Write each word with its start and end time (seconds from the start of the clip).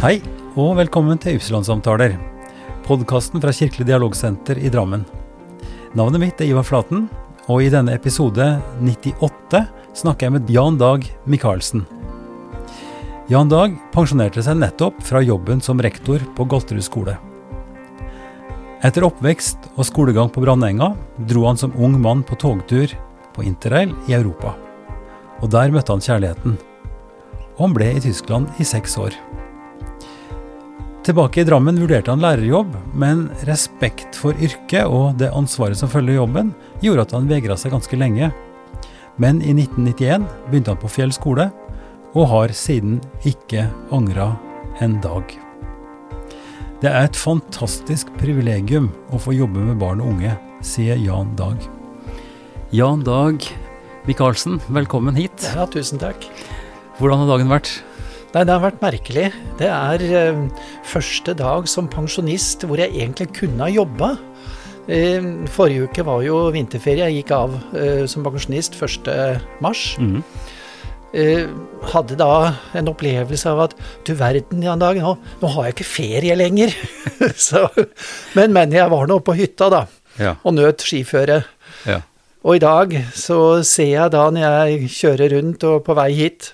Hei, 0.00 0.14
og 0.56 0.78
velkommen 0.78 1.18
til 1.20 1.34
Ypsilon-samtaler, 1.36 2.14
podkasten 2.86 3.42
fra 3.42 3.52
Kirkelig 3.52 3.84
dialogsenter 3.84 4.56
i 4.56 4.70
Drammen. 4.72 5.02
Navnet 5.92 6.22
mitt 6.22 6.38
er 6.40 6.48
Ivar 6.48 6.64
Flaten, 6.64 7.02
og 7.52 7.60
i 7.60 7.68
denne 7.68 7.92
episode 7.92 8.46
98 8.80 9.60
snakker 10.00 10.24
jeg 10.24 10.34
med 10.38 10.48
Jan 10.48 10.78
Dag 10.80 11.04
Michaelsen. 11.28 11.82
Jan 13.28 13.52
Dag 13.52 13.74
pensjonerte 13.92 14.40
seg 14.46 14.56
nettopp 14.62 15.02
fra 15.04 15.20
jobben 15.20 15.60
som 15.60 15.82
rektor 15.84 16.24
på 16.32 16.46
Galterud 16.48 16.86
skole. 16.86 17.18
Etter 18.80 19.04
oppvekst 19.04 19.68
og 19.74 19.84
skolegang 19.84 20.32
på 20.32 20.40
Brandenga 20.40 20.94
dro 21.28 21.44
han 21.44 21.60
som 21.60 21.76
ung 21.76 22.00
mann 22.00 22.24
på 22.24 22.40
togtur 22.40 22.96
på 23.36 23.44
interrail 23.44 23.92
i 24.08 24.16
Europa. 24.16 24.56
Og 25.44 25.52
der 25.52 25.76
møtte 25.76 25.92
han 25.92 26.08
kjærligheten. 26.08 26.56
Og 27.58 27.62
han 27.66 27.76
ble 27.76 27.92
i 27.98 28.02
Tyskland 28.08 28.48
i 28.56 28.64
seks 28.64 28.96
år. 28.96 29.12
Tilbake 31.00 31.40
i 31.40 31.44
Drammen 31.48 31.78
vurderte 31.80 32.12
han 32.12 32.20
lærerjobb, 32.20 32.74
men 32.92 33.22
respekt 33.48 34.18
for 34.20 34.36
yrket 34.36 34.84
og 34.84 35.16
det 35.16 35.30
ansvaret 35.32 35.78
som 35.80 35.88
følger 35.88 36.18
jobben, 36.18 36.50
gjorde 36.84 37.06
at 37.06 37.14
han 37.16 37.30
vegra 37.30 37.56
seg 37.56 37.72
ganske 37.72 37.96
lenge. 37.96 38.28
Men 39.16 39.40
i 39.40 39.54
1991 39.56 40.26
begynte 40.50 40.74
han 40.74 40.82
på 40.82 40.90
Fjell 40.92 41.14
skole, 41.16 41.48
og 42.12 42.28
har 42.28 42.52
siden 42.52 42.98
ikke 43.24 43.64
angra 43.96 44.34
en 44.84 44.98
dag. 45.00 45.24
Det 46.84 46.92
er 46.92 47.08
et 47.08 47.16
fantastisk 47.16 48.12
privilegium 48.20 48.92
å 49.08 49.20
få 49.20 49.32
jobbe 49.38 49.64
med 49.70 49.80
barn 49.80 50.04
og 50.04 50.12
unge, 50.14 50.36
sier 50.60 51.00
Jan 51.00 51.32
Dag. 51.38 51.64
Jan 52.76 53.04
Dag 53.08 53.44
Michaelsen, 54.04 54.60
velkommen 54.68 55.16
hit. 55.16 55.48
Ja, 55.56 55.64
tusen 55.68 56.00
takk. 56.00 56.28
Hvordan 57.00 57.24
har 57.24 57.38
dagen 57.38 57.52
vært? 57.52 57.78
Nei, 58.30 58.44
det 58.46 58.52
har 58.54 58.62
vært 58.62 58.82
merkelig. 58.84 59.24
Det 59.58 59.66
er 59.66 60.02
eh, 60.06 60.36
første 60.86 61.32
dag 61.38 61.66
som 61.70 61.88
pensjonist 61.90 62.62
hvor 62.68 62.78
jeg 62.78 62.92
egentlig 62.94 63.26
kunne 63.34 63.66
ha 63.66 63.70
jobba. 63.74 64.12
Eh, 64.90 65.26
forrige 65.50 65.88
uke 65.88 66.04
var 66.06 66.22
jo 66.22 66.44
vinterferie. 66.54 67.08
Jeg 67.10 67.24
gikk 67.24 67.32
av 67.34 67.56
eh, 67.74 68.04
som 68.10 68.22
pensjonist 68.26 68.78
1. 68.78 69.10
mars. 69.64 69.82
Mm. 69.98 70.20
Eh, 71.10 71.48
hadde 71.90 72.14
da 72.20 72.30
en 72.78 72.92
opplevelse 72.92 73.50
av 73.50 73.64
at 73.64 73.74
du 74.06 74.12
verden, 74.14 74.62
Jan 74.62 74.78
Dag, 74.78 75.00
nå, 75.02 75.16
nå 75.42 75.50
har 75.56 75.66
jeg 75.66 75.74
ikke 75.80 75.88
ferie 75.90 76.36
lenger. 76.38 76.76
Så, 77.48 77.64
men, 78.38 78.54
men 78.54 78.70
jeg 78.78 78.86
var 78.94 79.10
nå 79.10 79.18
på 79.26 79.34
hytta, 79.40 79.72
da, 79.74 79.82
Ja. 80.22 80.36
og 80.46 80.54
nøt 80.58 80.86
skiføre. 80.86 81.42
ja. 81.88 81.98
Og 82.40 82.56
i 82.56 82.60
dag 82.62 82.94
så 83.12 83.36
ser 83.68 83.90
jeg 83.90 84.12
da 84.14 84.22
når 84.32 84.40
jeg 84.46 84.86
kjører 84.94 85.32
rundt 85.34 85.64
og 85.68 85.82
på 85.84 85.92
vei 85.98 86.06
hit, 86.16 86.46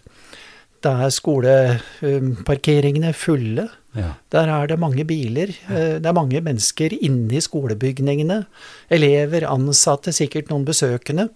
da 0.87 0.92
er 1.05 1.11
skoleparkeringene 1.15 3.12
fulle. 3.17 3.67
ja. 3.97 4.12
Der 4.31 4.48
er 4.53 4.67
det 4.70 4.79
mange 4.81 5.05
biler. 5.09 5.48
eh, 5.69 5.98
Det 5.98 6.06
er 6.06 6.12
mange 6.17 6.41
mennesker 6.41 6.92
inne 7.01 7.34
i 7.37 7.41
skolebygningene. 7.42 8.47
Elever, 8.91 9.47
ansatte, 9.51 10.12
sikkert 10.12 10.48
noen 10.51 10.64
besøkende. 10.64 11.29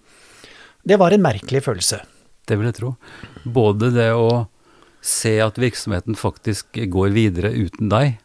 Det 0.85 0.97
var 0.99 1.11
en 1.13 1.21
merkelig 1.21 1.61
følelse. 1.63 2.01
Det 2.47 2.57
vil 2.57 2.65
jeg 2.71 2.75
tro. 2.79 2.95
Både 3.45 3.91
det 3.93 4.11
å 4.13 4.47
se 5.01 5.39
at 5.41 5.55
virksomheten 5.57 6.15
faktisk 6.17 6.77
går 6.89 7.09
videre 7.13 7.51
uten 7.53 7.89
deg, 7.89 8.17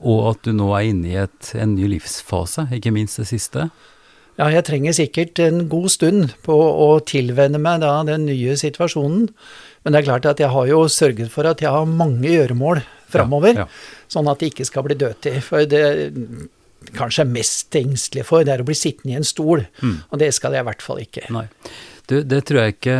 og 0.00 0.30
at 0.30 0.42
du 0.44 0.52
nå 0.52 0.70
er 0.76 0.88
inne 0.90 1.08
i 1.08 1.16
et, 1.20 1.54
en 1.54 1.74
ny 1.76 1.86
livsfase, 1.88 2.68
ikke 2.72 2.92
minst 2.92 3.18
det 3.20 3.26
siste. 3.28 3.70
Ja, 4.38 4.46
jeg 4.48 4.64
trenger 4.64 4.92
sikkert 4.96 5.38
en 5.44 5.66
god 5.68 5.90
stund 5.92 6.30
på 6.46 6.54
å 6.56 7.00
tilvenne 7.04 7.58
meg 7.60 7.80
da 7.82 7.98
den 8.08 8.24
nye 8.24 8.54
situasjonen. 8.56 9.28
Men 9.84 9.94
det 9.94 10.00
er 10.00 10.08
klart 10.10 10.28
at 10.28 10.40
jeg 10.42 10.52
har 10.52 10.66
jo 10.68 10.80
sørget 10.92 11.32
for 11.32 11.48
at 11.48 11.62
jeg 11.64 11.72
har 11.72 11.88
mange 11.88 12.28
gjøremål 12.28 12.82
framover. 13.10 13.62
Ja, 13.62 13.66
ja. 13.66 14.08
Sånn 14.10 14.28
at 14.30 14.42
det 14.42 14.52
ikke 14.52 14.66
skal 14.68 14.84
bli 14.86 14.96
dødtid. 15.00 15.38
For 15.46 15.68
det 15.68 15.84
kanskje 16.96 17.24
er 17.24 17.32
mest 17.32 17.76
engstelig 17.76 18.26
for, 18.28 18.44
det 18.44 18.54
er 18.54 18.62
å 18.64 18.68
bli 18.68 18.76
sittende 18.78 19.14
i 19.14 19.18
en 19.20 19.26
stol. 19.26 19.64
Mm. 19.80 19.96
Og 20.10 20.20
det 20.22 20.30
skal 20.36 20.56
jeg 20.56 20.64
i 20.64 20.68
hvert 20.70 20.84
fall 20.84 21.02
ikke. 21.02 21.26
Nei. 21.32 21.46
Du, 22.10 22.20
det 22.26 22.44
tror 22.48 22.64
jeg 22.64 22.78
ikke 22.80 22.94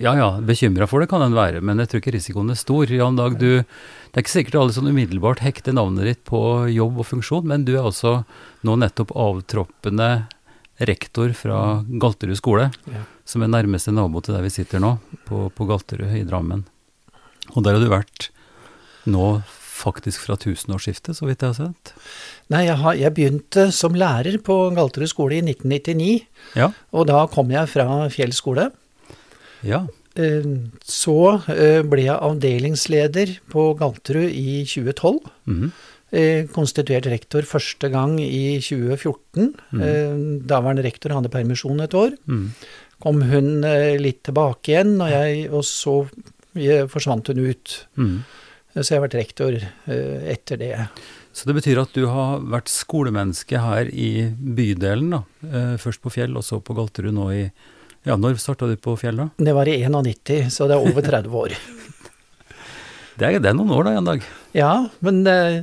Ja 0.00 0.14
ja, 0.16 0.28
bekymra 0.42 0.88
for 0.90 1.02
det 1.02 1.10
kan 1.10 1.22
en 1.22 1.36
være, 1.36 1.60
men 1.62 1.78
jeg 1.78 1.90
tror 1.90 2.00
ikke 2.00 2.14
risikoen 2.16 2.50
er 2.50 2.58
stor. 2.58 2.90
Jan 2.90 3.18
Dag, 3.18 3.36
du, 3.38 3.62
det 3.62 4.16
er 4.16 4.24
ikke 4.24 4.32
sikkert 4.32 4.56
alle 4.58 4.74
sånn 4.74 4.90
umiddelbart 4.90 5.44
hekter 5.44 5.76
navnet 5.76 6.08
ditt 6.08 6.22
på 6.26 6.40
jobb 6.72 6.98
og 6.98 7.06
funksjon, 7.12 7.46
men 7.46 7.66
du 7.68 7.76
er 7.76 7.84
altså 7.84 8.24
nå 8.66 8.74
nettopp 8.80 9.14
avtroppende 9.14 10.08
rektor 10.80 11.32
fra 11.36 11.84
Galterud 11.86 12.36
skole, 12.38 12.70
Ja. 12.90 13.04
som 13.24 13.42
er 13.42 13.48
nærmeste 13.52 13.92
nabo 13.94 14.20
til 14.20 14.34
der 14.34 14.42
vi 14.42 14.50
sitter 14.50 14.80
nå, 14.82 14.98
på, 15.26 15.50
på 15.54 15.66
Galterud 15.68 16.10
i 16.18 16.24
Drammen. 16.26 16.64
Og 17.54 17.62
der 17.62 17.76
har 17.76 17.80
du 17.84 17.90
vært 17.92 18.30
nå 19.06 19.42
faktisk 19.74 20.22
fra 20.24 20.36
tusenårsskiftet, 20.40 21.16
så 21.18 21.26
vidt 21.26 21.42
jeg 21.42 21.50
har 21.52 21.58
sett. 21.68 21.92
Nei, 22.50 22.64
jeg, 22.66 22.76
har, 22.80 22.94
jeg 22.94 23.14
begynte 23.14 23.66
som 23.74 23.94
lærer 23.98 24.38
på 24.42 24.56
Galterud 24.76 25.10
skole 25.10 25.38
i 25.40 25.42
1999. 25.44 26.22
Ja. 26.56 26.70
Og 26.94 27.06
da 27.10 27.24
kom 27.32 27.50
jeg 27.52 27.68
fra 27.68 28.08
Fjell 28.14 28.32
skole. 28.32 28.70
Ja. 29.66 29.82
Eh, 30.16 30.46
Så 30.86 31.16
eh, 31.50 31.82
ble 31.82 32.04
jeg 32.06 32.16
avdelingsleder 32.16 33.38
på 33.50 33.72
Galterud 33.80 34.30
i 34.30 34.62
2012. 34.64 35.20
Mhm. 35.50 35.72
Eh, 35.72 35.90
Konstituert 36.54 37.08
rektor 37.10 37.46
første 37.48 37.88
gang 37.90 38.16
i 38.22 38.60
2014. 38.62 39.48
Mm. 39.74 40.44
Daværende 40.46 40.84
rektor 40.86 41.14
hadde 41.16 41.32
permisjon 41.32 41.82
et 41.82 41.96
år. 41.98 42.14
Mm. 42.30 42.52
Kom 43.02 43.20
hun 43.28 43.64
eh, 43.66 43.96
litt 44.00 44.22
tilbake 44.28 44.72
igjen, 44.72 44.94
og, 45.02 45.10
jeg, 45.12 45.44
og 45.50 45.64
så 45.66 45.98
eh, 46.56 46.86
forsvant 46.90 47.28
hun 47.32 47.42
ut. 47.44 47.76
Mm. 48.00 48.16
Så 48.74 48.88
jeg 48.88 48.98
har 48.98 49.04
vært 49.04 49.18
rektor 49.18 49.58
eh, 49.58 50.24
etter 50.32 50.60
det. 50.60 50.72
Så 51.34 51.48
det 51.50 51.56
betyr 51.58 51.80
at 51.82 51.94
du 51.94 52.06
har 52.10 52.44
vært 52.46 52.70
skolemenneske 52.70 53.58
her 53.58 53.90
i 53.90 54.28
bydelen, 54.32 55.16
da. 55.16 55.22
Eh, 55.50 55.74
først 55.82 56.02
på 56.02 56.12
Fjell, 56.14 56.36
og 56.38 56.46
så 56.46 56.60
på 56.62 56.76
Galterud 56.78 57.14
nå 57.14 57.30
i 57.34 57.44
Ja, 58.04 58.18
når 58.20 58.36
starta 58.36 58.68
du 58.68 58.76
på 58.76 58.96
Fjell, 59.00 59.16
da? 59.20 59.30
Det 59.40 59.54
var 59.56 59.68
i 59.70 59.78
91, 59.82 60.50
så 60.52 60.68
det 60.68 60.76
er 60.76 60.86
over 60.90 61.04
30 61.04 61.40
år. 61.44 61.56
Det 63.14 63.28
er, 63.28 63.36
det 63.38 63.46
er 63.46 63.54
noen 63.54 63.70
år, 63.70 63.84
da, 63.86 63.90
en 63.94 64.08
dag. 64.08 64.24
Ja, 64.58 64.70
men 65.06 65.20
eh, 65.30 65.60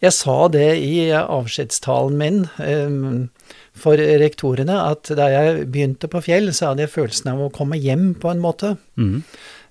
jeg 0.00 0.16
sa 0.16 0.36
det 0.52 0.68
i 0.80 1.10
avskjedstalen 1.12 2.16
min 2.20 2.42
eh, 2.64 3.56
for 3.76 4.00
rektorene, 4.00 4.76
at 4.90 5.10
da 5.16 5.28
jeg 5.32 5.66
begynte 5.72 6.08
på 6.10 6.22
Fjell, 6.24 6.50
så 6.56 6.70
hadde 6.70 6.86
jeg 6.86 6.94
følelsen 6.94 7.32
av 7.34 7.42
å 7.44 7.50
komme 7.54 7.78
hjem 7.80 8.14
på 8.20 8.32
en 8.32 8.40
måte. 8.42 8.74
Mm. 9.00 9.18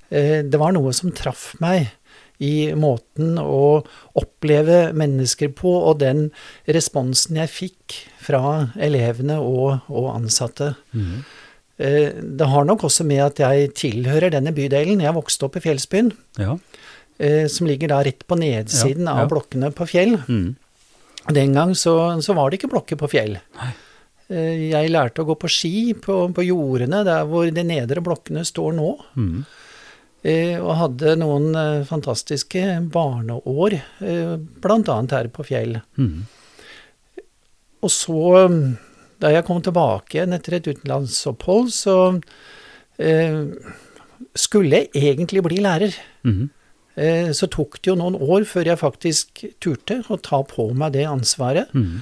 Eh, 0.09 0.35
det 0.45 0.61
var 0.61 0.75
noe 0.75 0.93
som 0.95 1.13
traff 1.15 1.51
meg 1.63 1.89
i 2.39 2.69
måten 2.77 3.35
å 3.41 3.81
oppleve 4.19 4.93
mennesker 4.95 5.51
på, 5.57 5.73
og 5.89 5.99
den 6.03 6.29
responsen 6.71 7.41
jeg 7.41 7.51
fikk 7.51 7.97
fra 8.23 8.69
elevene 8.79 9.41
og, 9.43 9.81
og 9.91 10.13
ansatte. 10.13 10.71
Mm. 10.95 11.25
Det 11.79 12.47
har 12.51 12.65
nok 12.67 12.85
også 12.87 13.05
med 13.07 13.21
at 13.23 13.37
jeg 13.39 13.69
tilhører 13.79 14.33
denne 14.33 14.51
bydelen. 14.55 14.99
Jeg 15.03 15.15
vokste 15.15 15.47
opp 15.47 15.55
i 15.59 15.63
Fjellsbyen, 15.63 16.13
Ja. 16.39 16.57
Eh, 17.19 17.45
som 17.51 17.67
ligger 17.69 17.91
da 17.93 17.99
rett 18.07 18.25
på 18.27 18.37
nedsiden 18.39 19.05
Ja, 19.05 19.17
ja. 19.19 19.25
av 19.25 19.29
blokkene 19.33 19.69
på 19.75 19.87
Fjell. 19.91 20.15
Mm. 20.27 20.55
Den 21.35 21.53
gang 21.53 21.75
så, 21.77 21.93
så 22.25 22.33
var 22.33 22.49
det 22.49 22.59
ikke 22.61 22.71
blokker 22.73 22.97
på 22.99 23.09
Fjell. 23.11 23.37
Nei. 23.59 23.69
Eh, 24.29 24.69
Jeg 24.71 24.91
lærte 24.93 25.21
å 25.23 25.27
gå 25.29 25.35
på 25.41 25.49
ski 25.51 25.93
på, 25.93 26.21
på 26.33 26.45
jordene, 26.47 27.03
der 27.05 27.25
hvor 27.29 27.49
de 27.53 27.63
nedre 27.65 28.01
blokkene 28.05 28.43
står 28.47 28.73
nå. 28.79 28.91
Mm. 29.19 29.39
Eh, 30.23 30.57
Og 30.59 30.73
hadde 30.75 31.13
noen 31.21 31.53
fantastiske 31.87 32.63
barneår, 32.91 33.77
eh, 34.03 34.35
annet 34.65 35.11
her 35.15 35.29
på 35.31 35.45
Fjell. 35.47 35.79
Mm. 35.97 36.25
Og 37.79 37.91
så, 37.93 38.47
mm, 38.51 38.77
da 39.23 39.29
jeg 39.31 39.45
kom 39.47 39.61
tilbake 39.63 40.17
igjen 40.17 40.33
etter 40.35 40.57
et 40.57 40.67
utenlandsopphold, 40.67 41.69
så 41.71 41.95
eh, 42.99 43.45
skulle 44.35 44.81
jeg 44.81 44.91
egentlig 45.13 45.43
bli 45.45 45.61
lærer. 45.63 45.95
Mhm. 46.27 46.49
Eh, 46.97 47.29
så 47.31 47.47
tok 47.49 47.81
det 47.81 47.91
jo 47.91 47.95
noen 47.99 48.15
år 48.19 48.43
før 48.49 48.65
jeg 48.65 48.79
faktisk 48.81 49.43
turte 49.61 50.01
å 50.09 50.17
ta 50.21 50.41
på 50.43 50.69
meg 50.73 50.93
det 50.93 51.05
ansvaret. 51.07 51.69
Mm. 51.73 52.01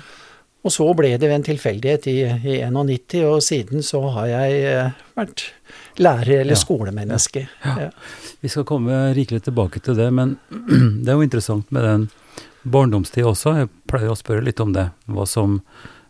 Og 0.65 0.71
så 0.73 0.87
ble 0.97 1.13
det 1.17 1.27
ved 1.29 1.35
en 1.37 1.43
tilfeldighet 1.47 2.07
i, 2.11 2.15
i 2.25 2.55
91, 2.65 3.21
og 3.29 3.41
siden 3.45 3.83
så 3.85 4.01
har 4.15 4.27
jeg 4.27 4.63
eh, 4.67 4.91
vært 5.15 5.45
lærer 6.01 6.41
eller 6.41 6.55
Ja, 6.57 6.61
skolemenneske. 6.63 7.45
ja. 7.65 7.75
Ja. 7.87 7.89
Vi 8.41 8.49
skal 8.51 8.65
komme 8.69 9.13
rikelig 9.17 9.43
tilbake 9.47 9.79
til 9.81 9.95
det, 9.95 10.09
men 10.13 10.37
det 11.03 11.09
er 11.09 11.15
jo 11.17 11.23
interessant 11.25 11.71
med 11.71 11.83
den 11.87 12.07
barndomstida 12.67 13.29
også. 13.31 13.53
Jeg 13.61 13.69
pleier 13.89 14.11
å 14.11 14.17
spørre 14.19 14.43
litt 14.45 14.59
om 14.63 14.73
det. 14.75 14.89
Hva 15.07 15.25
som, 15.29 15.61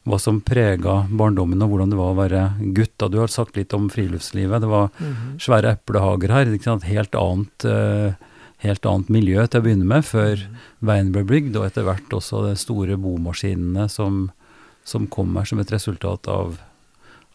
hva 0.08 0.18
som 0.20 0.40
prega 0.42 1.04
barndommen, 1.12 1.62
og 1.62 1.70
hvordan 1.76 1.94
det 1.94 2.00
var 2.00 2.14
å 2.16 2.18
være 2.18 2.42
gutt. 2.76 2.96
Da 2.98 3.12
du 3.14 3.20
har 3.22 3.32
sagt 3.32 3.60
litt 3.60 3.74
om 3.78 3.90
friluftslivet. 3.94 4.64
Det 4.64 4.72
var 4.72 4.90
Mhm. 4.98 5.38
svære 5.44 5.76
eplehager 5.78 6.34
her. 6.34 6.46
Ikke 6.56 6.64
sant? 6.72 6.84
Helt 6.90 7.14
annet, 7.16 7.66
eh, 7.66 8.14
helt 8.64 8.86
annet 8.90 9.10
miljø 9.14 9.46
til 9.48 9.62
å 9.62 9.66
begynne 9.66 9.86
med, 9.86 10.06
før 10.06 10.44
veien 10.86 11.12
ble 11.14 11.24
bygd, 11.28 11.58
og 11.60 11.68
etter 11.68 11.86
hvert 11.86 12.14
også 12.18 12.44
de 12.48 12.56
store 12.58 12.98
bomaskinene 12.98 13.88
som, 13.90 14.28
som 14.88 15.08
kommer 15.08 15.46
som 15.46 15.60
et 15.62 15.72
resultat 15.74 16.28
av 16.32 16.58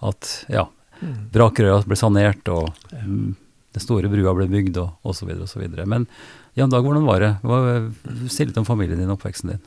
at 0.03 0.33
ja, 0.51 0.67
Mhm. 1.03 1.29
Brakerøya 1.35 1.83
ble 1.89 1.99
sanert, 1.99 2.49
og 2.53 2.71
mm, 2.95 3.35
den 3.75 3.83
store 3.83 4.11
brua 4.13 4.35
ble 4.39 4.47
bygd, 4.53 4.79
og 4.83 5.11
osv. 5.11 5.33
osv. 5.43 5.65
Men 5.89 6.07
Jan 6.59 6.73
Dag, 6.73 6.85
hvordan 6.85 7.07
var 7.09 7.25
det? 7.25 7.33
Hva, 7.43 7.61
si 8.31 8.47
litt 8.47 8.59
om 8.61 8.69
familien 8.69 9.01
din 9.01 9.11
og 9.11 9.19
oppveksten 9.19 9.55
din. 9.55 9.63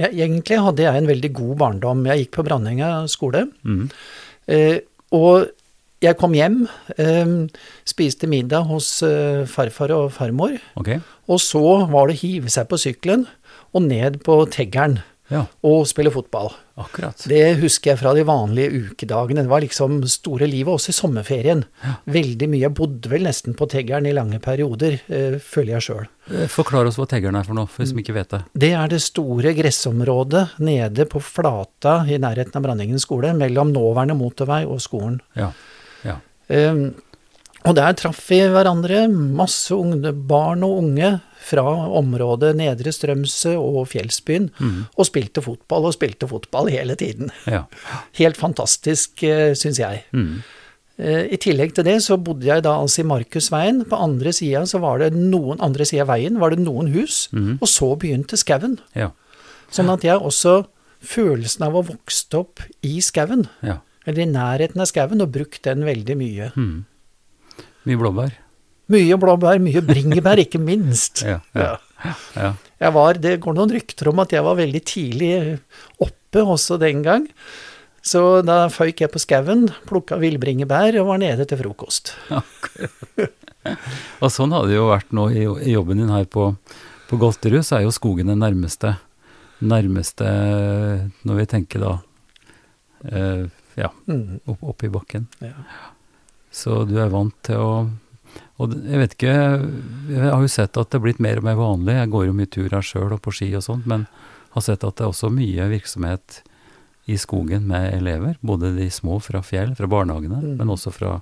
Ja, 0.00 0.08
egentlig 0.08 0.60
hadde 0.62 0.86
jeg 0.86 1.02
en 1.02 1.10
veldig 1.10 1.32
god 1.36 1.56
barndom. 1.60 2.06
Jeg 2.08 2.24
gikk 2.24 2.36
på 2.38 2.46
Brandenga 2.46 2.92
skole. 3.10 3.44
Mm. 3.66 3.90
Eh, 4.48 4.78
og 5.14 5.50
jeg 6.02 6.18
kom 6.20 6.34
hjem, 6.36 6.64
eh, 6.98 7.32
spiste 7.88 8.28
middag 8.30 8.66
hos 8.70 8.90
eh, 9.06 9.44
farfar 9.50 9.94
og 9.96 10.10
farmor. 10.16 10.58
Ok? 10.80 10.96
Og 11.30 11.38
så 11.42 11.62
var 11.90 12.08
det 12.10 12.18
å 12.18 12.22
hive 12.24 12.50
seg 12.52 12.68
på 12.68 12.80
sykkelen 12.82 13.24
og 13.72 13.86
ned 13.88 14.20
på 14.26 14.42
Teggeren 14.52 15.00
Ja, 15.32 15.46
og 15.64 15.86
spille 15.88 16.10
fotball. 16.12 16.50
akkurat. 16.76 17.22
Det 17.30 17.56
husker 17.62 17.92
jeg 17.92 17.98
fra 18.02 18.10
de 18.12 18.24
vanlige 18.26 18.72
ukedagene. 18.90 19.44
Det 19.46 19.48
var 19.48 19.62
liksom 19.62 20.02
store 20.10 20.44
livet, 20.50 20.68
også 20.74 20.90
i 20.90 20.96
sommerferien. 20.96 21.62
Ja. 21.84 21.94
Veldig 22.12 22.48
mye. 22.52 22.60
Jeg 22.66 22.74
bodde 22.76 23.08
vel 23.08 23.24
nesten 23.24 23.54
på 23.56 23.68
Teggeren 23.70 24.04
i 24.10 24.12
lange 24.12 24.40
perioder, 24.44 24.98
eh, 25.08 25.38
føler 25.40 25.78
jeg 25.78 25.86
sjøl. 25.86 26.06
Eh, 26.34 26.48
Forklar 26.52 26.86
oss 26.90 26.98
hva 27.00 27.06
Teggeren 27.08 27.38
er 27.38 27.44
for 27.48 27.54
noe, 27.56 27.66
for 27.70 27.84
de 27.84 27.88
som 27.92 28.02
ikke 28.02 28.16
vet 28.18 28.28
det. 28.34 28.42
Det 28.66 28.72
er 28.76 28.88
det 28.92 29.00
store 29.00 29.54
gressområdet 29.56 30.58
nede 30.60 31.06
på 31.08 31.22
Flata 31.22 32.02
i 32.04 32.18
nærheten 32.20 32.56
av 32.56 32.62
Brandingen 32.66 33.00
skole, 33.00 33.32
mellom 33.36 33.72
nåværende 33.72 34.18
motorvei 34.18 34.64
og 34.66 34.80
skolen. 34.84 35.20
Ja. 35.38 35.52
Um, 36.52 36.94
og 37.64 37.76
der 37.78 37.94
traff 37.94 38.18
vi 38.28 38.40
hverandre, 38.50 39.04
masse 39.08 39.70
unge, 39.74 40.10
barn 40.12 40.64
og 40.66 40.80
unge 40.82 41.12
fra 41.42 41.62
området 41.98 42.56
Nedre 42.58 42.90
Strømsø 42.94 43.54
og 43.58 43.86
Fjellsbyen, 43.92 44.50
Mm. 44.60 44.80
og 44.98 45.06
spilte 45.06 45.42
fotball 45.42 45.86
og 45.86 45.94
spilte 45.94 46.28
fotball 46.28 46.68
hele 46.70 46.94
tiden. 46.98 47.30
ja. 47.46 47.62
Helt 48.20 48.36
fantastisk, 48.36 49.22
uh, 49.22 49.54
syns 49.54 49.78
jeg. 49.78 50.02
Mm. 50.12 50.42
Eh, 50.98 51.32
I 51.32 51.38
tillegg 51.40 51.72
til 51.74 51.84
det 51.86 51.96
så 52.04 52.18
bodde 52.20 52.44
jeg 52.46 52.62
da 52.62 52.74
altså 52.78 53.00
i 53.02 53.06
Markusveien. 53.08 53.84
På 53.88 53.96
andre 53.96 54.32
sida 54.36 54.60
så 54.68 54.78
var 54.82 54.98
det 55.00 55.14
noen 55.16 55.58
andre 55.64 55.86
sida 55.88 56.02
av 56.04 56.12
veien 56.12 56.36
var 56.38 56.50
det 56.52 56.60
noen 56.62 56.90
hus, 56.92 57.28
mm. 57.32 57.56
og 57.62 57.68
så 57.70 57.88
begynte 57.98 58.36
skauen. 58.36 58.76
Ja. 58.94 59.08
Sånn 59.72 59.88
at 59.90 60.04
jeg 60.04 60.20
også 60.20 60.66
følelsen 61.02 61.64
av 61.66 61.78
å 61.80 61.82
vokse 61.88 62.36
opp 62.38 62.60
i 62.86 62.98
skauen, 63.00 63.46
ja. 63.64 63.78
Eller 64.06 64.24
i 64.24 64.30
nærheten 64.30 64.82
av 64.82 64.88
skauen, 64.90 65.24
og 65.24 65.34
brukt 65.34 65.62
den 65.66 65.84
veldig 65.86 66.16
mye. 66.18 66.50
Mm. 66.56 67.64
Mye 67.88 68.00
blåbær. 68.00 68.38
Mye 68.92 69.18
blåbær, 69.20 69.60
mye 69.62 69.82
bringebær, 69.86 70.42
ikke 70.42 70.62
minst. 70.62 71.24
Ja. 71.32 71.38
Ja. 71.54 72.54
ja. 72.82 72.88
var, 72.90 73.20
det 73.22 73.36
går 73.44 73.54
noen 73.54 73.70
rykter 73.70 74.10
om 74.10 74.18
at 74.24 74.32
jeg 74.34 74.42
var 74.42 74.56
veldig 74.58 74.80
tidlig 74.88 75.28
oppe 76.02 76.42
også 76.42 76.80
den 76.82 77.04
gang. 77.06 77.28
Så 78.02 78.42
da 78.42 78.64
føyk 78.72 79.04
jeg 79.04 79.12
på 79.14 79.22
skauen, 79.22 79.68
plukka 79.86 80.18
villbringebær 80.18 80.98
og 80.98 81.12
var 81.12 81.22
nede 81.22 81.46
til 81.46 81.62
frokost. 81.62 82.16
Og 84.22 84.30
sånn 84.34 84.54
har 84.54 84.66
det 84.66 84.74
jo 84.74 84.90
vært 84.90 85.12
nå 85.14 85.28
i, 85.30 85.46
i 85.62 85.76
jobben 85.76 86.02
din 86.02 86.10
her 86.10 86.26
på, 86.26 86.48
på 87.06 87.18
Golterud, 87.20 87.62
så 87.62 87.78
er 87.78 87.86
jo 87.86 87.94
skogen 87.94 88.32
den 88.32 88.42
nærmeste, 88.42 88.96
nærmeste 89.62 90.26
når 91.22 91.38
vi 91.38 91.46
tenker 91.52 91.84
da 91.84 91.92
eh, 93.06 93.46
ja, 93.76 93.88
Mm, 94.06 94.40
opp, 94.46 94.62
opp 94.62 94.84
i 94.84 94.88
bakken. 94.92 95.26
ja. 95.40 95.52
Så 96.52 96.82
du 96.86 96.98
er 97.00 97.08
vant 97.08 97.34
til 97.42 97.56
å 97.56 97.90
Og 98.60 98.72
jeg 98.72 98.98
vet 99.00 99.14
ikke, 99.16 99.32
jeg 100.08 100.30
har 100.30 100.40
jo 100.40 100.48
sett 100.48 100.76
at 100.78 100.88
det 100.90 100.96
er 100.98 101.02
blitt 101.04 101.18
mer 101.20 101.36
og 101.40 101.44
mer 101.44 101.56
vanlig. 101.58 101.94
Jeg 101.98 102.10
går 102.12 102.26
jo 102.26 102.32
mye 102.36 102.50
tur 102.50 102.68
her 102.70 102.80
sjøl 102.84 103.12
og 103.12 103.20
på 103.24 103.32
ski 103.34 103.48
og 103.58 103.62
sånt, 103.64 103.84
men 103.86 104.06
har 104.54 104.62
sett 104.62 104.84
at 104.84 104.96
det 104.96 105.04
er 105.04 105.10
også 105.10 105.28
mye 105.32 105.66
virksomhet 105.68 106.38
i 107.08 107.16
skogen 107.18 107.66
med 107.66 107.92
elever. 107.98 108.36
Både 108.42 108.70
de 108.76 108.86
små 108.88 109.18
fra 109.20 109.42
fjell, 109.42 109.74
fra 109.76 109.86
barnehagene, 109.90 110.40
Mm. 110.40 110.56
men 110.58 110.68
også 110.68 110.92
fra, 110.94 111.20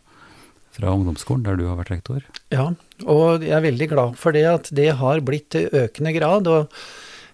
fra 0.70 0.92
ungdomsskolen, 0.92 1.42
der 1.42 1.56
du 1.56 1.66
har 1.66 1.76
vært 1.80 1.90
rektor. 1.96 2.22
Ja, 2.52 2.68
og 3.06 3.40
jeg 3.42 3.50
er 3.56 3.64
veldig 3.70 3.88
glad 3.88 4.16
for 4.16 4.32
det 4.32 4.44
at 4.46 4.70
det 4.74 4.90
har 4.96 5.20
blitt 5.20 5.54
i 5.58 5.66
økende 5.70 6.12
grad. 6.14 6.46
Og 6.46 6.68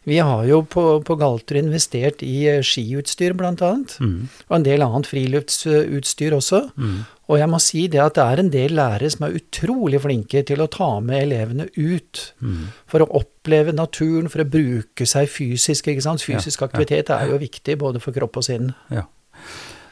vi 0.06 0.20
har 0.22 0.44
jo 0.46 0.60
på, 0.70 0.82
på 1.02 1.16
Galter 1.18 1.58
investert 1.58 2.22
i 2.22 2.44
eh, 2.46 2.62
skiutstyr 2.62 3.34
annet, 3.42 3.96
Mm. 4.00 4.28
og 4.48 4.56
en 4.56 4.66
del 4.66 4.84
annet 4.84 5.08
friluftsutstyr 5.10 6.36
også. 6.36 6.60
Mm. 6.78 6.98
Og 7.26 7.40
jeg 7.40 7.50
må 7.50 7.58
si 7.58 7.86
det 7.90 7.98
at 7.98 8.14
det 8.14 8.22
er 8.22 8.38
en 8.38 8.50
del 8.54 8.76
lærere 8.78 9.10
som 9.10 9.26
er 9.26 9.34
utrolig 9.40 9.98
flinke 10.04 10.44
til 10.46 10.62
å 10.62 10.68
ta 10.70 11.00
med 11.02 11.24
elevene 11.24 11.66
ut. 11.74 12.20
Mm. 12.38 12.68
For 12.86 13.02
å 13.02 13.08
oppleve 13.18 13.74
naturen, 13.74 14.30
for 14.30 14.44
å 14.44 14.48
bruke 14.50 15.08
seg 15.10 15.26
fysisk. 15.28 15.88
ikke 15.90 16.06
sant? 16.06 16.22
Fysisk 16.22 16.60
Ja, 16.62 16.66
ja, 16.66 16.70
aktivitet 16.70 17.10
er 17.10 17.32
jo 17.32 17.40
viktig 17.42 17.78
både 17.82 18.02
for 18.02 18.14
kropp 18.14 18.38
og 18.38 18.46
sinn. 18.46 18.74
Ja. 18.94 19.08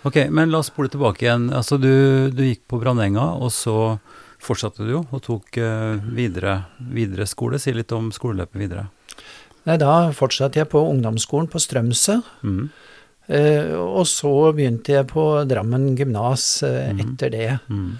Ok, 0.04 0.20
men 0.30 0.52
la 0.52 0.60
oss 0.60 0.70
spole 0.70 0.92
tilbake 0.92 1.24
igjen. 1.26 1.48
Altså 1.50 1.80
du, 1.80 2.30
du 2.30 2.44
gikk 2.44 2.68
på 2.70 2.78
Brandenga, 2.78 3.32
og 3.40 3.50
så 3.50 3.96
fortsatte 4.44 4.84
du 4.84 4.90
jo 4.92 5.06
og 5.10 5.22
tok 5.24 5.56
uh, 5.58 5.96
videre, 6.14 6.58
videre 6.92 7.26
skole. 7.26 7.58
Si 7.58 7.72
litt 7.74 7.90
om 7.96 8.10
skoleløpet 8.14 8.60
videre. 8.60 8.86
Nei, 9.66 9.76
Da 9.80 10.10
fortsatte 10.12 10.60
jeg 10.60 10.68
på 10.68 10.82
ungdomsskolen 10.90 11.48
på 11.48 11.60
Strømsø. 11.62 12.18
Mm. 12.44 12.66
Eh, 13.28 13.70
og 13.80 14.04
så 14.06 14.52
begynte 14.52 14.92
jeg 14.92 15.06
på 15.08 15.22
Drammen 15.48 15.94
gymnas 15.96 16.62
eh, 16.62 16.92
Mhm. 16.92 17.00
etter 17.00 17.30
det. 17.32 17.58
Mm. 17.70 17.94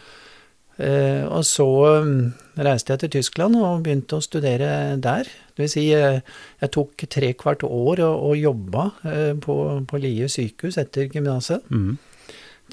Eh, 0.77 1.23
og 1.31 1.45
så 1.47 1.65
mm, 2.05 2.33
reiste 2.59 2.93
jeg 2.93 3.01
til 3.05 3.11
Tyskland 3.21 3.55
og 3.57 3.85
begynte 3.85 4.17
å 4.19 4.23
studere 4.23 4.99
der. 5.01 5.23
Det 5.55 5.63
vil 5.63 5.69
si, 5.71 5.85
eh, 5.95 6.21
jeg 6.61 6.71
tok 6.75 7.07
tre 7.09 7.33
kvart 7.33 7.63
år 7.65 8.03
og, 8.03 8.25
og 8.31 8.37
jobba 8.37 8.85
eh, 9.07 9.33
på, 9.39 9.87
på 9.87 10.01
Lie 10.03 10.27
sykehus 10.29 10.77
etter 10.83 11.09
gymnaset. 11.09 11.63
Mm. 11.71 11.97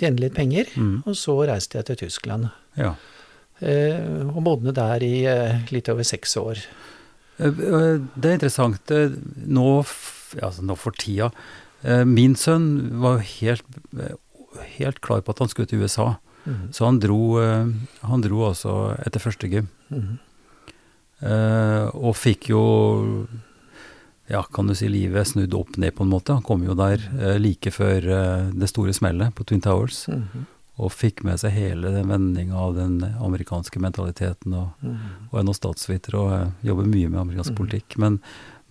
Tjente 0.02 0.20
litt 0.26 0.34
penger. 0.36 0.66
Mm. 0.76 1.04
Og 1.06 1.16
så 1.16 1.38
reiste 1.48 1.78
jeg 1.78 1.86
til 1.92 2.02
Tyskland. 2.08 2.50
Ja. 2.76 2.96
Eh, 3.62 4.26
og 4.34 4.44
bodde 4.44 4.74
der 4.74 5.04
i 5.06 5.16
litt 5.72 5.88
over 5.94 6.04
seks 6.04 6.36
år. 6.42 6.58
Det 7.42 8.26
er 8.30 8.36
interessant. 8.38 8.92
Nå, 9.48 9.68
altså 10.42 10.62
nå 10.64 10.76
for 10.78 10.94
tida 10.96 11.32
eh, 11.84 12.04
Min 12.06 12.36
sønn 12.40 12.68
var 13.02 13.24
helt, 13.26 13.66
helt 14.78 15.02
klar 15.02 15.24
på 15.26 15.34
at 15.34 15.40
han 15.42 15.50
skulle 15.52 15.68
til 15.72 15.82
USA. 15.84 16.14
Mhm. 16.46 16.68
Så 16.74 16.86
han 16.86 17.00
dro, 17.02 17.22
eh, 17.42 17.72
han 18.08 18.22
dro 18.26 18.46
altså 18.50 18.76
etter 19.06 19.20
første 19.24 19.50
gym. 19.52 19.72
Mm 19.94 20.20
Eh, 21.22 21.84
og 21.94 22.16
fikk 22.18 22.48
jo 22.50 23.28
ja, 24.32 24.40
kan 24.56 24.66
du 24.66 24.74
si 24.74 24.88
livet 24.90 25.28
snudd 25.30 25.54
opp 25.54 25.76
ned 25.78 25.94
på 25.94 26.02
en 26.02 26.10
måte. 26.10 26.34
Han 26.34 26.42
kom 26.42 26.64
jo 26.66 26.74
der 26.74 26.98
like 27.38 27.70
før 27.70 28.08
det 28.50 28.70
store 28.72 28.90
smellet 28.98 29.30
på 29.38 29.46
Twin 29.46 29.62
Towers, 29.62 30.08
Mhm. 30.10 30.48
Og 30.80 30.94
fikk 30.96 31.24
med 31.28 31.42
seg 31.42 31.54
hele 31.56 31.92
den 31.94 32.10
vendinga 32.10 32.58
av 32.58 32.78
den 32.78 33.02
amerikanske 33.04 33.82
mentaliteten, 33.84 34.54
og, 34.56 34.72
mm. 34.82 35.32
og 35.32 35.40
er 35.42 35.48
nå 35.48 35.56
statsviter 35.56 36.16
og 36.18 36.30
eh, 36.38 36.54
jobber 36.72 36.88
mye 36.90 37.10
med 37.12 37.24
amerikansk 37.26 37.54
mm. 37.54 37.58
politikk. 37.60 37.98
Men, 38.02 38.22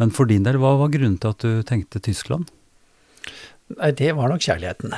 men 0.00 0.14
for 0.16 0.30
din 0.30 0.46
del, 0.46 0.58
hva 0.62 0.76
var 0.80 0.92
grunnen 0.94 1.18
til 1.20 1.34
at 1.34 1.44
du 1.44 1.60
tenkte 1.68 2.02
Tyskland? 2.02 2.48
Nei, 3.76 3.92
det 3.98 4.14
var 4.16 4.32
nok 4.32 4.42
kjærligheten. 4.42 4.96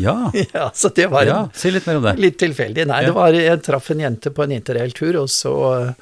Ja, 0.00 0.30
ja, 0.54 0.70
så 0.74 0.88
det 0.94 1.08
var 1.12 1.26
ja 1.28 1.42
si 1.56 1.72
litt 1.72 1.86
mer 1.88 2.00
om 2.00 2.06
det. 2.06 2.16
litt 2.20 2.38
tilfeldig. 2.40 2.86
Nei, 2.88 3.02
Ja. 3.02 3.10
det 3.10 3.16
var 3.16 3.36
Jeg 3.36 3.62
traff 3.64 3.90
en 3.92 4.02
jente 4.04 4.32
på 4.32 4.44
en 4.46 4.56
interrailtur, 4.56 5.22
og 5.24 5.30
så 5.32 5.54
eh, 5.74 5.92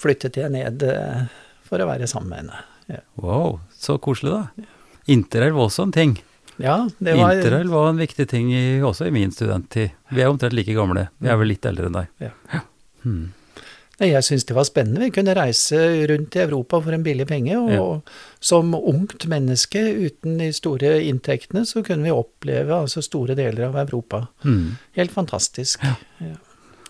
flyttet 0.00 0.40
jeg 0.40 0.52
ned 0.52 0.84
eh, 0.88 1.26
for 1.64 1.80
å 1.80 1.88
være 1.88 2.08
sammen 2.10 2.32
med 2.32 2.44
henne. 2.44 2.62
Ja, 2.92 3.00
Wow, 3.20 3.60
så 3.72 3.96
koselig 4.02 4.34
da. 4.34 4.68
Interrail 5.08 5.54
var 5.56 5.70
også 5.70 5.86
en 5.88 5.94
ting. 5.96 6.18
Ja 6.62 6.88
det 6.98 7.16
var 7.18 7.34
Interrail 7.34 7.68
var 7.72 7.88
en 7.90 7.98
viktig 7.98 8.28
ting 8.30 8.52
i, 8.54 8.80
også 8.84 9.08
i 9.08 9.14
min 9.14 9.32
studenttid. 9.34 9.90
Vi 10.14 10.22
er 10.22 10.30
omtrent 10.30 10.54
like 10.54 10.74
gamle. 10.76 11.08
Vi 11.18 11.28
er 11.32 11.36
vel 11.40 11.50
litt 11.50 11.66
eldre 11.66 11.86
enn 11.90 11.98
deg. 11.98 12.12
Ja. 12.28 12.60
Hmm. 13.04 13.32
Nei, 14.00 14.08
Jeg 14.10 14.24
syns 14.26 14.44
det 14.48 14.56
var 14.56 14.66
spennende. 14.66 15.04
Vi 15.04 15.12
kunne 15.14 15.34
reise 15.38 15.78
rundt 16.10 16.34
i 16.34 16.42
Europa 16.42 16.80
for 16.82 16.94
en 16.96 17.04
billig 17.06 17.26
penge. 17.30 17.54
Og 17.58 17.70
Ja. 17.70 18.00
som 18.40 18.74
ungt 18.74 19.26
menneske 19.30 19.78
uten 19.78 20.38
de 20.38 20.50
store 20.52 20.96
inntektene, 21.06 21.62
så 21.64 21.84
kunne 21.84 22.02
vi 22.02 22.10
oppleve 22.10 22.74
altså 22.74 23.02
store 23.02 23.36
deler 23.38 23.68
av 23.68 23.76
Europa. 23.84 24.26
Hmm. 24.42 24.76
Helt 24.96 25.12
fantastisk. 25.14 25.80
Ja. 25.84 25.94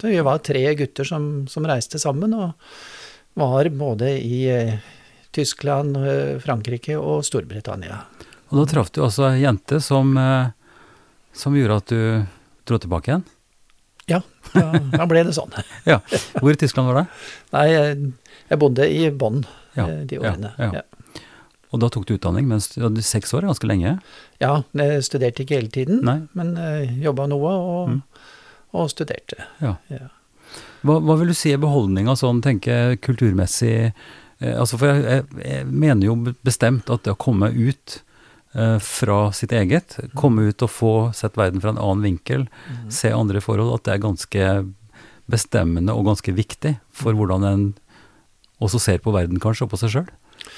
Så 0.01 0.09
vi 0.09 0.21
var 0.21 0.39
tre 0.39 0.75
gutter 0.75 1.05
som, 1.05 1.47
som 1.47 1.65
reiste 1.65 1.99
sammen, 1.99 2.33
og 2.35 2.53
var 3.37 3.69
både 3.69 4.11
i 4.21 4.45
eh, 4.49 4.79
Tyskland, 5.33 5.97
eh, 5.97 6.39
Frankrike 6.41 6.97
og 6.99 7.23
Storbritannia. 7.25 8.01
Og 8.55 8.61
da 8.61 8.65
traff 8.71 8.93
du 8.95 9.01
altså 9.03 9.27
ei 9.33 9.41
jente 9.43 9.81
som, 9.83 10.13
eh, 10.17 10.53
som 11.35 11.57
gjorde 11.59 11.77
at 11.83 11.91
du 11.91 12.01
dro 12.71 12.79
tilbake 12.79 13.11
igjen. 13.11 13.25
Ja, 14.07 14.21
da, 14.53 14.67
da 14.93 15.07
ble 15.11 15.25
det 15.27 15.35
sånn. 15.35 15.51
Ja. 15.91 15.99
Hvor 16.39 16.53
i 16.53 16.59
Tyskland 16.61 16.91
var 16.93 17.01
det? 17.03 17.05
Nei, 17.57 17.65
jeg, 17.73 18.13
jeg 18.53 18.59
bodde 18.61 18.87
i 18.87 19.09
Bonn 19.11 19.43
Ja, 19.75 19.89
eh, 19.89 20.03
de 20.07 20.21
årene. 20.23 20.53
ja. 20.61 20.71
Ja. 20.81 20.85
Og 21.75 21.81
da 21.83 21.89
tok 21.91 22.05
du 22.07 22.13
utdanning 22.15 22.47
mens 22.47 22.69
du 22.71 22.85
hadde 22.85 23.03
seks 23.03 23.33
år, 23.35 23.49
ganske 23.49 23.67
lenge. 23.67 23.97
Ja, 24.39 24.61
jeg 24.79 25.01
studerte 25.03 25.43
ikke 25.43 25.57
hele 25.59 25.73
tiden, 25.75 26.05
Nei. 26.07 26.21
men 26.39 26.53
uh, 26.55 26.85
jobba 27.03 27.25
noe 27.33 27.51
og, 27.51 27.89
Mm. 27.91 28.03
og 28.79 28.93
studerte. 28.93 29.41
Hva, 29.59 31.01
hva 31.03 31.17
vil 31.19 31.33
du 31.33 31.35
si 31.35 31.51
er 31.51 31.59
beholdninga 31.59 32.15
sånn, 32.21 32.39
tenke 32.47 32.77
kulturmessig? 33.03 33.91
Eh, 34.39 34.55
altså 34.55 34.79
for 34.79 34.93
jeg, 34.93 35.03
jeg, 35.03 35.27
jeg 35.49 35.67
mener 35.67 36.07
jo 36.13 36.15
bestemt 36.47 36.91
at 36.95 37.03
det 37.09 37.17
å 37.17 37.19
komme 37.27 37.51
ut 37.51 37.97
eh, 37.99 38.04
fra 38.55 39.33
sitt 39.35 39.51
eget, 39.51 39.97
komme 40.15 40.45
ut 40.51 40.63
og 40.63 40.71
få 40.71 40.91
sett 41.17 41.35
verden 41.35 41.59
fra 41.61 41.73
en 41.75 41.81
annen 41.83 42.05
vinkel, 42.07 42.45
Mm. 42.71 42.91
se 42.95 43.11
andre 43.11 43.41
forhold, 43.43 43.73
at 43.75 43.83
det 43.85 43.95
er 43.95 44.05
ganske 44.05 44.45
bestemmende 45.31 45.95
og 45.95 46.07
ganske 46.07 46.35
viktig 46.37 46.77
for 46.93 47.17
hvordan 47.19 47.45
en 47.49 47.65
også 48.63 48.79
ser 48.81 48.99
på 49.03 49.13
verden, 49.13 49.41
kanskje, 49.43 49.67
og 49.67 49.73
på 49.73 49.81
seg 49.81 49.91
sjøl. 49.91 50.09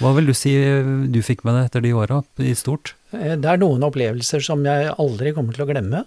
Hva 0.00 0.12
vil 0.16 0.28
du 0.28 0.34
si 0.36 0.52
du 1.08 1.20
fikk 1.24 1.44
med 1.46 1.56
deg 1.56 1.68
etter 1.70 1.84
de 1.84 1.94
åra, 1.96 2.20
i 2.42 2.52
stort? 2.58 2.94
Eh, 3.14 3.36
det 3.38 3.48
er 3.48 3.60
noen 3.62 3.84
opplevelser 3.86 4.42
som 4.44 4.64
jeg 4.66 4.92
aldri 4.98 5.32
kommer 5.36 5.56
til 5.56 5.64
å 5.64 5.70
glemme. 5.70 6.04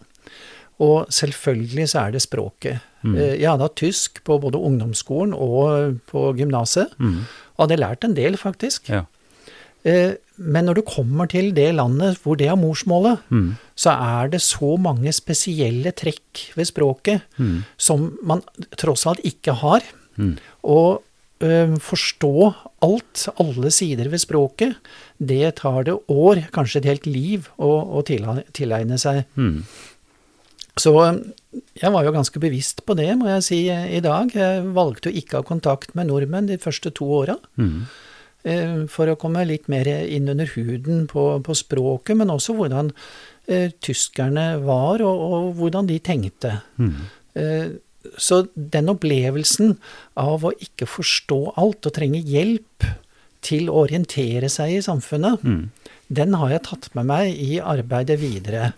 Og 0.79 1.09
selvfølgelig 1.11 1.89
så 1.91 2.05
er 2.05 2.13
det 2.15 2.21
språket. 2.23 2.79
Mm. 3.03 3.15
Eh, 3.17 3.35
jeg 3.41 3.49
hadde 3.49 3.65
hatt 3.67 3.79
tysk 3.79 4.21
på 4.27 4.37
både 4.39 4.61
ungdomsskolen 4.61 5.33
og 5.35 5.99
på 6.11 6.29
gymnaset, 6.39 6.93
mm. 6.99 7.17
og 7.57 7.65
hadde 7.65 7.81
lært 7.81 8.07
en 8.07 8.15
del, 8.15 8.37
faktisk. 8.39 8.91
Ja. 8.91 9.05
Eh, 9.87 10.15
men 10.39 10.67
når 10.67 10.79
du 10.79 10.85
kommer 10.87 11.27
til 11.31 11.51
det 11.55 11.67
landet 11.75 12.19
hvor 12.23 12.37
det 12.39 12.47
er 12.47 12.59
morsmålet, 12.59 13.19
mm. 13.27 13.49
så 13.75 13.95
er 13.95 14.31
det 14.33 14.41
så 14.43 14.75
mange 14.79 15.11
spesielle 15.15 15.91
trekk 15.91 16.45
ved 16.55 16.69
språket 16.69 17.25
mm. 17.35 17.59
som 17.75 18.09
man 18.23 18.43
tross 18.79 19.05
alt 19.09 19.23
ikke 19.27 19.57
har. 19.59 19.83
Mm. 20.15 20.37
Og 20.63 21.03
ø, 21.43 21.51
forstå 21.83 22.33
alt, 22.87 23.27
alle 23.39 23.71
sider 23.75 24.07
ved 24.11 24.23
språket, 24.23 24.79
det 25.19 25.57
tar 25.59 25.83
det 25.87 25.97
år, 26.07 26.45
kanskje 26.55 26.83
et 26.83 26.89
helt 26.93 27.11
liv, 27.11 27.51
å, 27.59 27.71
å 27.99 28.03
tilegne 28.07 28.99
seg. 28.99 29.25
Mm. 29.35 29.65
Så 30.79 30.93
jeg 31.79 31.91
var 31.91 32.05
jo 32.07 32.15
ganske 32.15 32.39
bevisst 32.39 32.85
på 32.87 32.95
det, 32.95 33.09
må 33.19 33.27
jeg 33.33 33.43
si, 33.43 33.63
i 33.67 33.99
dag. 34.03 34.31
Jeg 34.31 34.69
valgte 34.75 35.11
å 35.11 35.19
ikke 35.19 35.41
ha 35.41 35.47
kontakt 35.47 35.95
med 35.97 36.07
nordmenn 36.07 36.47
de 36.47 36.59
første 36.61 36.93
to 36.95 37.09
åra. 37.23 37.35
Mm. 37.59 37.89
Eh, 38.47 38.85
for 38.87 39.11
å 39.11 39.17
komme 39.19 39.43
litt 39.43 39.67
mer 39.71 39.87
inn 40.07 40.29
under 40.31 40.47
huden 40.53 41.03
på, 41.11 41.23
på 41.43 41.55
språket, 41.57 42.15
men 42.21 42.31
også 42.31 42.55
hvordan 42.55 42.93
eh, 43.51 43.73
tyskerne 43.83 44.53
var, 44.63 45.03
og, 45.03 45.23
og, 45.27 45.49
hvordan 45.59 45.89
de 45.89 45.97
tenkte. 45.99 46.53
Mm. 46.79 46.93
Eh, 47.35 47.67
så 48.15 48.45
den 48.55 48.93
opplevelsen 48.93 49.75
av 50.23 50.47
å 50.47 50.53
ikke 50.55 50.87
forstå 50.87 51.39
alt 51.59 51.89
og 51.89 51.95
trenge 51.97 52.21
hjelp 52.23 52.87
til 53.43 53.67
å 53.67 53.83
orientere 53.83 54.47
seg 54.51 54.77
i 54.77 54.79
samfunnet, 54.83 55.43
mm. 55.43 55.91
den 56.15 56.39
har 56.39 56.55
jeg 56.55 56.63
tatt 56.69 56.89
med 56.95 57.09
meg 57.11 57.35
i 57.35 57.59
arbeidet 57.59 58.19
videre. 58.23 58.71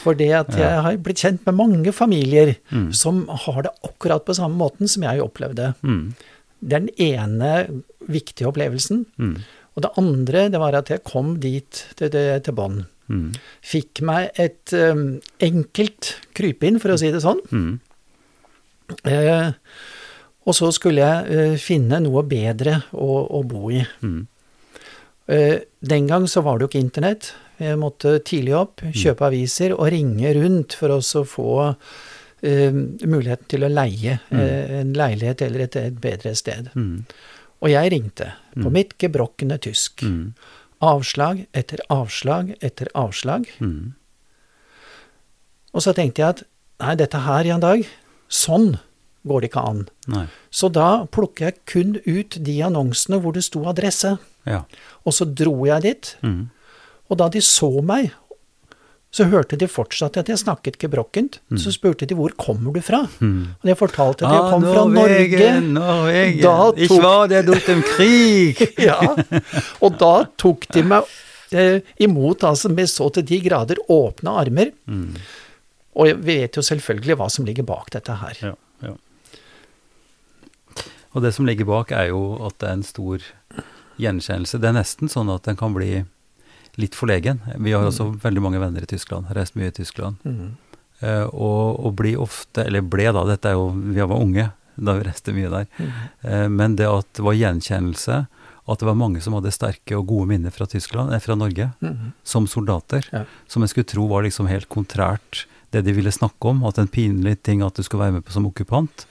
For 0.00 0.16
det 0.16 0.30
at 0.36 0.56
jeg 0.56 0.80
har 0.84 0.96
blitt 1.04 1.20
kjent 1.24 1.44
med 1.48 1.60
mange 1.60 1.92
familier 1.96 2.56
mm. 2.72 2.90
som 2.96 3.26
har 3.44 3.62
det 3.68 3.76
akkurat 3.84 4.24
på 4.24 4.36
samme 4.36 4.60
måten 4.60 4.88
som 4.88 5.04
jeg 5.04 5.24
opplevde. 5.24 5.74
Mm. 5.84 6.12
Det 6.60 6.74
er 6.76 6.84
den 6.86 6.94
ene 6.98 7.50
viktige 8.10 8.48
opplevelsen. 8.50 9.04
Mm. 9.16 9.34
Og 9.78 9.84
det 9.84 9.94
andre, 10.00 10.48
det 10.50 10.58
var 10.58 10.74
at 10.74 10.90
jeg 10.90 11.04
kom 11.06 11.36
dit 11.42 11.84
til, 11.98 12.10
til, 12.10 12.54
bånn. 12.56 12.80
Mm. 13.08 13.28
Fikk 13.64 14.02
meg 14.06 14.32
et 14.40 14.74
um, 14.74 15.20
enkelt 15.38 16.16
krypinn, 16.36 16.80
for 16.82 16.92
å 16.92 16.98
si 16.98 17.12
det 17.14 17.22
sånn. 17.22 17.38
Mm. 17.54 17.76
Eh, 19.06 19.52
og 20.48 20.56
så 20.56 20.72
skulle 20.74 21.04
jeg 21.04 21.38
uh, 21.54 21.54
finne 21.60 22.00
noe 22.02 22.24
bedre 22.26 22.80
å, 22.96 23.22
å 23.38 23.44
bo 23.46 23.70
i. 23.70 23.84
Mm. 24.02 24.20
Uh, 25.28 25.56
den 25.78 26.10
gang 26.10 26.26
så 26.26 26.42
var 26.42 26.58
det 26.58 26.66
jo 26.66 26.72
ikke 26.72 26.82
internett. 26.82 27.32
Jeg 27.62 27.78
måtte 27.78 28.18
tidlig 28.26 28.56
opp, 28.58 28.82
mm. 28.82 28.96
kjøpe 28.98 29.28
aviser 29.28 29.76
og 29.76 29.92
ringe 29.94 30.34
rundt 30.40 30.74
for 30.78 30.96
å 30.96 31.24
få 31.26 31.52
muligheten 32.42 33.48
til 33.50 33.66
å 33.66 33.70
leie 33.72 34.18
uh, 34.30 34.80
en 34.80 34.92
leilighet 34.94 35.42
eller 35.42 35.64
et, 35.66 35.76
et 35.80 35.96
bedre 35.98 36.34
sted. 36.38 36.68
Mm. 36.78 37.04
Og 37.58 37.72
jeg 37.72 37.92
ringte 37.94 38.32
på 38.54 38.68
mm. 38.68 38.74
mitt 38.74 38.94
gebrokkende 39.02 39.58
tysk. 39.62 40.04
Mm. 40.06 40.34
Avslag 40.84 41.46
etter 41.56 41.82
avslag 41.90 42.52
etter 42.62 42.90
avslag. 42.94 43.48
Mm. 43.58 43.96
Og 45.74 45.82
så 45.84 45.94
tenkte 45.96 46.22
jeg 46.22 46.36
at 46.36 46.44
nei, 46.82 46.94
dette 47.00 47.24
her, 47.24 47.48
Jan 47.48 47.64
Dag, 47.64 47.82
sånn 48.30 48.76
går 49.28 49.42
det 49.42 49.50
ikke 49.50 49.64
an. 49.66 49.82
Nei. 50.10 50.26
Så 50.54 50.70
da 50.72 51.04
plukker 51.10 51.50
jeg 51.50 51.58
kun 51.68 51.96
ut 52.06 52.38
de 52.46 52.54
annonsene 52.64 53.18
hvor 53.22 53.34
det 53.36 53.44
sto 53.46 53.64
adresse. 53.68 54.14
Ja. 54.48 54.62
Og 55.04 55.16
så 55.18 55.26
dro 55.28 55.56
jeg 55.66 55.84
dit. 55.84 56.14
Mm. 56.22 56.48
Og 57.08 57.20
da 57.20 57.28
de 57.32 57.42
så 57.44 57.70
meg 57.84 58.12
så 59.18 59.26
hørte 59.32 59.58
de 59.58 59.66
fortsatt 59.70 60.16
at 60.20 60.30
jeg 60.30 60.40
snakket 60.40 60.78
gebrokkent. 60.82 61.40
Mm. 61.50 61.58
Så 61.62 61.72
spurte 61.74 62.06
de 62.08 62.16
hvor 62.18 62.34
kommer 62.38 62.74
du 62.76 62.82
fra? 62.84 63.02
Mm. 63.18 63.54
Og 63.58 63.70
jeg 63.72 63.78
fortalte 63.80 64.26
at 64.26 64.36
jeg 64.36 64.44
ah, 64.44 64.50
kom 64.52 64.66
fra 64.66 64.84
Norge. 64.90 65.48
Norge. 65.66 66.26
Da 66.42 66.54
tok... 66.70 66.82
Ich 66.86 66.94
war 67.02 67.26
der 67.30 67.46
durch 67.46 67.66
den 67.66 67.82
Krieg. 67.86 68.62
ja. 68.88 69.00
Og 69.82 69.98
da 70.00 70.12
tok 70.40 70.68
de 70.74 70.84
meg 70.86 71.10
eh, 71.50 71.82
imot 72.04 72.46
altså 72.46 72.70
med 72.72 72.90
så 72.90 73.10
til 73.14 73.26
de 73.26 73.40
grader 73.44 73.82
åpne 73.90 74.36
armer. 74.44 74.72
Mm. 74.86 75.18
Og 75.98 76.12
vi 76.12 76.38
vet 76.38 76.56
jo 76.58 76.62
selvfølgelig 76.62 77.18
hva 77.18 77.28
som 77.32 77.48
ligger 77.48 77.66
bak 77.66 77.90
dette 77.96 78.20
her. 78.22 78.42
Ja, 78.52 78.54
ja. 78.86 78.94
Og 81.16 81.24
det 81.24 81.32
som 81.34 81.48
ligger 81.48 81.66
bak, 81.66 81.90
er 81.90 82.12
jo 82.12 82.36
at 82.46 82.58
det 82.60 82.68
er 82.68 82.78
en 82.78 82.86
stor 82.86 83.24
gjenkjennelse. 83.98 84.60
Det 84.62 84.70
er 84.70 84.78
nesten 84.78 85.10
sånn 85.10 85.32
at 85.32 85.48
den 85.48 85.58
kan 85.58 85.74
bli 85.74 86.04
litt 86.78 86.94
forlegen. 86.94 87.42
Vi 87.58 87.74
har 87.74 87.86
også 87.86 88.08
mm. 88.08 88.16
veldig 88.22 88.42
mange 88.44 88.62
venner 88.62 88.84
i 88.84 88.88
Tyskland, 88.90 89.30
reist 89.34 89.58
mye 89.58 89.72
i 89.72 89.74
Tyskland. 89.74 90.22
Mm. 90.24 90.54
Eh, 91.00 91.26
og, 91.26 91.78
og 91.84 91.94
blir 91.98 92.20
ofte, 92.22 92.64
eller 92.64 92.86
ble 92.86 93.10
da, 93.14 93.24
dette 93.28 93.50
er 93.50 93.58
jo, 93.58 93.70
vi 93.74 94.00
var 94.00 94.18
unge 94.18 94.48
da 94.78 94.94
vi 94.94 95.06
reiste 95.08 95.34
mye 95.34 95.50
der, 95.50 95.66
mm. 95.74 95.94
eh, 96.22 96.46
men 96.54 96.76
det 96.78 96.86
at 96.86 97.08
det 97.18 97.24
var 97.26 97.34
gjenkjennelse, 97.34 98.18
at 98.68 98.82
det 98.82 98.86
var 98.86 98.98
mange 99.00 99.22
som 99.24 99.34
hadde 99.34 99.50
sterke 99.54 99.96
og 99.98 100.06
gode 100.10 100.28
minner 100.30 100.54
fra 100.54 100.68
Tyskland, 100.70 101.14
eh, 101.14 101.22
fra 101.22 101.34
Norge, 101.38 101.70
mm. 101.82 102.12
som 102.22 102.46
soldater, 102.50 103.06
ja. 103.14 103.24
som 103.50 103.64
jeg 103.64 103.74
skulle 103.74 103.90
tro 103.90 104.06
var 104.10 104.26
liksom 104.26 104.50
helt 104.50 104.70
kontrært 104.70 105.46
det 105.74 105.82
de 105.84 105.92
ville 105.92 106.12
snakke 106.14 106.52
om, 106.52 106.62
at 106.64 106.78
en 106.80 106.90
pinlig 106.90 107.40
ting 107.44 107.62
at 107.64 107.76
du 107.76 107.84
skulle 107.84 108.06
være 108.06 108.18
med 108.18 108.24
på 108.24 108.32
som 108.32 108.46
okkupant. 108.48 109.04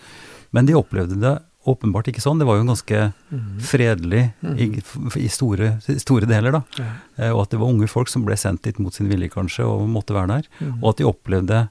Men 0.55 0.65
de 0.65 0.77
opplevde 0.77 1.19
det 1.21 1.35
åpenbart 1.67 2.07
ikke 2.11 2.23
sånn. 2.23 2.39
Det 2.39 2.47
var 2.47 2.59
jo 2.59 2.67
ganske 2.67 2.99
mm. 3.11 3.47
fredelig 3.67 4.23
i, 4.55 4.67
mm. 4.79 5.07
i 5.19 5.29
store, 5.31 5.73
store, 5.83 6.27
deler, 6.29 6.55
da. 6.55 6.61
Ja. 6.79 6.91
Eh, 7.17 7.31
og 7.33 7.43
at 7.43 7.53
det 7.53 7.61
var 7.61 7.71
unge 7.73 7.89
folk 7.91 8.11
som 8.11 8.25
ble 8.27 8.37
sendt 8.39 8.63
dit 8.67 8.79
mot 8.81 8.95
sin 8.95 9.09
vilje, 9.11 9.29
kanskje, 9.33 9.65
og 9.67 9.87
måtte 9.91 10.15
være 10.15 10.37
der. 10.37 10.51
Mm. 10.61 10.77
Og 10.79 10.93
at 10.93 11.01
de 11.01 11.09
opplevde 11.09 11.65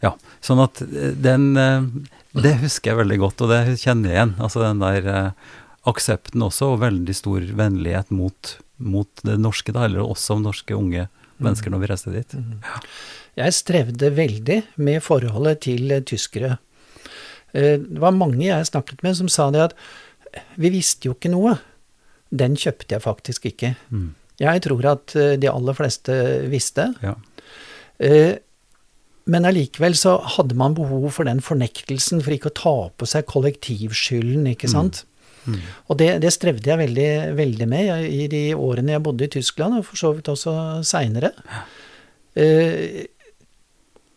Ja. 0.00 0.14
Sånn 0.40 0.62
at 0.64 0.80
eh, 0.80 1.12
den 1.12 1.50
eh, 1.60 1.88
Det 2.32 2.54
husker 2.62 2.92
jeg 2.92 3.00
veldig 3.02 3.20
godt, 3.20 3.42
og 3.44 3.52
det 3.52 3.80
kjenner 3.82 4.12
jeg 4.12 4.18
igjen. 4.18 4.36
Altså 4.40 4.62
den 4.64 4.84
der 4.84 5.32
aksepten 5.88 6.44
også, 6.44 6.74
og 6.74 6.82
veldig 6.84 7.16
stor 7.16 7.44
vennlighet 7.56 8.12
mot, 8.12 8.56
mot 8.76 9.24
det 9.26 9.38
norske, 9.40 9.72
da, 9.76 9.88
eller 9.88 10.04
også 10.04 10.36
om 10.36 10.46
norske 10.46 10.76
unge 10.76 11.08
mennesker 11.40 11.72
når 11.72 11.82
vi 11.82 11.90
reiste 11.90 12.12
dit. 12.14 12.36
Ja. 12.36 12.80
Jeg 13.40 13.56
strevde 13.56 14.10
veldig 14.12 14.58
med 14.84 15.00
forholdet 15.04 15.62
til 15.64 15.94
tyskere 16.04 16.58
Eh, 16.58 16.69
det 17.52 17.98
var 18.02 18.14
mange 18.14 18.44
jeg 18.44 18.68
snakket 18.68 19.02
med 19.06 19.16
som 19.18 19.28
sa 19.32 19.48
det 19.54 19.64
at 19.70 19.76
vi 20.60 20.70
visste 20.70 21.08
jo 21.08 21.16
ikke 21.16 21.32
noe. 21.32 21.56
Den 22.30 22.54
kjøpte 22.58 22.94
jeg 22.94 23.02
faktisk 23.02 23.48
ikke. 23.50 23.74
Mm. 23.90 24.12
Jeg 24.40 24.62
tror 24.64 24.86
at 24.94 25.16
eh, 25.18 25.34
de 25.40 25.50
aller 25.50 25.76
fleste 25.76 26.14
visste. 26.52 26.86
Ja. 27.04 27.16
Eh, 28.00 28.38
men 29.30 29.46
allikevel 29.46 29.94
så 29.98 30.16
hadde 30.36 30.56
man 30.58 30.74
behov 30.78 31.10
for 31.14 31.28
den 31.28 31.42
fornektelsen 31.44 32.22
for 32.24 32.34
ikke 32.34 32.50
å 32.50 32.56
ta 32.56 32.76
på 32.98 33.08
seg 33.08 33.28
kollektivskylden, 33.30 34.48
ikke 34.54 34.70
mm. 34.70 34.72
sant. 34.72 35.02
Mm. 35.04 35.10
Mm. 35.50 35.60
Og 35.88 36.00
det, 36.00 36.08
det, 36.24 36.32
strevde 36.34 36.68
jeg 36.68 36.80
veldig, 36.80 37.10
veldig 37.38 37.68
med 37.68 37.92
i 38.08 38.26
de 38.32 38.42
årene 38.56 38.96
jeg 38.96 39.04
bodde 39.04 39.26
i 39.26 39.32
Tyskland, 39.36 39.78
og 39.78 39.86
for 39.88 40.00
så 40.00 40.12
vidt 40.16 40.30
også 40.32 40.54
seinere. 40.86 41.32
Ja. 41.46 41.62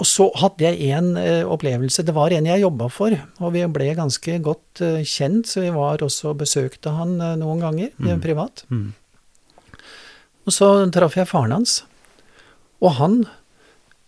Og 0.04 0.10
så 0.10 0.26
hadde 0.36 0.66
jeg 0.68 0.92
en 0.92 1.14
uh, 1.16 1.48
opplevelse. 1.48 2.04
Det 2.04 2.16
var 2.16 2.34
en 2.36 2.50
jeg 2.50 2.60
jobba 2.60 2.90
for, 2.92 3.16
og 3.40 3.54
vi 3.56 3.64
ble 3.72 3.94
ganske 3.96 4.36
godt 4.44 4.82
uh, 4.84 5.00
kjent, 5.00 5.48
så 5.48 5.64
vi 5.64 5.72
var 5.72 6.04
også 6.04 6.34
besøkte 6.36 6.92
han 6.92 7.16
uh, 7.22 7.38
noen 7.40 7.64
ganger 7.64 7.94
mm. 7.96 8.20
privat. 8.26 8.66
Mm. 8.68 8.92
Og 10.44 10.52
så 10.52 10.68
traff 10.92 11.16
jeg 11.16 11.30
faren 11.32 11.56
hans, 11.56 11.78
og 12.84 12.98
han 13.00 13.22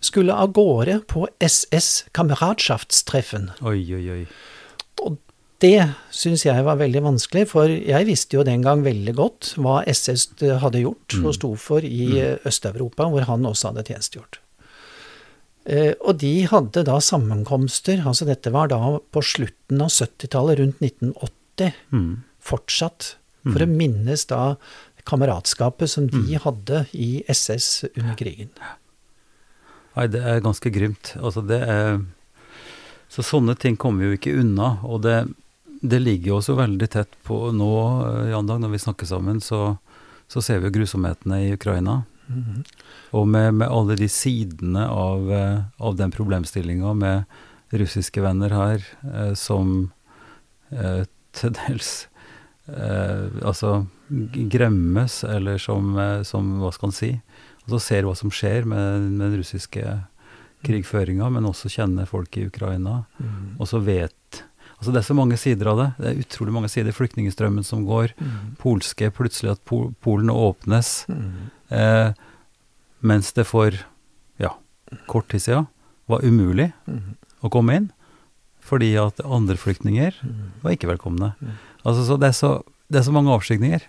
skulle 0.03 0.35
av 0.35 0.51
gårde 0.53 0.99
på 1.07 1.29
SS 1.39 2.09
Kameratschaftstreffen. 2.13 3.53
Oi, 3.63 3.79
oi, 3.95 4.03
oi. 4.17 4.21
Og 4.99 5.15
det 5.63 5.79
syns 6.11 6.43
jeg 6.43 6.67
var 6.67 6.81
veldig 6.83 7.05
vanskelig, 7.07 7.47
for 7.55 7.71
jeg 7.71 8.09
visste 8.11 8.35
jo 8.35 8.43
den 8.43 8.67
gang 8.67 8.83
veldig 8.83 9.15
godt 9.15 9.53
hva 9.55 9.79
SS 9.87 10.33
hadde 10.59 10.83
gjort 10.83 11.15
mm. 11.15 11.29
og 11.29 11.37
sto 11.39 11.55
for 11.55 11.87
i 11.87 12.09
mm. 12.11 12.49
Øst-Europa, 12.51 13.07
hvor 13.07 13.31
han 13.31 13.47
også 13.47 13.71
hadde 13.71 13.87
tjenestegjort. 13.87 14.41
Eh, 15.65 15.93
og 16.05 16.19
de 16.22 16.45
hadde 16.45 16.84
da 16.86 17.00
sammenkomster, 17.01 18.03
altså 18.05 18.27
dette 18.29 18.53
var 18.53 18.69
da 18.69 18.79
på 19.00 19.22
slutten 19.25 19.81
av 19.81 19.89
70-tallet, 19.89 20.60
rundt 20.62 20.84
1980, 20.84 21.79
mm. 21.89 22.12
fortsatt, 22.45 23.15
for 23.45 23.62
mm. 23.62 23.65
å 23.65 23.77
minnes 23.79 24.25
da 24.29 24.41
kameratskapet 25.10 25.89
som 25.89 26.10
de 26.10 26.22
mm. 26.22 26.43
hadde 26.45 26.84
i 26.98 27.10
SS 27.29 27.69
under 27.95 28.17
krigen. 28.19 28.51
Nei, 29.95 30.05
det 30.12 30.22
er 30.22 30.43
ganske 30.45 30.69
grymt. 30.74 31.13
Altså 31.22 31.45
det 31.45 31.62
er 31.62 32.00
Så 33.10 33.24
sånne 33.24 33.53
ting 33.55 33.77
kommer 33.79 34.01
vi 34.01 34.07
jo 34.10 34.17
ikke 34.17 34.34
unna. 34.41 34.72
Og 34.84 35.03
det, 35.05 35.29
det 35.79 36.01
ligger 36.01 36.34
jo 36.34 36.39
også 36.39 36.55
veldig 36.57 36.88
tett 36.91 37.13
på 37.24 37.38
nå, 37.55 37.69
eh, 38.10 38.31
Jan 38.34 38.50
Dag, 38.50 38.60
når 38.60 38.74
vi 38.74 38.81
snakker 38.81 39.07
sammen, 39.07 39.39
så, 39.45 39.77
så 40.27 40.43
ser 40.43 40.60
vi 40.60 40.67
jo 40.67 40.75
grusomhetene 40.81 41.39
i 41.45 41.53
Ukraina. 41.55 42.01
Mm 42.27 42.65
Og 43.15 43.27
med, 43.31 43.53
med, 43.62 43.69
alle 43.72 43.95
de 44.00 44.07
sidene 44.12 44.86
av, 44.91 45.29
eh, 45.31 45.60
av 45.79 45.95
den 46.00 46.12
problemstillinga 46.12 46.93
med, 47.00 47.38
russiske 47.75 48.22
venner 48.22 48.53
her 48.53 48.84
eh, 49.10 49.34
som 49.36 49.91
eh, 50.72 51.03
til 51.36 51.55
dels 51.57 51.93
altså 53.45 53.86
gremmes, 54.50 55.19
eller 55.29 55.60
som, 55.62 55.91
som 56.25 56.48
hva 56.63 56.72
skal 56.74 56.89
en 56.89 56.95
si, 56.98 57.10
altså 57.65 57.79
ser 57.84 58.07
hva 58.07 58.15
som 58.17 58.31
skjer 58.34 58.65
med, 58.65 59.03
med 59.12 59.22
den 59.27 59.36
russiske 59.38 59.84
krigføringa, 60.65 61.29
men 61.29 61.45
også 61.45 61.69
kjenner 61.69 62.10
folk 62.10 62.38
i 62.41 62.48
Ukraina, 62.50 63.03
Mm. 63.19 63.55
og 63.60 63.67
så 63.69 63.79
vet 63.86 64.41
Altså 64.75 64.91
det 64.91 65.00
er 65.00 65.07
så 65.07 65.15
mange 65.15 65.38
sider 65.39 65.67
av 65.72 65.77
det. 65.79 65.86
Det 65.98 66.07
er 66.10 66.17
utrolig 66.19 66.51
mange 66.53 66.69
sider. 66.69 66.91
Flyktningstrømmen 66.91 67.63
som 67.63 67.86
går, 67.88 68.12
Mm. 68.19 68.55
polske, 68.60 69.07
plutselig 69.10 69.51
at 69.53 69.62
Polen 69.65 70.29
åpnes, 70.29 71.05
Mm. 71.07 71.50
eh, 71.72 72.13
mens 73.05 73.31
det 73.38 73.45
for 73.50 73.75
ja, 74.41 74.55
kort 75.12 75.29
tid 75.31 75.45
siden 75.45 75.67
var 76.12 76.25
umulig 76.25 76.71
Mm. 76.89 77.15
å 77.45 77.50
komme 77.53 77.75
inn, 77.77 77.91
fordi 78.65 78.95
at 78.97 79.21
andre 79.24 79.57
flyktninger 79.57 80.13
Mm. 80.24 80.51
var 80.63 80.74
ikke 80.74 80.89
velkomne. 80.89 81.33
Mm. 81.39 81.57
Altså, 81.85 82.05
så 82.05 82.17
det, 82.19 82.27
er 82.31 82.38
så, 82.38 82.51
det 82.89 83.00
er 83.00 83.05
så 83.07 83.13
mange 83.13 83.33
avskygninger. 83.33 83.81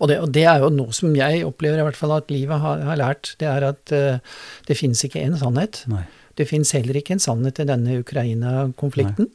Og 0.00 0.08
det, 0.10 0.18
og 0.20 0.32
det 0.34 0.44
er 0.48 0.62
jo 0.62 0.70
noe 0.74 0.94
som 0.96 1.14
jeg 1.14 1.44
opplever 1.46 1.78
i 1.78 1.84
hvert 1.86 1.98
fall 1.98 2.16
at 2.16 2.30
livet 2.32 2.58
har, 2.60 2.80
har 2.82 2.98
lært. 2.98 3.34
Det 3.38 3.46
er 3.46 3.66
at 3.68 3.92
uh, 3.94 4.18
det 4.66 4.76
fins 4.78 5.04
ikke 5.06 5.22
én 5.22 5.36
sannhet. 5.38 5.84
Nei. 5.90 6.02
Det 6.38 6.48
fins 6.48 6.72
heller 6.74 6.98
ikke 6.98 7.14
en 7.16 7.22
sannhet 7.22 7.60
i 7.62 7.66
denne 7.68 7.98
Ukraina-konflikten. 8.02 9.30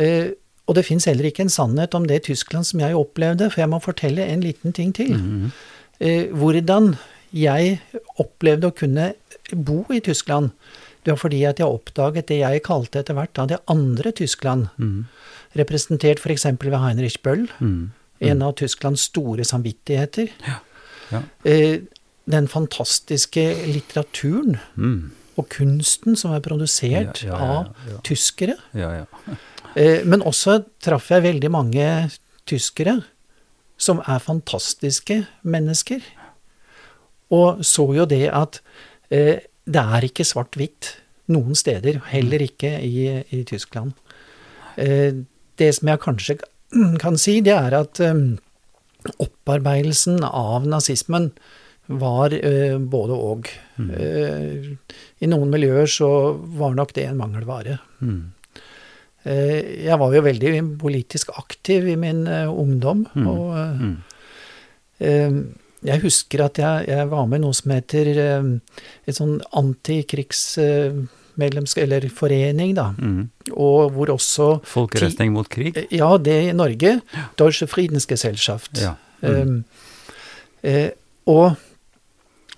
Uh, 0.00 0.34
og 0.66 0.74
det 0.74 0.86
fins 0.88 1.06
heller 1.06 1.28
ikke 1.28 1.44
en 1.46 1.52
sannhet 1.52 1.94
om 1.94 2.08
det 2.10 2.24
Tyskland 2.26 2.66
som 2.66 2.82
jeg 2.82 2.98
opplevde, 2.98 3.50
for 3.52 3.62
jeg 3.62 3.70
må 3.70 3.78
fortelle 3.84 4.26
en 4.26 4.42
liten 4.42 4.74
ting 4.74 4.92
til. 4.94 5.14
Mm 5.14 5.28
-hmm. 5.46 6.30
uh, 6.30 6.38
hvordan 6.38 6.96
jeg 7.36 7.78
opplevde 8.22 8.70
å 8.70 8.76
kunne 8.76 9.10
bo 9.52 9.82
i 9.92 10.00
Tyskland. 10.04 10.52
Det 11.04 11.14
var 11.14 11.20
fordi 11.22 11.42
at 11.46 11.60
jeg 11.62 11.70
oppdaget 11.70 12.30
det 12.32 12.40
jeg 12.40 12.64
kalte 12.66 13.02
etter 13.02 13.16
hvert 13.16 13.34
da 13.36 13.46
det 13.52 13.60
andre 13.70 14.10
Tyskland, 14.16 14.70
mm. 14.80 15.04
representert 15.60 16.22
f.eks. 16.22 16.48
ved 16.64 16.80
Heinrich 16.82 17.20
Bøll, 17.22 17.46
mm. 17.60 17.82
en 18.30 18.42
av 18.42 18.56
Tysklands 18.58 19.06
store 19.12 19.46
samvittigheter. 19.46 20.32
Ja. 20.46 21.22
Eh, 21.46 21.84
den 22.26 22.48
fantastiske 22.50 23.44
litteraturen 23.70 24.56
mm. 24.74 24.98
og 25.38 25.46
kunsten 25.54 26.18
som 26.18 26.34
er 26.34 26.42
produsert 26.42 27.22
Ja, 27.22 27.28
ja, 27.30 27.36
ja, 27.36 27.50
av 27.60 27.92
ja. 27.92 28.00
tyskere. 28.06 28.58
Ja, 28.74 28.94
ja. 29.02 29.10
Eh, 29.76 30.06
Men 30.08 30.22
også 30.24 30.62
traff 30.80 31.10
jeg 31.12 31.20
veldig 31.20 31.50
mange 31.52 31.86
tyskere 32.48 32.94
som 33.76 33.98
er 34.08 34.22
fantastiske 34.24 35.18
mennesker. 35.44 36.00
Og 37.34 37.62
så 37.66 37.86
jo 37.96 38.04
det 38.06 38.28
at 38.30 38.60
eh, 39.10 39.40
det 39.66 39.82
er 39.82 40.06
ikke 40.06 40.24
svart-hvitt 40.26 40.92
noen 41.34 41.56
steder, 41.58 41.98
heller 42.12 42.44
ikke 42.44 42.76
i, 42.86 43.22
i 43.34 43.40
Tyskland. 43.48 43.92
Eh, 44.78 45.12
Det 45.56 45.70
som 45.74 45.88
jeg 45.88 45.98
kanskje 46.04 46.36
kan 47.02 47.16
si, 47.18 47.40
det 47.40 47.54
er 47.56 47.74
at 47.80 47.98
eh, 48.04 48.14
opparbeidelsen 49.22 50.22
av 50.26 50.66
nazismen 50.68 51.30
var 51.86 52.32
eh, 52.34 52.76
både 52.78 53.14
og. 53.14 53.50
Mm. 53.78 53.90
Eh, 53.90 54.96
I 55.22 55.28
noen 55.30 55.50
miljøer 55.52 55.86
så 55.90 56.08
var 56.58 56.74
nok 56.78 56.92
det 56.94 57.06
en 57.08 57.18
mangelvare. 57.20 57.78
Mm. 58.02 58.32
Eh, 59.26 59.84
Jeg 59.86 59.98
var 59.98 60.14
jo 60.14 60.22
veldig 60.26 60.52
politisk 60.82 61.30
aktiv 61.38 61.86
i 61.88 61.96
min 61.96 62.26
ungdom. 62.28 63.06
Mm. 63.14 63.26
Og 63.30 63.96
eh, 65.00 65.40
jeg 65.86 66.00
husker 66.02 66.40
at 66.44 66.58
jeg, 66.58 66.86
jeg 66.90 67.08
var 67.12 67.26
med 67.30 67.38
i 67.38 67.40
noe 67.44 67.54
som 67.56 67.70
heter 67.74 68.06
eh, 68.18 68.42
et 69.06 69.16
sånn 69.18 69.36
antikrigsmedlemskap, 69.56 71.82
eller 71.84 72.08
forening, 72.10 72.74
da. 72.78 72.88
Mm. 72.98 73.28
Og 73.54 73.92
hvor 73.94 74.08
også 74.16 74.46
Folkerøstning 74.66 75.30
mot 75.34 75.48
krig? 75.52 75.76
eh, 75.76 75.86
Ja, 75.98 76.16
det 76.18 76.38
i 76.50 76.52
Norge. 76.56 77.00
Deutsche 77.38 77.66
Friedensgesellschaft. 77.70 78.78
Ja. 78.82 78.94
Mm. 79.22 79.62
Eh, 80.66 80.90
og 81.26 81.54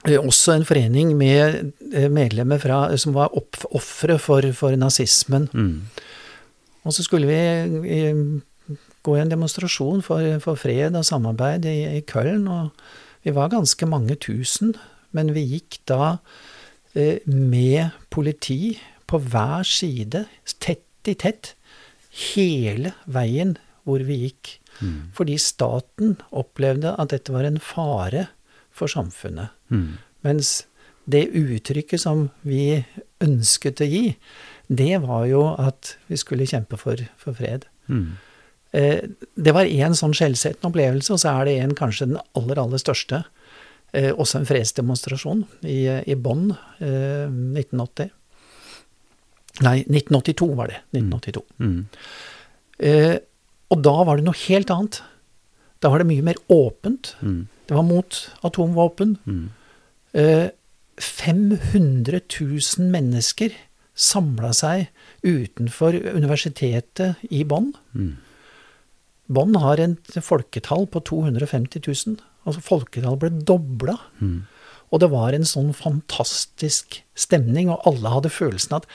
eh, 0.08 0.18
også 0.18 0.52
en 0.56 0.64
forening 0.68 1.16
med 1.18 1.72
medlemmer 2.12 2.58
fra, 2.62 2.96
som 2.96 3.12
var 3.16 3.28
ofre 3.36 4.18
for, 4.22 4.42
for 4.56 4.70
nazismen. 4.76 5.48
Mm. 5.52 5.80
Og 6.84 6.92
så 6.94 7.02
skulle 7.04 7.26
vi 7.28 7.40
gå 9.04 9.16
i 9.16 9.20
en 9.22 9.30
demonstrasjon 9.30 10.02
for, 10.04 10.20
for 10.44 10.54
fred 10.60 10.94
og 10.96 11.04
samarbeid 11.06 11.64
i, 11.68 11.76
i 11.98 12.00
Köln, 12.08 12.48
og 12.48 12.70
vi 13.24 13.34
var 13.34 13.52
ganske 13.52 13.86
mange 13.88 14.16
tusen, 14.20 14.74
men 15.16 15.32
vi 15.34 15.44
gikk 15.56 15.80
da 15.88 16.18
eh, 16.94 17.24
med 17.26 17.96
politi 18.12 18.78
på 19.08 19.20
hver 19.24 19.66
side, 19.66 20.26
tett 20.60 21.08
i 21.08 21.14
tett, 21.16 21.54
hele 22.34 22.92
veien 23.08 23.56
hvor 23.88 24.04
vi 24.04 24.20
gikk. 24.26 24.58
Mm. 24.84 25.10
Fordi 25.16 25.38
staten 25.40 26.18
opplevde 26.30 26.94
at 27.00 27.14
dette 27.14 27.32
var 27.34 27.48
en 27.48 27.60
fare 27.62 28.28
for 28.74 28.90
samfunnet. 28.90 29.54
Mm. 29.72 29.96
Mens 30.26 30.52
det 31.08 31.30
uttrykket 31.32 32.02
som 32.04 32.28
vi 32.44 32.84
ønsket 33.24 33.80
å 33.80 33.88
gi, 33.88 34.04
det 34.68 35.00
var 35.02 35.24
jo 35.30 35.42
at 35.56 35.96
vi 36.10 36.18
skulle 36.20 36.46
kjempe 36.48 36.76
for, 36.80 37.00
for 37.16 37.36
fred. 37.36 37.66
Mhm. 37.88 38.16
Eh, 38.76 39.00
det 39.34 39.54
var 39.56 39.68
én 39.68 39.96
sånn 39.96 40.14
skjellsettende 40.16 40.70
opplevelse, 40.70 41.14
og 41.14 41.22
så 41.22 41.34
er 41.38 41.48
det 41.48 41.56
en 41.62 41.74
kanskje 41.78 42.10
den 42.10 42.20
aller, 42.38 42.60
aller 42.60 42.82
største. 42.82 43.22
Eh, 43.96 44.10
også 44.12 44.42
en 44.42 44.48
fredsdemonstrasjon 44.48 45.44
i, 45.64 45.80
i 45.88 46.16
Bonn 46.20 46.50
eh, 46.84 47.28
1980. 47.28 48.10
Nei, 49.64 49.78
1982 49.88 50.50
var 50.58 50.70
det. 50.70 50.82
1982. 50.94 51.44
Mm. 51.64 51.78
Eh, 52.78 53.16
og 53.72 53.80
da 53.84 53.94
var 54.06 54.18
det 54.18 54.26
noe 54.28 54.42
helt 54.46 54.70
annet. 54.72 55.00
Da 55.82 55.90
var 55.92 56.02
det 56.02 56.10
mye 56.10 56.26
mer 56.26 56.38
åpent. 56.52 57.14
Mm. 57.24 57.46
Det 57.68 57.76
var 57.76 57.86
mot 57.86 58.20
atomvåpen. 58.46 59.16
Mm. 59.28 59.48
Eh, 60.18 60.46
500 60.98 62.20
000 62.26 62.92
mennesker 62.92 63.54
samla 63.98 64.52
seg 64.54 64.88
utenfor 65.26 65.96
universitetet 66.14 67.28
i 67.30 67.44
Bonn. 67.48 67.72
Mhm. 67.92 68.16
Bonn 69.28 69.54
har 69.60 69.80
et 69.82 70.18
folketall 70.24 70.86
på 70.88 71.02
250 71.04 71.82
000. 71.84 72.20
Altså 72.48 72.62
folketallet 72.64 73.20
ble 73.20 73.30
dobla. 73.44 73.98
Mm. 74.22 74.46
Og 74.90 75.00
det 75.02 75.10
var 75.12 75.34
en 75.36 75.44
sånn 75.44 75.74
fantastisk 75.76 77.02
stemning, 77.18 77.68
og 77.68 77.82
alle 77.88 78.08
hadde 78.14 78.30
følelsen 78.32 78.78
at 78.78 78.86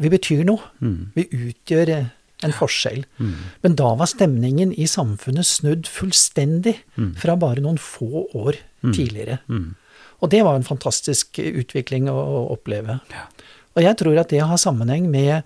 vi 0.00 0.10
betyr 0.12 0.42
noe. 0.44 0.60
Mm. 0.84 1.12
Vi 1.16 1.24
utgjør 1.32 1.92
en 2.42 2.52
forskjell. 2.56 3.04
Mm. 3.22 3.32
Men 3.62 3.76
da 3.78 3.92
var 3.96 4.10
stemningen 4.10 4.72
i 4.76 4.84
samfunnet 4.90 5.46
snudd 5.46 5.86
fullstendig 5.88 6.76
Mhm. 6.96 7.14
fra 7.16 7.36
bare 7.36 7.60
noen 7.62 7.78
få 7.78 8.28
år 8.34 8.56
Mm. 8.82 8.92
tidligere. 8.92 9.38
Mhm. 9.48 9.74
Og 10.22 10.30
det 10.30 10.42
var 10.44 10.54
en 10.56 10.62
fantastisk 10.62 11.38
utvikling 11.38 12.08
å 12.08 12.50
oppleve. 12.50 13.00
Ja. 13.10 13.26
Og 13.76 13.82
jeg 13.82 13.96
tror 13.96 14.18
at 14.20 14.28
det 14.28 14.40
har 14.42 14.56
sammenheng 14.56 15.08
med 15.10 15.44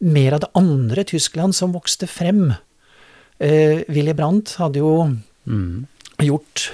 mer 0.00 0.34
av 0.34 0.40
det 0.40 0.50
andre 0.54 1.04
Tyskland 1.04 1.54
som 1.54 1.72
vokste 1.72 2.06
frem. 2.08 2.54
Eh, 3.42 3.82
Willy 3.90 4.14
Brandt 4.14 4.54
hadde 4.60 4.82
jo 4.82 4.94
mm. 5.50 5.86
gjort 6.22 6.68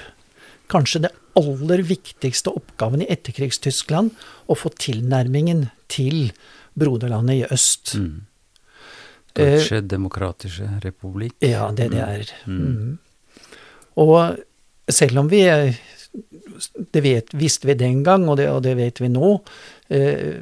kanskje 0.68 1.06
det 1.06 1.12
aller 1.38 1.82
viktigste 1.86 2.52
oppgaven 2.58 3.04
i 3.04 3.08
etterkrigstyskland, 3.12 4.12
å 4.50 4.56
få 4.58 4.72
tilnærmingen 4.76 5.68
til 5.88 6.32
broderlandet 6.78 7.40
i 7.40 7.46
øst. 7.54 7.94
Mhm. 7.98 8.24
Eh, 9.38 9.44
Deutsche 9.54 9.80
Demokratische 9.86 10.66
Republikk. 10.82 11.36
Ja, 11.44 11.70
det 11.70 11.92
det 11.92 12.02
er. 12.02 12.32
Mm. 12.46 12.58
Mhm. 12.58 12.98
Og 13.96 14.38
selv 14.88 15.18
om 15.18 15.28
vi 15.28 15.42
eh, 15.48 15.74
Det 16.92 17.02
vet, 17.02 17.28
visste 17.36 17.66
vi 17.68 17.74
den 17.74 18.02
gang, 18.02 18.24
og 18.28 18.38
det, 18.38 18.48
og 18.50 18.62
det 18.62 18.74
vet 18.76 18.98
vi 18.98 19.08
nå. 19.12 19.40
Eh, 19.92 20.40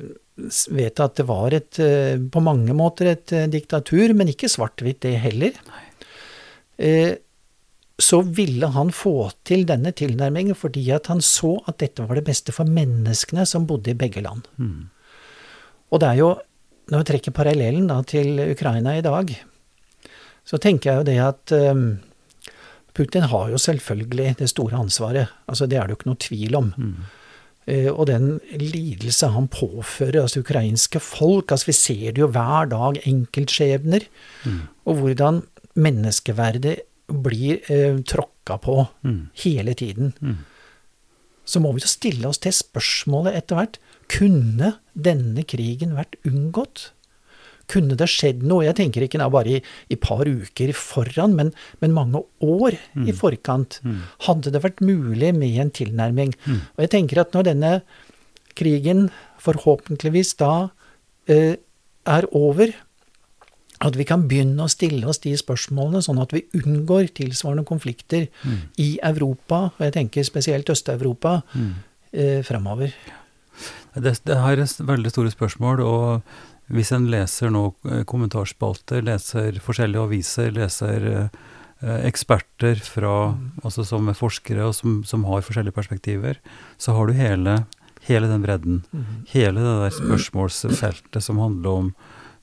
vet 0.70 1.00
at 1.00 1.16
det 1.18 1.26
var 1.26 1.52
et, 1.52 1.78
eh, 1.78 2.16
på 2.16 2.40
mange 2.40 2.72
måter 2.72 3.10
et 3.10 3.32
eh, 3.32 3.48
diktatur, 3.50 4.14
men 4.14 4.30
ikke 4.30 4.48
svart-hvitt 4.48 5.00
det 5.00 5.16
heller. 5.20 5.52
Eh, 5.52 5.85
så 7.96 8.18
ville 8.36 8.68
han 8.74 8.90
få 8.92 9.30
til 9.48 9.64
denne 9.68 9.92
tilnærmingen 9.96 10.56
fordi 10.58 10.82
at 10.92 11.08
han 11.08 11.22
så 11.24 11.54
at 11.70 11.78
dette 11.80 12.04
var 12.04 12.18
det 12.18 12.26
beste 12.26 12.52
for 12.52 12.68
menneskene 12.68 13.46
som 13.48 13.64
bodde 13.68 13.94
i 13.94 13.98
begge 13.98 14.20
land. 14.20 14.44
Mm. 14.60 14.88
Og 15.90 16.02
det 16.02 16.10
er 16.10 16.20
jo, 16.20 16.30
når 16.92 17.02
vi 17.02 17.08
trekker 17.10 17.34
parallellen 17.36 17.88
da 17.88 18.02
til 18.04 18.42
Ukraina 18.50 18.98
i 18.98 19.04
dag, 19.06 19.32
så 20.46 20.60
tenker 20.62 20.90
jeg 20.90 21.00
jo 21.00 21.06
det 21.08 21.16
at 21.24 21.54
um, 21.72 21.86
Putin 22.94 23.26
har 23.32 23.48
jo 23.50 23.58
selvfølgelig 23.58 24.36
det 24.38 24.50
store 24.52 24.78
ansvaret. 24.78 25.32
Altså 25.48 25.66
Det 25.66 25.78
er 25.78 25.86
det 25.86 25.96
jo 25.96 26.00
ikke 26.00 26.10
noe 26.10 26.22
tvil 26.22 26.58
om. 26.58 26.72
Mm. 26.76 26.92
Uh, 27.66 27.90
og 27.96 28.06
den 28.06 28.28
lidelse 28.60 29.32
han 29.34 29.48
påfører 29.50 30.20
altså 30.22 30.44
ukrainske 30.44 31.00
folk 31.02 31.50
altså 31.50 31.66
Vi 31.66 31.74
ser 31.74 32.12
det 32.12 32.22
jo 32.22 32.28
hver 32.30 32.68
dag, 32.70 33.00
enkeltskjebner, 33.08 34.06
Mm. 34.44 34.60
og 34.86 34.94
hvordan 35.00 35.42
menneskeverdet 35.76 36.76
blir 37.06 37.62
eh, 37.70 37.98
tråkka 38.02 38.58
på 38.62 38.80
mm. 39.06 39.22
hele 39.44 39.74
tiden. 39.78 40.12
mm. 40.20 40.44
Så 41.46 41.60
må 41.62 41.70
vi 41.76 41.84
jo 41.84 41.86
stille 41.86 42.26
oss 42.26 42.40
til 42.42 42.50
spørsmålet 42.50 43.36
etter 43.38 43.54
hvert 43.54 43.76
kunne 44.10 44.72
denne 44.98 45.44
krigen 45.46 45.94
vært 45.94 46.18
unngått? 46.26 46.90
kunne 47.70 47.96
det 47.98 48.08
skjedd 48.10 48.44
noe? 48.46 48.64
Jeg 48.66 48.76
tenker 48.78 49.04
ikke 49.06 49.20
da 49.20 49.28
bare 49.32 49.56
i, 49.56 49.60
i 49.90 49.98
par 49.98 50.26
uker 50.26 50.72
foran, 50.76 51.36
men, 51.38 51.52
men 51.82 51.94
mange 51.96 52.22
år 52.44 52.76
i 53.02 53.14
forkant. 53.16 53.80
Hadde 54.26 54.52
det 54.54 54.62
vært 54.64 54.82
mulig 54.84 55.32
med 55.36 55.58
en 55.62 55.72
tilnærming? 55.74 56.34
Og 56.76 56.84
jeg 56.84 56.92
tenker 56.94 57.22
at 57.22 57.34
når 57.34 57.48
denne 57.50 57.72
krigen 58.56 59.08
forhåpentligvis 59.42 60.36
da 60.40 60.52
eh, 61.30 61.58
er 62.06 62.28
over, 62.30 62.72
at 63.84 63.96
vi 63.98 64.06
kan 64.08 64.24
begynne 64.28 64.64
å 64.64 64.72
stille 64.72 65.04
oss 65.08 65.20
de 65.24 65.34
spørsmålene, 65.36 66.00
sånn 66.04 66.20
at 66.22 66.32
vi 66.32 66.46
unngår 66.56 67.10
tilsvarende 67.16 67.66
konflikter 67.68 68.28
i 68.80 68.88
Europa, 69.04 69.66
og 69.74 69.84
jeg 69.84 69.96
tenker 69.98 70.26
spesielt 70.26 70.70
Øst-Europa, 70.72 71.42
eh, 72.12 72.42
framover. 72.46 72.94
Det, 73.96 74.12
det 74.24 74.36
her 74.40 74.60
er 74.60 74.86
veldig 74.88 75.12
store 75.12 75.32
spørsmål, 75.32 75.80
og 75.84 76.22
hvis 76.72 76.92
en 76.92 77.06
leser 77.12 77.52
nå 77.54 77.68
eh, 77.88 78.02
kommentarspalter, 78.08 79.04
leser 79.06 79.60
forskjellige 79.62 80.08
aviser, 80.08 80.50
leser 80.56 81.06
eh, 81.12 81.30
eksperter 82.08 82.80
fra, 82.82 83.36
altså 83.62 83.84
som 83.86 84.08
er 84.08 84.18
forskere 84.18 84.66
og 84.66 84.76
som, 84.76 85.00
som, 85.06 85.26
har 85.28 85.44
forskjellige 85.46 85.76
perspektiver, 85.76 86.40
så 86.80 86.96
har 86.96 87.06
du 87.06 87.18
hele, 87.18 87.60
hele 88.08 88.30
den 88.32 88.44
bredden. 88.44 88.82
Mm. 88.90 89.24
Hele 89.32 89.62
det 89.62 89.74
der 89.84 89.98
spørsmålsfeltet 90.00 91.24
som 91.24 91.42
handler 91.42 91.82
om 91.84 91.90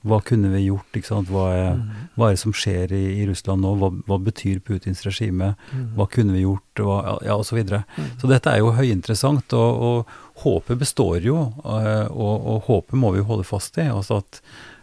hva 0.04 0.18
kunne 0.20 0.50
vi 0.52 0.66
gjort? 0.66 0.98
Hva 1.30 1.44
er, 1.56 1.78
mm. 1.78 1.92
hva 2.18 2.28
er 2.28 2.34
det 2.34 2.40
som 2.42 2.52
skjer 2.52 2.92
i, 2.92 3.02
i 3.22 3.26
Russland 3.28 3.64
nå? 3.64 3.70
Hva, 3.80 3.88
hva, 4.04 4.18
betyr 4.26 4.60
Putins 4.64 5.00
regime? 5.06 5.54
Mm. 5.72 5.86
Hva 5.96 6.06
kunne 6.12 6.36
vi 6.36 6.42
gjort? 6.44 6.82
Hva, 6.84 6.98
ja, 7.24 7.38
og 7.38 7.46
Så, 7.48 7.56
videre. 7.56 7.84
Mm. 7.96 8.10
så 8.20 8.28
dette 8.28 8.52
er 8.52 8.60
jo 8.60 8.74
høyinteressant, 8.76 9.56
og, 9.56 9.86
og 9.88 10.44
håpet 10.44 10.82
består 10.82 11.24
jo. 11.24 11.38
Eh, 11.64 12.06
og, 12.12 12.34
og, 12.36 12.60
håpet 12.68 13.00
må 13.00 13.14
vi 13.14 13.22
jo 13.22 13.30
holde 13.32 13.48
fast 13.48 13.80
i. 13.80 13.88
altså 13.88 14.20
at, 14.20 14.42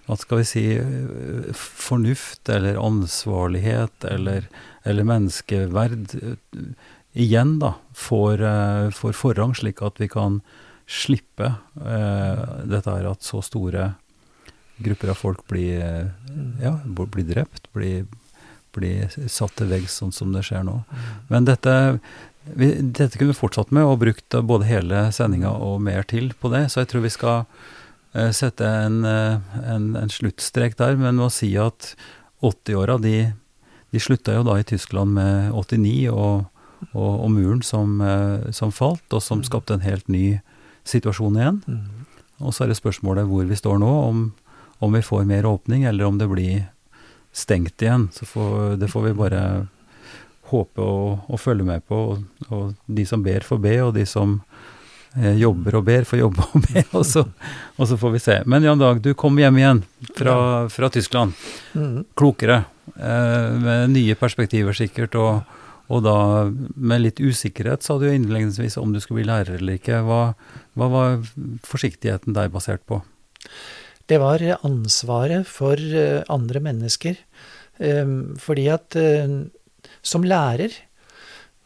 at 0.09 0.25
skal 0.25 0.41
vi 0.41 0.49
si 0.49 0.65
eh, 0.79 1.53
fornuft 1.53 2.49
eller 2.49 2.81
ansvarlighet 2.81 4.09
eller, 4.09 4.49
eller 4.89 5.09
menneskeverd 5.13 6.17
eh, 6.17 6.73
igjen 7.21 7.59
da, 7.61 7.75
får, 7.93 8.41
får, 8.95 9.15
forrang, 9.19 9.53
slik 9.53 9.83
at 9.83 9.99
vi 10.01 10.07
kan 10.09 10.39
slippe 10.91 11.53
eh, 11.85 12.45
dette 12.67 12.89
her 12.89 13.09
at 13.11 13.25
så 13.25 13.41
store 13.43 13.91
grupper 14.83 15.13
av 15.13 15.19
folk 15.19 15.45
blir, 15.51 16.11
ja, 16.61 16.73
blir 16.85 17.27
drept, 17.27 17.69
blir, 17.75 18.05
blir 18.75 19.11
satt 19.31 19.55
til 19.59 19.71
veggs, 19.71 19.99
sånn 20.01 20.13
som 20.15 20.33
det 20.35 20.43
skjer 20.47 20.63
nå. 20.67 20.81
Men 21.31 21.47
dette, 21.47 21.73
vi, 22.43 22.71
dette 22.81 23.17
kunne 23.17 23.33
vi 23.33 23.37
fortsatt 23.37 23.71
med, 23.75 23.85
og 23.85 24.01
brukt 24.01 24.37
både 24.47 24.69
hele 24.69 25.03
sendinga 25.15 25.51
og 25.53 25.81
mer 25.83 26.07
til 26.07 26.31
på 26.39 26.51
det. 26.53 26.67
Så 26.71 26.81
jeg 26.81 26.91
tror 26.91 27.05
vi 27.05 27.13
skal 27.13 27.43
uh, 27.45 28.31
sette 28.35 28.65
en, 28.65 29.03
uh, 29.05 29.59
en, 29.61 29.91
en, 29.99 30.11
sluttstrek 30.11 30.77
der, 30.79 30.97
men 30.99 31.21
å 31.21 31.29
si 31.33 31.53
at 31.59 31.93
80-åra, 32.41 32.97
de, 33.03 33.31
de, 33.93 34.01
slutta 34.01 34.39
jo 34.39 34.45
da 34.47 34.57
i 34.59 34.67
Tyskland 34.67 35.13
med 35.17 35.51
89 35.53 36.09
og, 36.13 36.47
og, 36.91 37.11
og 37.11 37.29
muren 37.33 37.61
som, 37.65 37.99
uh, 38.01 38.49
som, 38.55 38.73
falt, 38.73 39.05
og 39.11 39.23
som 39.23 39.43
skapte 39.45 39.77
en 39.77 39.85
helt 39.85 40.09
ny 40.11 40.39
situasjon 40.87 41.37
igjen. 41.37 41.61
Og 42.41 42.55
så 42.55 42.65
er 42.65 42.71
det 42.71 42.79
spørsmålet 42.79 43.27
hvor 43.29 43.45
vi 43.45 43.57
står 43.57 43.77
nå, 43.83 43.91
om 44.09 44.29
om 44.81 44.93
vi 44.97 45.01
får 45.05 45.27
mer 45.29 45.45
åpning, 45.45 45.83
eller 45.83 46.09
om 46.09 46.17
det 46.17 46.27
blir 46.27 46.63
stengt 47.31 47.81
igjen. 47.81 48.09
Så 48.13 48.25
får, 48.25 48.75
det 48.81 48.89
får 48.89 49.03
vi 49.03 49.13
bare 49.13 49.41
håpe 50.51 50.81
og, 50.81 51.29
og 51.29 51.39
følge 51.39 51.67
med 51.67 51.85
på. 51.87 51.99
Og, 52.11 52.49
og, 52.49 52.73
de 52.85 53.05
som 53.05 53.23
ber, 53.23 53.45
får 53.45 53.61
be, 53.61 53.75
og 53.85 53.93
de 53.95 54.07
som 54.09 54.39
eh, 55.19 55.37
jobber 55.37 55.77
og 55.79 55.85
ber, 55.87 56.07
får 56.09 56.23
jobbe 56.23 56.47
og 56.49 56.65
be. 56.65 56.83
Og 56.97 57.05
så, 57.07 57.23
og 57.77 57.87
så, 57.87 57.97
får 58.01 58.17
vi 58.17 58.25
se. 58.25 58.41
Men 58.49 58.65
Jan 58.65 58.81
Dag, 58.81 59.03
du 59.05 59.13
kom 59.13 59.37
hjem 59.39 59.61
igjen 59.61 59.83
fra, 60.17 60.35
fra 60.73 60.89
Tyskland. 60.89 61.37
Mm. 61.77 62.03
Klokere. 62.17 62.63
Eh, 62.95 63.49
med 63.61 63.93
nye 63.93 64.17
perspektiver 64.19 64.77
sikkert. 64.77 65.15
og 65.15 65.59
og 65.91 66.05
da 66.05 66.17
med 66.79 67.01
litt 67.03 67.19
usikkerhet, 67.19 67.83
sa 67.83 67.97
du 67.99 68.05
innledningsvis 68.07 68.77
om 68.79 68.93
du 68.93 69.01
skulle 69.03 69.21
bli 69.21 69.27
lærer 69.27 69.57
eller 69.57 69.75
ikke. 69.75 69.97
Hva, 70.07 70.21
hva 70.79 70.87
var 70.87 71.17
forsiktigheten 71.67 72.37
der 72.37 72.51
basert 72.53 72.85
på? 72.87 73.01
Det 74.11 74.19
var 74.19 74.43
ansvaret 74.67 75.47
for 75.47 75.79
eh, 75.79 76.21
andre 76.31 76.61
mennesker. 76.63 77.19
Ehm, 77.79 78.35
fordi 78.41 78.67
at 78.73 78.97
eh, 78.99 79.37
som 80.03 80.25
lærer 80.27 80.75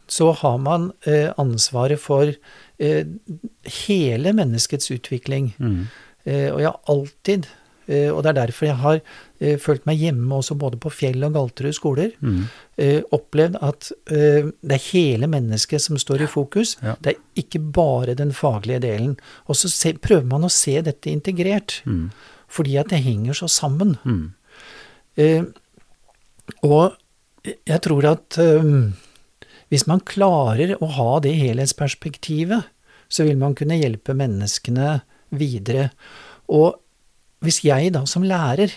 så 0.05 0.29
har 0.37 0.59
man 0.61 0.91
eh, 1.09 1.31
ansvaret 1.41 1.99
for 1.99 2.29
hele 2.75 4.31
menneskets 4.35 4.91
utvikling. 4.91 5.53
Mm. 5.63 5.85
Og 6.27 6.57
jeg 6.59 6.67
har 6.67 6.89
alltid, 6.91 7.45
og 8.11 8.17
det 8.25 8.31
er 8.31 8.35
derfor 8.35 8.67
jeg 8.67 8.75
har 8.81 8.99
følt 9.63 9.85
meg 9.87 10.01
hjemme 10.03 10.35
også 10.35 10.57
både 10.59 10.75
på 10.83 10.91
Fjell 10.91 11.23
og 11.23 11.37
Galterud 11.37 11.77
skoler, 11.77 12.11
mm. 12.19 12.41
opplevd 13.15 13.55
at 13.63 13.87
det 14.11 14.75
er 14.75 14.83
hele 14.89 15.29
mennesket 15.31 15.85
som 15.85 15.95
står 16.01 16.25
i 16.25 16.29
fokus. 16.33 16.75
Ja. 16.83 16.97
Det 16.99 17.13
er 17.13 17.45
ikke 17.45 17.63
bare 17.79 18.17
den 18.19 18.35
faglige 18.35 18.81
delen. 18.83 19.15
Og 19.47 19.55
så 19.55 19.71
prøver 20.03 20.27
man 20.33 20.43
å 20.43 20.51
se 20.51 20.75
dette 20.83 21.13
integrert. 21.13 21.79
Mm. 21.87 22.09
Fordi 22.51 22.77
at 22.81 22.91
det 22.93 23.03
henger 23.05 23.37
så 23.37 23.49
sammen. 23.51 23.95
Mm. 24.05 24.33
Eh, 25.15 25.43
og 26.67 26.95
jeg 27.45 27.81
tror 27.85 28.07
at 28.09 28.37
eh, 28.41 28.71
hvis 29.73 29.85
man 29.89 30.03
klarer 30.05 30.75
å 30.79 30.89
ha 30.97 31.11
det 31.23 31.35
helhetsperspektivet, 31.39 32.71
så 33.09 33.25
vil 33.27 33.37
man 33.41 33.55
kunne 33.57 33.77
hjelpe 33.77 34.15
menneskene 34.17 34.99
videre. 35.35 35.89
Og 36.53 36.77
hvis 37.45 37.61
jeg 37.65 37.93
da 37.95 38.05
som 38.09 38.25
lærer 38.25 38.73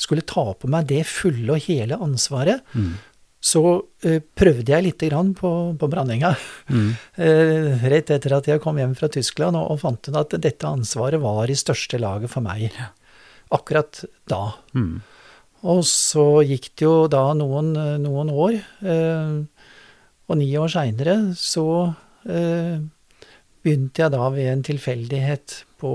skulle 0.00 0.24
ta 0.26 0.44
på 0.56 0.70
meg 0.72 0.88
det 0.90 1.04
fulle 1.08 1.56
og 1.56 1.66
hele 1.68 1.98
ansvaret, 2.02 2.62
mm. 2.72 2.92
Så 3.42 3.62
uh, 3.82 4.18
prøvde 4.38 4.70
jeg 4.70 4.86
lite 4.86 5.08
grann 5.10 5.32
på, 5.34 5.50
på 5.78 5.88
Brandinga. 5.90 6.32
Mm. 6.70 6.90
Uh, 7.18 7.84
rett 7.92 8.12
etter 8.14 8.36
at 8.38 8.50
jeg 8.50 8.62
kom 8.62 8.78
hjem 8.78 8.94
fra 8.98 9.10
Tyskland 9.12 9.58
og, 9.58 9.74
og, 9.74 9.80
fant 9.82 10.10
ut 10.10 10.18
at 10.20 10.36
dette 10.42 10.68
ansvaret 10.68 11.22
var 11.22 11.50
i 11.50 11.58
største 11.58 12.00
laget 12.02 12.32
for 12.32 12.44
meg. 12.44 12.70
Ja 12.70 12.92
akkurat 13.52 13.98
da. 14.30 14.54
Mm. 14.72 15.02
Og 15.68 15.82
så 15.86 16.24
gikk 16.48 16.70
det 16.72 16.86
jo 16.86 16.94
da 17.12 17.26
noen, 17.36 17.74
noen 18.00 18.30
år, 18.32 18.54
uh, 18.80 19.42
og 20.30 20.38
ni 20.40 20.48
år 20.56 20.72
seinere 20.72 21.18
så 21.36 21.66
begynte 23.62 24.02
jeg 24.02 24.12
da 24.14 24.28
ved 24.30 24.48
en 24.48 24.62
tilfeldighet 24.64 25.56
på, 25.82 25.90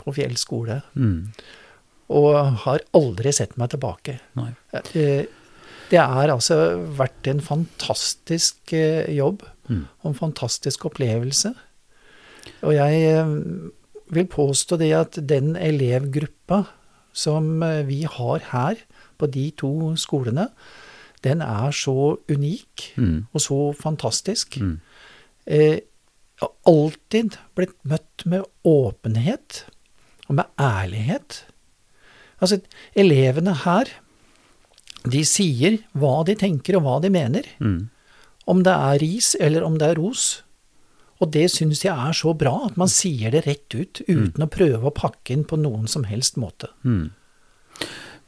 på 0.00 0.14
Fjell 0.16 0.36
skole. 0.40 0.80
Mm. 0.94 1.32
Og 2.16 2.36
har 2.64 2.84
aldri 2.96 3.32
sett 3.34 3.56
meg 3.60 3.72
tilbake. 3.72 4.18
Eh, 4.92 5.24
det 5.90 5.98
har 5.98 6.30
altså 6.30 6.56
vært 6.98 7.26
en 7.30 7.42
fantastisk 7.42 8.72
eh, 8.76 9.08
jobb, 9.16 9.42
mm. 9.68 9.84
og 10.02 10.10
en 10.12 10.18
fantastisk 10.18 10.86
opplevelse. 10.90 11.52
Og 12.62 12.74
jeg 12.76 13.00
eh, 13.10 13.32
vil 14.14 14.28
påstå 14.30 14.78
det 14.80 14.92
at 14.96 15.18
den 15.28 15.56
elevgruppa 15.56 16.64
som 17.12 17.62
eh, 17.66 17.82
vi 17.88 18.04
har 18.06 18.46
her 18.52 18.84
på 19.18 19.28
de 19.30 19.50
to 19.58 19.94
skolene, 20.00 20.48
den 21.24 21.42
er 21.44 21.74
så 21.76 22.16
unik 22.30 22.92
mm. 22.96 23.26
og 23.32 23.44
så 23.44 23.60
fantastisk. 23.76 24.60
Mm. 24.60 24.78
Eh, 25.46 25.78
har 26.40 26.52
alltid 26.68 27.36
blitt 27.56 27.76
møtt 27.84 28.24
med 28.24 28.46
åpenhet 28.64 29.64
og 30.28 30.38
med 30.38 30.48
ærlighet. 30.60 31.42
Altså, 32.40 32.60
elevene 32.96 33.52
her, 33.66 33.90
de 35.08 35.22
sier 35.24 35.80
hva 35.96 36.20
de 36.28 36.36
tenker 36.38 36.76
og 36.78 36.84
hva 36.84 36.98
de 37.04 37.10
mener. 37.12 37.46
Mm. 37.62 37.88
Om 38.50 38.62
det 38.66 38.74
er 38.74 39.00
ris 39.02 39.34
eller 39.40 39.64
om 39.64 39.78
det 39.80 39.92
er 39.92 40.00
ros. 40.00 40.42
Og 41.20 41.30
det 41.34 41.46
syns 41.52 41.84
jeg 41.84 41.92
er 41.92 42.16
så 42.16 42.32
bra, 42.36 42.54
at 42.70 42.76
man 42.80 42.88
sier 42.88 43.32
det 43.34 43.44
rett 43.44 43.74
ut, 43.76 44.00
uten 44.08 44.36
mm. 44.40 44.44
å 44.46 44.52
prøve 44.52 44.88
å 44.88 44.94
pakke 44.96 45.34
inn 45.34 45.44
på 45.48 45.58
noen 45.60 45.88
som 45.90 46.06
helst 46.08 46.40
måte. 46.40 46.70
Mm. 46.80 47.10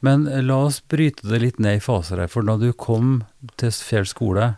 Men 0.05 0.27
eh, 0.29 0.43
la 0.45 0.59
oss 0.67 0.81
bryte 0.89 1.25
det 1.29 1.41
litt 1.41 1.61
ned 1.63 1.79
i 1.79 1.83
faser 1.83 2.21
her. 2.21 2.29
For 2.29 2.45
da 2.45 2.57
du 2.61 2.69
kom 2.77 3.23
til 3.57 3.73
Fjell 3.73 4.05
skole, 4.09 4.51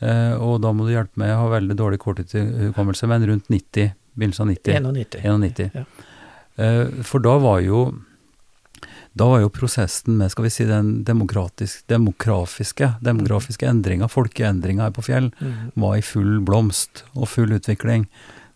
eh, 0.00 0.34
og 0.38 0.62
da 0.64 0.72
må 0.72 0.88
du 0.88 0.94
hjelpe 0.94 1.20
meg, 1.20 1.34
jeg 1.34 1.42
har 1.42 1.54
veldig 1.58 1.78
dårlig 1.80 2.00
korttidshukommelse, 2.04 3.10
men 3.12 3.28
rundt 3.32 3.52
90, 3.52 3.92
begynnelsen 4.16 4.46
av 4.46 4.52
90. 4.54 4.88
91. 4.88 5.26
91. 5.44 5.80
Ja. 5.82 5.84
Eh, 6.58 6.84
for 7.06 7.24
da 7.24 7.36
var 7.42 7.60
jo 7.62 7.88
da 9.18 9.26
var 9.32 9.42
jo 9.42 9.50
prosessen 9.52 10.18
med 10.20 10.30
skal 10.32 10.46
vi 10.46 10.52
si, 10.52 10.66
den 10.68 11.02
demografiske, 11.06 12.92
demografiske 13.04 13.66
endringa, 13.68 14.08
folkeendringa 14.10 14.86
her 14.86 14.94
på 14.94 15.04
Fjell, 15.08 15.30
mm. 15.38 15.72
var 15.80 15.98
i 15.98 16.04
full 16.04 16.38
blomst 16.46 17.04
og 17.14 17.30
full 17.32 17.56
utvikling. 17.56 18.06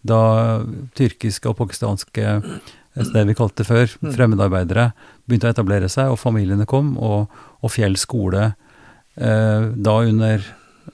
Da 0.07 0.62
tyrkiske 0.98 1.51
og 1.51 1.59
pakistanske, 1.61 2.38
det 2.94 3.27
vi 3.29 3.37
kalte 3.38 3.62
det 3.62 3.68
før, 3.70 3.92
mm. 4.03 4.14
fremmedarbeidere, 4.16 4.88
begynte 5.27 5.51
å 5.51 5.55
etablere 5.57 5.90
seg, 5.92 6.12
og 6.12 6.20
familiene 6.22 6.68
kom, 6.68 6.94
og, 6.98 7.33
og 7.62 7.75
Fjell 7.75 7.98
skole, 8.01 8.53
eh, 9.16 9.68
da 9.72 9.98
under 10.07 10.42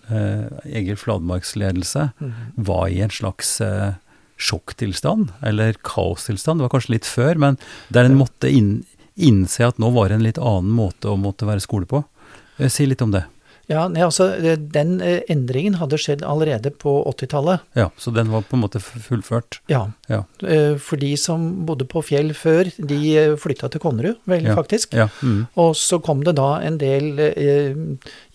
eh, 0.09 0.69
Egil 0.69 1.01
Fladmarks 1.01 1.57
ledelse, 1.61 2.11
var 2.57 2.87
i 2.93 3.03
en 3.05 3.13
slags 3.13 3.59
eh, 3.65 3.97
sjokktilstand, 4.39 5.33
eller 5.43 5.77
kaostilstand. 5.85 6.61
Det 6.61 6.69
var 6.69 6.77
kanskje 6.77 6.95
litt 6.95 7.09
før, 7.09 7.41
men 7.43 7.59
der 7.93 8.07
en 8.07 8.21
måtte 8.21 8.53
inn 8.53 8.79
innse 9.19 9.67
at 9.67 9.79
nå 9.83 9.91
var 9.95 10.09
det 10.09 10.19
en 10.19 10.27
litt 10.27 10.39
annen 10.39 10.71
måte 10.75 11.11
å 11.11 11.19
måtte 11.21 11.47
være 11.49 11.63
skole 11.65 11.87
på. 11.91 12.05
Eh, 12.59 12.69
Si 12.71 12.87
litt 12.87 13.03
om 13.03 13.11
det. 13.15 13.25
Ja, 13.69 13.83
nei, 13.89 14.01
altså, 14.03 14.31
eh, 14.41 14.57
Den 14.57 15.01
eh, 15.05 15.21
endringen 15.29 15.75
hadde 15.77 15.99
skjedd 16.01 16.23
allerede 16.25 16.71
på 16.71 17.05
80-tallet. 17.11 17.61
Ja, 17.77 17.91
Så 17.99 18.11
den 18.15 18.31
var 18.33 18.43
på 18.49 18.57
en 18.57 18.63
måte 18.63 18.81
fullført. 18.81 19.59
Ja. 19.69 19.91
Ja. 20.09 20.23
Eh, 20.43 20.77
For 20.81 20.97
de 20.97 21.11
som 21.21 21.67
bodde 21.67 21.85
på 21.85 22.01
Fjell 22.03 22.33
før, 22.33 22.65
de 22.79 23.37
flytta 23.37 23.69
til 23.71 23.81
Konnerud, 23.81 24.17
vel, 24.27 24.45
Ja. 24.49 24.55
faktisk. 24.57 24.95
Ja. 24.97 25.09
Mm. 25.23 25.47
Og 25.57 25.75
så 25.77 26.01
kom 26.03 26.25
det 26.25 26.37
da 26.37 26.61
en 26.65 26.79
del 26.79 27.13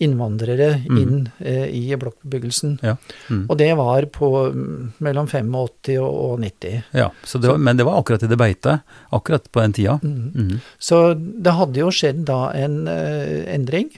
innvandrere 0.00 0.82
Mm. 0.88 0.98
inn 0.98 1.32
i 1.40 1.94
blokkbebyggelsen. 1.96 2.78
ja. 2.82 2.96
Mm. 3.30 3.46
Og 3.50 3.56
det 3.58 3.72
var 3.76 4.02
på 4.06 4.28
mm, 4.52 4.92
mellom 5.00 5.26
85 5.26 5.98
og, 5.98 6.14
og 6.14 6.40
90. 6.40 6.82
ja 6.92 7.10
så 7.24 7.38
det 7.40 7.48
var, 7.50 7.58
men 7.58 7.76
det 7.76 7.84
var 7.86 7.98
akkurat 8.00 8.22
i 8.22 8.26
det 8.30 8.38
beite. 8.38 8.80
Akkurat 9.12 9.50
på 9.52 9.60
den 9.60 9.72
tida. 9.72 9.98
Mm. 10.02 10.32
Mm. 10.34 10.60
Så 10.78 11.14
det 11.18 11.52
hadde 11.56 11.80
jo 11.80 11.90
skjedd 11.90 12.24
da 12.28 12.50
en 12.54 12.86
endring 12.88 13.90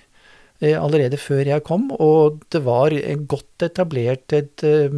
allerede 0.62 1.19
før 1.21 1.45
jeg 1.45 1.64
kom, 1.66 1.90
og 1.92 2.40
det 2.53 2.62
var 2.64 2.95
en 2.97 3.27
godt 3.29 3.66
etablert 3.66 4.33
et, 4.33 4.64
eh, 4.64 4.88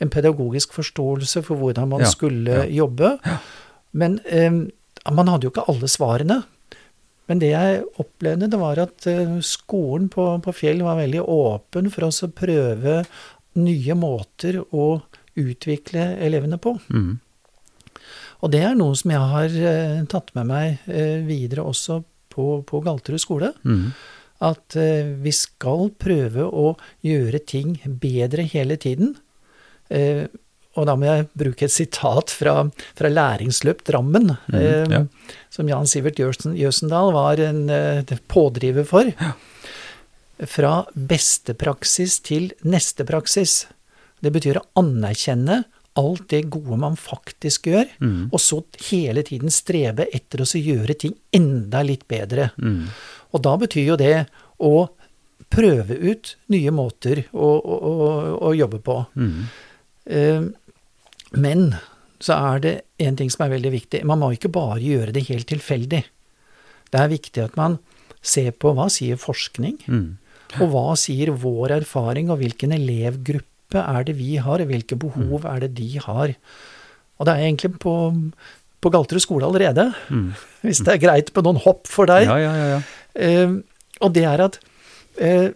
en 0.00 0.12
pedagogisk 0.12 0.72
forståelse 0.76 1.42
for 1.42 1.56
hvordan 1.58 1.88
man 1.90 2.00
Ja, 2.00 2.06
skulle 2.06 2.60
ja. 2.62 2.68
jobbe. 2.84 3.18
Men 3.92 4.20
eh, 4.24 4.50
man 5.10 5.28
hadde 5.28 5.48
jo 5.48 5.50
ikke 5.50 5.66
alle 5.68 5.88
svarene. 5.90 6.42
Men 7.30 7.38
det 7.38 7.52
jeg 7.52 7.82
opplevde, 8.02 8.50
det 8.50 8.58
var 8.58 8.78
at 8.82 9.06
eh, 9.06 9.38
skolen 9.42 10.08
på, 10.10 10.26
på 10.42 10.54
Fjell 10.54 10.82
var 10.82 10.98
veldig 10.98 11.22
åpen 11.22 11.90
for 11.90 12.08
oss 12.08 12.22
å 12.26 12.30
prøve 12.34 13.04
nye 13.58 13.94
måter 13.98 14.60
å 14.62 15.02
utvikle 15.38 16.16
elevene 16.22 16.58
på. 16.58 16.76
Mm. 16.90 17.18
Og 18.40 18.52
det 18.54 18.62
er 18.64 18.78
noe 18.78 18.96
som 18.98 19.12
jeg 19.12 19.30
har 19.34 19.58
eh, 19.72 20.00
tatt 20.10 20.32
med 20.38 20.48
meg 20.48 20.90
eh, 20.90 21.20
videre 21.26 21.66
også 21.66 22.00
på, 22.32 22.62
på 22.66 22.80
Galterud 22.86 23.22
skole. 23.22 23.52
Mm. 23.62 23.90
At 24.40 24.76
eh, 24.80 25.10
vi 25.20 25.32
skal 25.36 25.90
prøve 26.00 26.46
å 26.48 26.76
gjøre 27.04 27.42
ting 27.44 27.74
bedre 28.00 28.46
hele 28.48 28.78
tiden. 28.80 29.16
Eh, 29.92 30.26
og 30.78 30.86
da 30.86 30.94
må 30.96 31.08
jeg 31.08 31.26
bruke 31.34 31.66
et 31.66 31.74
sitat 31.74 32.30
fra, 32.30 32.54
fra 32.96 33.10
Læringsløp 33.10 33.82
Drammen, 33.88 34.30
eh, 34.54 34.86
ja. 34.88 35.02
som 35.50 35.68
Jan 35.68 35.88
Sivert 35.90 36.20
Jøsendal 36.22 37.10
var 37.16 37.42
en 37.42 37.64
eh, 37.74 38.14
pådriver 38.30 38.86
for. 38.88 39.10
Fra 40.48 40.72
beste 40.94 41.52
praksis 41.58 42.20
til 42.24 42.52
neste 42.64 43.04
praksis. 43.04 43.66
Det 44.22 44.32
betyr 44.32 44.60
å 44.62 44.66
anerkjenne 44.80 45.64
alt 45.98 46.28
det 46.30 46.44
gode 46.54 46.78
man 46.78 46.94
faktisk 46.96 47.66
gjør, 47.66 47.88
Mm. 47.98 48.30
og 48.32 48.40
så 48.40 48.62
hele 48.90 49.22
tiden 49.26 49.50
strebe 49.50 50.06
etter 50.14 50.40
å 50.40 50.46
gjøre 50.46 50.94
ting 50.94 51.16
enda 51.34 51.82
litt 51.82 52.06
bedre. 52.08 52.52
Mm. 52.62 52.86
Og 53.32 53.42
da 53.44 53.56
betyr 53.60 53.92
jo 53.92 53.96
det 54.00 54.14
å 54.60 54.88
prøve 55.50 55.96
ut 55.98 56.34
nye 56.52 56.70
måter 56.74 57.24
å, 57.32 57.48
å, 57.58 57.76
å, 57.90 58.08
å 58.50 58.54
jobbe 58.54 58.78
på. 58.86 58.96
Mm. 59.18 59.36
Uh, 60.10 60.48
Men 61.38 61.74
så 62.20 62.34
er 62.36 62.58
det 62.64 62.72
en 63.00 63.16
ting 63.16 63.30
som 63.32 63.46
er 63.46 63.54
veldig 63.54 63.70
viktig. 63.72 64.00
Man 64.04 64.20
må 64.20 64.32
ikke 64.34 64.50
bare 64.52 64.80
gjøre 64.82 65.14
det 65.16 65.22
helt 65.30 65.46
tilfeldig. 65.48 66.02
Det 66.90 66.98
er 67.00 67.08
viktig 67.12 67.44
at 67.46 67.54
man 67.56 67.78
ser 68.20 68.50
på 68.52 68.74
hva 68.76 68.88
sier 68.92 69.16
forskning, 69.16 69.78
Mm. 69.88 70.18
og 70.60 70.66
hva 70.74 70.96
sier 70.98 71.30
vår 71.30 71.70
erfaring, 71.78 72.28
og 72.30 72.40
hvilken 72.42 72.74
elevgruppe 72.76 73.78
er 73.80 74.04
det 74.04 74.16
vi 74.18 74.34
har, 74.42 74.60
og 74.60 74.66
hvilke 74.68 74.98
behov 74.98 75.46
er 75.46 75.60
det 75.64 75.74
de 75.78 75.88
har. 76.02 76.34
Og 77.20 77.26
det 77.26 77.32
er 77.36 77.46
egentlig 77.46 77.70
på, 77.80 77.94
på 78.82 78.90
Galterud 78.92 79.22
skole 79.22 79.46
allerede, 79.46 79.94
Mm. 80.10 80.34
hvis 80.66 80.82
det 80.84 80.92
er 80.96 81.00
greit 81.06 81.32
på 81.32 81.42
noen 81.46 81.62
hopp 81.64 81.86
for 81.88 82.04
deg. 82.10 82.26
Ja, 82.26 82.36
ja, 82.36 82.52
ja. 82.58 82.66
ja. 82.76 82.80
Eh, 83.14 83.56
og 84.00 84.14
det 84.16 84.24
er 84.28 84.44
at 84.44 84.60
eh, 85.20 85.50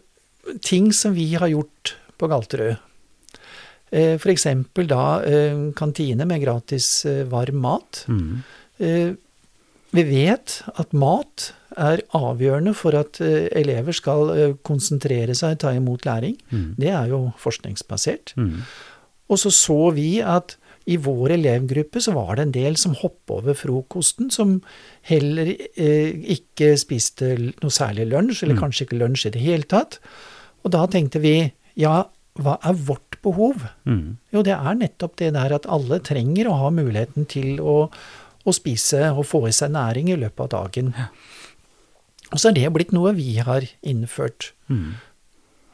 ting 0.65 0.93
som 0.93 1.15
vi 1.17 1.33
har 1.39 1.51
gjort 1.53 1.95
på 2.21 2.29
Galterud, 2.31 2.77
eh, 3.91 4.15
f.eks. 4.19 4.47
da 4.89 5.05
eh, 5.25 5.61
kantine 5.77 6.27
med 6.29 6.43
gratis 6.45 7.05
eh, 7.09 7.25
varm 7.31 7.63
mat. 7.65 8.05
Mm. 8.09 8.43
Vi 9.95 10.03
vet 10.03 10.57
at 10.75 10.97
mat 10.99 11.53
er 11.79 12.01
avgjørende 12.19 12.73
for 12.75 12.97
at 12.99 13.21
elever 13.23 13.95
skal 13.95 14.57
konsentrere 14.67 15.37
seg, 15.39 15.61
ta 15.63 15.71
imot 15.71 16.03
læring. 16.07 16.35
Mm. 16.51 16.73
Det 16.83 16.91
er 16.91 17.13
jo 17.13 17.21
forskningsbasert. 17.39 18.33
Mm. 18.35 18.65
Og 19.31 19.39
så 19.39 19.53
så 19.55 19.79
vi 19.95 20.19
at 20.19 20.57
i 20.87 20.97
vår 21.01 21.33
elevgruppe 21.39 22.01
så 22.05 22.13
var 22.13 22.37
det 22.37 22.43
en 22.45 22.53
del 22.53 22.75
som 22.77 22.93
hoppet 23.01 23.31
over 23.39 23.55
frokosten, 23.57 24.31
som 24.31 24.59
heller 25.09 25.55
eh, 25.81 26.11
ikke 26.37 26.75
spiste 26.81 27.31
noe 27.63 27.73
særlig 27.73 28.09
lunsj, 28.11 28.43
eller 28.45 28.55
Mm. 28.59 28.61
kanskje 28.67 28.85
ikke 28.87 28.99
lunsj 29.01 29.27
i 29.27 29.31
det 29.31 29.41
hele 29.45 29.65
tatt. 29.71 29.99
Og 30.65 30.71
da 30.77 30.87
tenkte 30.87 31.21
vi 31.25 31.53
ja, 31.77 32.05
hva 32.37 32.59
er 32.63 32.75
vårt 32.75 33.17
behov? 33.23 33.65
Mm. 33.87 34.17
Jo, 34.35 34.43
det 34.43 34.53
er 34.59 34.75
nettopp 34.75 35.17
det 35.17 35.33
der 35.35 35.55
at 35.57 35.67
alle 35.71 36.01
trenger 36.05 36.49
å 36.51 36.59
ha 36.65 36.71
muligheten 36.75 37.25
til 37.31 37.61
å, 37.63 37.89
å 38.45 38.53
spise 38.53 39.09
og 39.15 39.25
få 39.27 39.47
i 39.49 39.53
seg 39.57 39.71
næring 39.73 40.11
i 40.13 40.17
løpet 40.21 40.41
av 40.41 40.51
dagen. 40.69 40.93
Og 42.33 42.41
så 42.41 42.51
er 42.51 42.57
det 42.59 42.73
blitt 42.75 42.93
noe 42.93 43.13
vi 43.17 43.37
har 43.39 43.65
innført. 43.87 44.53
Mm. 44.69 44.97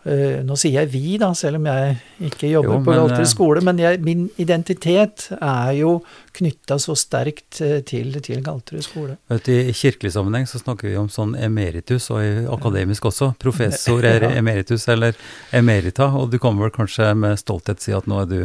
Eh, 0.01 0.39
nå 0.49 0.57
sier 0.57 0.79
jeg 0.79 0.89
vi, 0.95 1.19
da, 1.21 1.29
selv 1.37 1.59
om 1.59 1.67
jeg 1.69 1.97
ikke 2.31 2.49
jobber 2.49 2.73
Jo, 2.73 2.77
på 2.81 2.89
men, 2.89 3.01
Galterud 3.03 3.27
eh, 3.27 3.29
skole, 3.29 3.63
men 3.67 3.81
jeg, 3.83 3.99
min 4.01 4.23
identitet 4.41 5.27
er 5.37 5.75
jo 5.77 5.91
knytta 6.39 6.79
så 6.81 6.97
sterkt 6.97 7.61
eh, 7.61 7.83
til, 7.85 8.17
til 8.25 8.41
Galterud 8.45 8.87
skole. 8.87 9.19
Vet 9.29 9.51
I 9.53 9.75
kirkelig 9.77 10.15
sammenheng 10.17 10.49
så 10.49 10.63
snakker 10.63 10.89
vi 10.89 10.97
om 10.97 11.11
sånn 11.13 11.35
emeritus, 11.37 12.09
og 12.15 12.25
i 12.25 12.47
akademisk 12.49 13.11
også. 13.13 13.35
Professor 13.45 14.07
er 14.15 14.25
emeritus 14.31 14.89
eller 14.89 15.19
emerita, 15.53 16.09
og 16.17 16.33
du 16.33 16.41
kan 16.41 16.57
vel 16.57 16.73
kanskje 16.73 17.13
med 17.21 17.37
stolthet 17.43 17.85
si 17.85 17.93
at 17.93 18.09
nå 18.09 18.23
er 18.25 18.31
du 18.31 18.39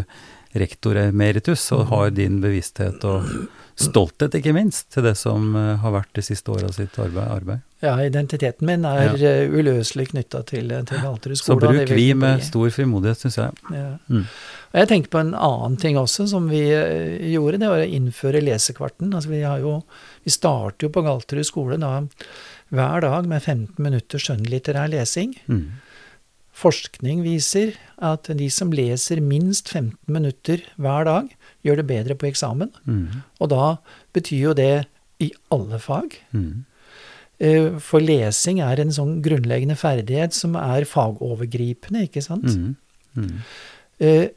rektor 0.60 1.00
emeritus, 1.00 1.70
og 1.76 1.88
har 1.94 2.12
din 2.16 2.42
bevissthet 2.44 3.08
og 3.08 3.32
stolthet, 3.80 4.38
ikke 4.40 4.54
minst, 4.56 4.88
til 4.94 5.04
det 5.06 5.16
som 5.20 5.54
eh, 5.60 5.76
har 5.82 5.94
vært 5.96 6.12
de 6.16 6.24
siste 6.24 6.54
åra 6.54 6.72
sitt 6.74 6.96
arbeid. 7.02 7.28
arbeid. 7.28 7.64
Ja, 7.84 7.96
identiteten 8.02 8.66
min 8.68 8.86
er 8.88 9.18
ja. 9.20 9.34
uløselig 9.52 10.10
knytta 10.14 10.42
til, 10.48 10.72
til 10.88 11.04
Galterud 11.04 11.38
skole. 11.38 11.60
Så 11.60 11.60
bruk 11.60 11.92
vi 11.98 12.08
med 12.18 12.44
stor 12.48 12.72
frimodighet, 12.74 13.26
syns 13.26 13.40
jeg. 13.42 13.60
Ja. 13.76 13.90
Mm. 14.08 14.24
Og 14.76 14.82
jeg 14.82 14.92
tenker 14.92 15.12
på 15.14 15.22
en 15.22 15.34
annen 15.38 15.78
ting 15.80 16.00
også 16.00 16.28
som 16.32 16.50
vi 16.52 16.64
eh, 16.72 17.22
gjorde, 17.34 17.62
det 17.62 17.72
var 17.72 17.84
å 17.84 17.94
innføre 18.00 18.44
lesekvarten. 18.44 19.14
Altså 19.14 19.32
vi, 19.32 19.44
jo, 19.64 19.78
vi 20.26 20.34
starter 20.34 20.88
jo 20.88 20.94
på 20.96 21.04
Galterud 21.06 21.48
skole 21.48 21.80
da 21.82 21.98
hver 22.76 23.04
dag 23.06 23.28
med 23.30 23.44
15 23.44 23.76
minutter 23.84 24.20
skjønnlitterær 24.22 24.90
lesing. 24.92 25.36
Mm. 25.52 25.68
Forskning 26.56 27.26
viser 27.26 27.76
at 28.00 28.30
de 28.40 28.48
som 28.54 28.72
leser 28.72 29.20
minst 29.24 29.70
15 29.74 30.00
minutter 30.12 30.64
hver 30.80 31.08
dag, 31.08 31.32
gjør 31.66 31.82
det 31.82 31.88
bedre 31.90 32.16
på 32.16 32.28
eksamen. 32.30 32.72
Mm. 32.86 33.24
Og 33.42 33.50
da 33.52 33.76
betyr 34.14 34.40
jo 34.52 34.54
det 34.58 34.86
i 35.20 35.32
alle 35.52 35.80
fag. 35.82 36.16
Mm. 36.36 36.64
Eh, 37.40 37.70
For 37.84 38.00
lesing 38.00 38.62
er 38.64 38.80
en 38.80 38.92
sånn 38.96 39.18
grunnleggende 39.26 39.76
ferdighet 39.76 40.34
som 40.34 40.56
er 40.56 40.86
fagovergripende, 40.88 42.06
ikke 42.08 42.22
sant? 42.24 42.46
Mm. 42.46 42.76
Mm. 43.16 43.38
Eh, 44.00 44.28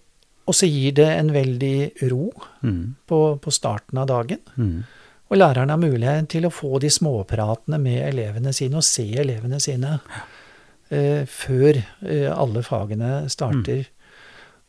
Og 0.48 0.54
så 0.56 0.64
gir 0.64 0.94
det 0.96 1.04
en 1.18 1.28
veldig 1.34 2.08
ro 2.10 2.30
Mm. 2.62 2.94
på, 3.06 3.38
på 3.38 3.50
starten 3.52 3.98
av 3.98 4.06
dagen. 4.08 4.38
Mm. 4.56 4.84
Og 5.30 5.36
læreren 5.36 5.68
har 5.68 5.76
mulighet 5.76 6.28
til 6.32 6.46
å 6.46 6.50
få 6.50 6.78
de 6.80 6.88
småpratene 6.88 7.76
med 7.78 8.00
elevene 8.14 8.52
sine, 8.56 8.76
og 8.80 8.82
se 8.82 9.04
elevene 9.20 9.60
sine, 9.60 10.00
eh, 10.90 11.26
før 11.28 11.82
eh, 12.02 12.32
alle 12.32 12.62
fagene 12.64 13.28
starter. 13.28 13.84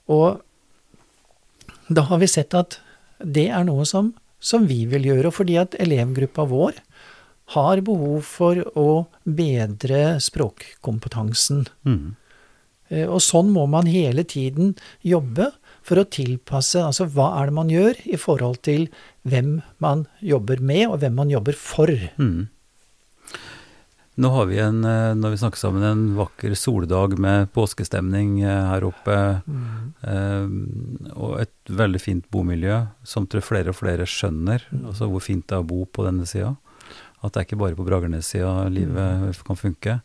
Og 0.09 0.41
da 1.89 2.05
har 2.09 2.21
vi 2.21 2.29
sett 2.29 2.53
at 2.57 2.79
det 3.19 3.49
er 3.49 3.65
noe 3.67 3.85
som, 3.89 4.13
som 4.39 4.67
vi 4.69 4.85
vil 4.89 5.07
gjøre, 5.09 5.31
fordi 5.35 5.57
at 5.59 5.75
elevgruppa 5.81 6.45
vår 6.47 6.77
har 7.55 7.81
behov 7.81 8.21
for 8.29 8.61
å 8.77 8.89
bedre 9.25 10.19
språkkompetansen. 10.21 11.65
Mm. 11.87 12.15
Eh, 12.89 13.07
Og 13.09 13.21
sånn 13.25 13.49
må 13.53 13.65
man 13.69 13.89
hele 13.89 14.23
tiden 14.23 14.75
jobbe 15.01 15.49
for 15.85 16.01
å 16.01 16.07
tilpasse 16.09 16.81
altså 16.83 17.07
hva 17.09 17.31
er 17.39 17.49
det 17.49 17.57
man 17.57 17.73
gjør 17.73 17.99
i 18.05 18.19
forhold 18.21 18.61
til 18.67 18.87
hvem 19.25 19.59
man 19.81 20.05
jobber 20.21 20.61
med, 20.61 20.87
og 20.89 20.99
hvem 21.01 21.17
man 21.17 21.33
jobber 21.33 21.57
for. 21.57 21.89
Mm. 22.21 22.49
Nå 24.19 24.29
har 24.33 24.49
vi 24.49 24.57
en, 24.59 24.83
eh, 24.83 25.15
når 25.15 25.31
vi 25.31 25.37
snakker 25.39 25.59
sammen, 25.61 25.83
en 25.83 26.15
vakker 26.17 26.51
soldag 26.59 27.13
med 27.23 27.53
påskestemning 27.55 28.41
eh, 28.41 28.65
her 28.67 28.83
oppe. 28.83 29.15
eh, 30.03 30.47
Og 31.15 31.39
et 31.39 31.71
veldig 31.71 32.01
fint 32.03 32.25
bomiljø, 32.31 32.81
som 33.07 33.27
tror 33.27 33.45
flere 33.47 33.71
og 33.71 33.79
flere 33.79 34.03
skjønner. 34.03 34.65
Altså 34.83 35.07
hvor 35.07 35.23
fint 35.23 35.47
det 35.47 35.55
er 35.55 35.63
å 35.63 35.69
bo 35.71 35.85
på 35.85 36.03
denne 36.03 36.27
sida. 36.27 36.57
At 37.23 37.31
det 37.31 37.39
er 37.39 37.47
ikke 37.47 37.61
bare 37.63 37.79
på 37.79 37.87
Bragernes-sida 37.87 38.67
livet 38.71 39.39
kan 39.47 39.55
funke. 39.59 40.01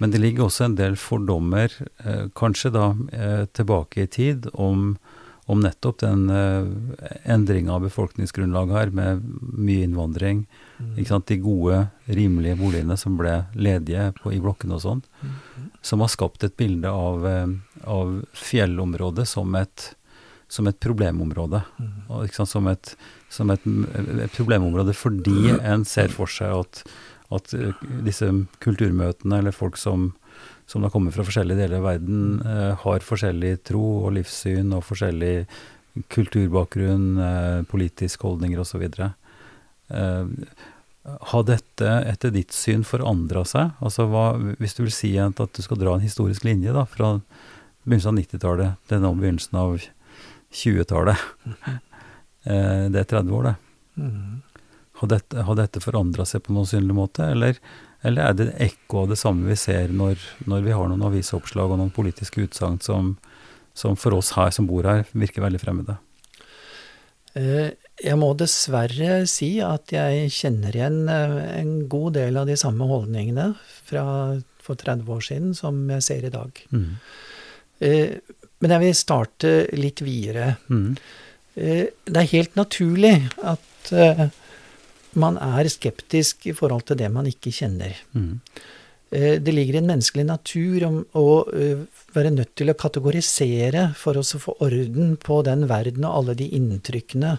Men 0.00 0.10
det 0.10 0.20
ligger 0.20 0.48
også 0.48 0.64
en 0.70 0.80
del 0.80 0.96
fordommer, 0.96 1.70
eh, 2.04 2.26
kanskje 2.34 2.72
da 2.72 2.88
eh, 3.12 3.44
tilbake 3.52 4.02
i 4.02 4.06
tid, 4.10 4.48
om, 4.54 4.96
om 5.46 5.60
nettopp 5.60 6.00
den 6.00 6.28
eh, 6.32 6.64
endringa 7.28 7.76
av 7.76 7.84
befolkningsgrunnlaget 7.84 8.78
her, 8.80 8.90
med 8.96 9.22
mye 9.60 9.84
innvandring. 9.84 10.46
Mm. 10.82 11.20
De 11.28 11.38
gode, 11.42 11.78
rimelige 12.06 12.58
boligene 12.60 12.96
som 13.00 13.16
ble 13.18 13.42
ledige 13.54 14.10
på, 14.18 14.32
i 14.34 14.40
blokkene 14.42 14.76
og 14.76 14.84
sånn. 14.84 15.02
Mm. 15.22 15.70
Som 15.82 16.04
har 16.04 16.12
skapt 16.12 16.44
et 16.46 16.56
bilde 16.58 16.90
av, 16.90 17.26
uh, 17.26 17.82
av 17.88 18.14
fjellområdet 18.36 19.26
som 19.28 19.54
et, 19.58 19.88
som 20.52 20.68
et 20.68 20.80
problemområde. 20.82 21.62
Mm. 21.78 21.92
Og, 22.08 22.34
som, 22.34 22.68
et, 22.72 22.94
som 23.32 23.52
et, 23.54 23.68
et, 23.68 24.34
problemområde 24.34 24.96
fordi 24.96 25.54
en 25.58 25.86
ser 25.88 26.12
for 26.14 26.30
seg 26.30 26.64
at, 26.64 26.82
at 27.32 27.54
uh, 27.56 27.86
disse 28.06 28.28
kulturmøtene, 28.64 29.40
eller 29.42 29.56
folk 29.56 29.80
som 29.80 30.10
som 30.66 30.82
da 30.82 30.90
kommer 30.90 31.12
fra 31.12 31.24
forskjellige 31.26 31.60
deler 31.60 31.80
av 31.80 31.88
verden, 31.90 32.40
eh, 32.46 32.74
har 32.80 33.04
forskjellig 33.04 33.58
tro 33.68 33.82
og 34.06 34.14
livssyn 34.16 34.72
og 34.72 34.84
forskjellig 34.86 35.46
kulturbakgrunn, 36.08 37.18
eh, 37.20 37.62
politiske 37.68 38.24
holdninger 38.24 38.60
osv. 38.62 38.82
Eh, 38.82 39.10
har 39.92 41.42
dette 41.48 41.94
etter 42.08 42.32
ditt 42.34 42.54
syn 42.54 42.84
forandra 42.86 43.42
seg? 43.48 43.72
Altså 43.82 44.06
hva, 44.10 44.32
hvis 44.62 44.76
du 44.78 44.84
vil 44.84 44.94
si 44.94 45.10
at 45.20 45.40
du 45.42 45.62
skal 45.64 45.80
dra 45.80 45.96
en 45.96 46.04
historisk 46.04 46.46
linje 46.46 46.74
da, 46.74 46.86
fra 46.88 47.16
begynnelsen 47.82 48.12
av 48.12 48.20
90-tallet 48.20 48.90
til 48.90 49.02
nå 49.02 49.14
begynnelsen 49.18 49.58
av 49.62 49.78
20-tallet. 50.62 51.30
Eh, 52.42 52.88
det 52.90 52.98
er 52.98 53.04
30 53.06 53.34
år, 53.38 53.44
det. 53.46 54.02
Mm. 54.02 54.40
Har 54.98 55.10
dette, 55.12 55.44
har 55.46 55.54
dette 55.60 55.78
forandra 55.78 56.24
seg 56.26 56.40
på 56.42 56.50
noen 56.56 56.66
synlig 56.66 56.96
måte, 56.96 57.28
eller 57.30 57.60
eller 58.02 58.26
er 58.26 58.38
det 58.38 58.48
ekko 58.62 59.04
av 59.04 59.12
det 59.12 59.18
samme 59.20 59.46
vi 59.46 59.56
ser 59.58 59.92
når, 59.94 60.18
når 60.50 60.64
vi 60.66 60.74
har 60.74 60.88
noen 60.90 61.04
avisoppslag 61.06 61.70
og 61.70 61.78
noen 61.78 61.92
politiske 61.94 62.42
utsagn 62.42 62.80
som, 62.82 63.12
som, 63.78 63.94
for 63.94 64.16
oss 64.16 64.32
her 64.34 64.50
som 64.54 64.66
bor 64.66 64.86
her, 64.88 65.04
virker 65.14 65.44
veldig 65.44 65.60
fremmede? 65.62 65.96
Eh, 67.38 67.70
jeg 68.00 68.18
må 68.18 68.32
dessverre 68.38 69.22
si 69.30 69.56
at 69.64 69.92
jeg 69.94 70.30
kjenner 70.32 70.76
igjen 70.76 71.02
eh, 71.12 71.36
en 71.60 71.74
god 71.92 72.16
del 72.16 72.38
av 72.40 72.48
de 72.48 72.56
samme 72.58 72.88
holdningene 72.88 73.52
fra 73.88 74.04
for 74.62 74.78
30 74.78 75.08
år 75.10 75.24
siden 75.26 75.54
som 75.58 75.80
jeg 75.90 76.06
ser 76.06 76.26
i 76.28 76.32
dag. 76.32 76.62
Mm. 76.70 76.90
Eh, 77.82 78.14
men 78.62 78.74
jeg 78.76 78.82
vil 78.84 78.94
starte 78.94 79.52
litt 79.74 80.04
videre. 80.06 80.52
Mm. 80.70 80.94
Det 81.52 82.14
er 82.16 82.28
helt 82.30 82.54
naturlig 82.56 83.16
at 83.42 83.90
man 85.18 85.34
er 85.42 85.66
skeptisk 85.68 86.46
i 86.46 86.54
forhold 86.56 86.86
til 86.88 87.00
det 87.02 87.10
man 87.12 87.26
ikke 87.28 87.50
kjenner. 87.52 87.98
Mm. 88.14 88.38
Eh, 89.12 89.40
det 89.40 89.52
ligger 89.52 89.74
i 89.74 89.78
en 89.82 89.90
menneskelig 89.90 90.24
natur 90.24 90.84
om 90.86 90.94
å 91.20 91.26
eh, 91.52 91.84
være 92.16 92.32
nødt 92.32 92.54
til 92.56 92.72
å 92.72 92.78
kategorisere 92.80 93.90
for 93.98 94.16
oss 94.16 94.32
å 94.38 94.40
få 94.40 94.54
orden 94.64 95.18
på 95.20 95.42
den 95.44 95.66
verden 95.68 96.06
og 96.08 96.14
alle 96.16 96.36
de 96.38 96.46
inntrykkene 96.56 97.34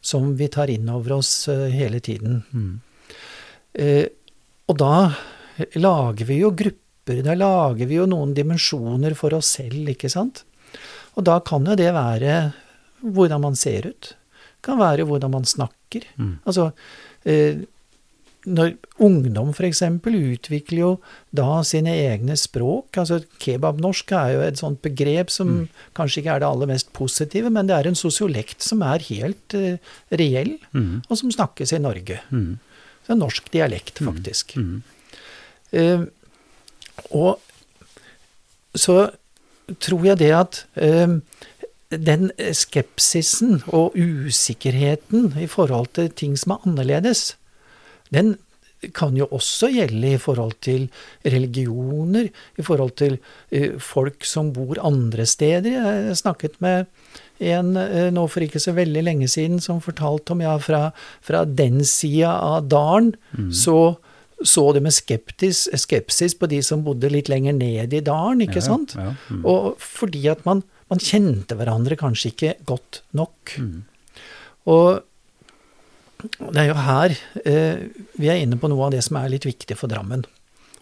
som 0.00 0.30
vi 0.40 0.48
tar 0.52 0.72
inn 0.72 0.88
over 0.88 1.18
oss 1.18 1.32
eh, 1.52 1.68
hele 1.74 2.00
tiden. 2.00 2.40
Mm. 2.52 2.78
Og 4.68 4.78
da 4.80 4.94
lager 5.78 6.26
vi 6.26 6.38
jo 6.40 6.48
grupper, 6.56 7.20
da 7.22 7.36
lager 7.36 7.86
vi 7.86 7.98
jo 7.98 8.08
noen 8.10 8.32
dimensjoner 8.34 9.14
for 9.14 9.36
oss 9.36 9.52
selv, 9.60 9.92
ikke 9.92 10.10
sant? 10.10 10.42
Og 11.14 11.26
da 11.28 11.36
kan 11.44 11.68
jo 11.68 11.76
det 11.78 11.92
være 11.94 12.38
hvordan 13.04 13.44
man 13.44 13.58
ser 13.58 13.86
ut. 13.92 14.14
Det 14.16 14.64
kan 14.66 14.80
være 14.80 15.06
hvordan 15.06 15.36
man 15.36 15.46
snakker. 15.46 16.08
Mm. 16.16 16.32
Altså, 16.48 16.72
når 18.48 18.74
ungdom 19.04 19.50
f.eks. 19.52 19.82
utvikler 20.04 20.80
jo 20.80 20.90
da 21.34 21.60
sine 21.66 21.94
egne 22.06 22.36
språk. 22.38 22.96
altså 22.96 23.20
Kebabnorsk 23.42 24.12
er 24.16 24.32
jo 24.34 24.42
et 24.46 24.60
sånt 24.60 24.80
begrep 24.84 25.32
som 25.32 25.50
mm. 25.50 25.66
kanskje 25.98 26.22
ikke 26.22 26.36
er 26.36 26.42
det 26.42 26.48
aller 26.48 26.70
mest 26.72 26.92
positive, 26.96 27.52
men 27.54 27.68
det 27.68 27.76
er 27.76 27.90
en 27.90 27.98
sosiolekt 27.98 28.64
som 28.64 28.82
er 28.86 29.04
helt 29.10 29.56
uh, 29.58 29.76
reell, 30.10 30.56
mm. 30.72 31.04
og 31.08 31.20
som 31.20 31.32
snakkes 31.34 31.74
i 31.76 31.82
Norge. 31.82 32.20
Mm. 32.30 32.56
Det 33.06 33.14
er 33.14 33.20
norsk 33.20 33.52
dialekt, 33.54 34.00
mm. 34.00 34.10
faktisk. 34.10 34.56
Uh, 35.72 36.08
og 37.14 37.38
så 38.78 38.98
tror 39.84 40.04
jeg 40.10 40.20
det 40.20 40.32
at 40.36 40.62
uh, 40.80 41.18
den 41.88 42.28
skepsisen 42.52 43.62
og 43.72 43.96
usikkerheten 43.96 45.32
i 45.40 45.46
forhold 45.48 45.94
til 45.96 46.10
ting 46.12 46.36
som 46.36 46.56
er 46.56 46.66
annerledes, 46.68 47.37
den 48.14 48.36
kan 48.94 49.16
jo 49.18 49.26
også 49.34 49.72
gjelde 49.74 50.12
i 50.14 50.20
forhold 50.22 50.54
til 50.62 50.84
religioner, 51.26 52.28
i 52.30 52.62
forhold 52.62 52.94
til 53.00 53.16
uh, 53.18 53.78
folk 53.82 54.26
som 54.26 54.52
bor 54.54 54.78
andre 54.86 55.26
steder. 55.26 55.72
Jeg 56.06 56.20
snakket 56.20 56.60
med 56.62 56.86
en 57.42 57.74
uh, 57.74 58.10
nå 58.14 58.26
for 58.30 58.46
ikke 58.46 58.62
så 58.62 58.76
veldig 58.76 59.02
lenge 59.02 59.30
siden 59.30 59.58
som 59.62 59.82
fortalte 59.82 60.36
om 60.36 60.44
ja, 60.44 60.54
fra, 60.62 60.92
fra 61.26 61.42
den 61.44 61.82
sida 61.86 62.36
av 62.38 62.68
dalen 62.70 63.16
mm. 63.34 63.50
så 63.54 63.80
så 64.46 64.68
det 64.72 64.84
med 64.84 64.94
skeptis, 64.94 65.64
skepsis 65.82 66.36
på 66.38 66.46
de 66.50 66.60
som 66.62 66.84
bodde 66.86 67.10
litt 67.10 67.26
lenger 67.30 67.56
ned 67.56 67.94
i 67.94 68.02
dalen, 68.06 68.44
ikke 68.44 68.60
ja, 68.60 68.66
sant? 68.68 68.94
Ja, 68.94 69.14
mm. 69.34 69.40
Og 69.48 69.80
fordi 69.82 70.28
at 70.30 70.44
man, 70.46 70.62
man, 70.92 71.02
kjente 71.02 71.56
hverandre 71.58 71.98
kanskje 71.98 72.30
ikke 72.30 72.52
godt 72.68 73.02
nok. 73.18 73.56
Mm. 73.58 73.82
Og 74.70 75.00
det 76.18 76.62
er 76.62 76.70
jo 76.70 76.78
her 76.82 77.14
eh, 77.44 77.84
vi 78.18 78.30
er 78.30 78.40
inne 78.42 78.58
på 78.58 78.70
noe 78.70 78.88
av 78.88 78.94
det 78.94 79.04
som 79.06 79.20
er 79.20 79.30
litt 79.32 79.46
viktig 79.46 79.76
for 79.78 79.90
Drammen. 79.90 80.24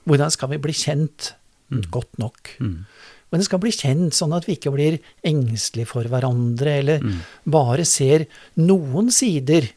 Hvordan 0.07 0.33
skal 0.33 0.53
vi 0.55 0.63
bli 0.63 0.75
kjent 0.77 1.33
mm. 1.73 1.83
godt 1.93 2.21
nok? 2.23 2.55
Mm. 2.63 2.87
Hvordan 3.27 3.49
skal 3.49 3.61
bli 3.61 3.75
kjent 3.75 4.17
sånn 4.17 4.35
at 4.37 4.47
vi 4.47 4.55
ikke 4.57 4.73
blir 4.73 5.01
engstelige 5.27 5.91
for 5.91 6.09
hverandre, 6.09 6.79
eller 6.81 7.03
mm. 7.03 7.19
bare 7.53 7.85
ser 7.89 8.29
noen 8.61 9.11
sider 9.13 9.69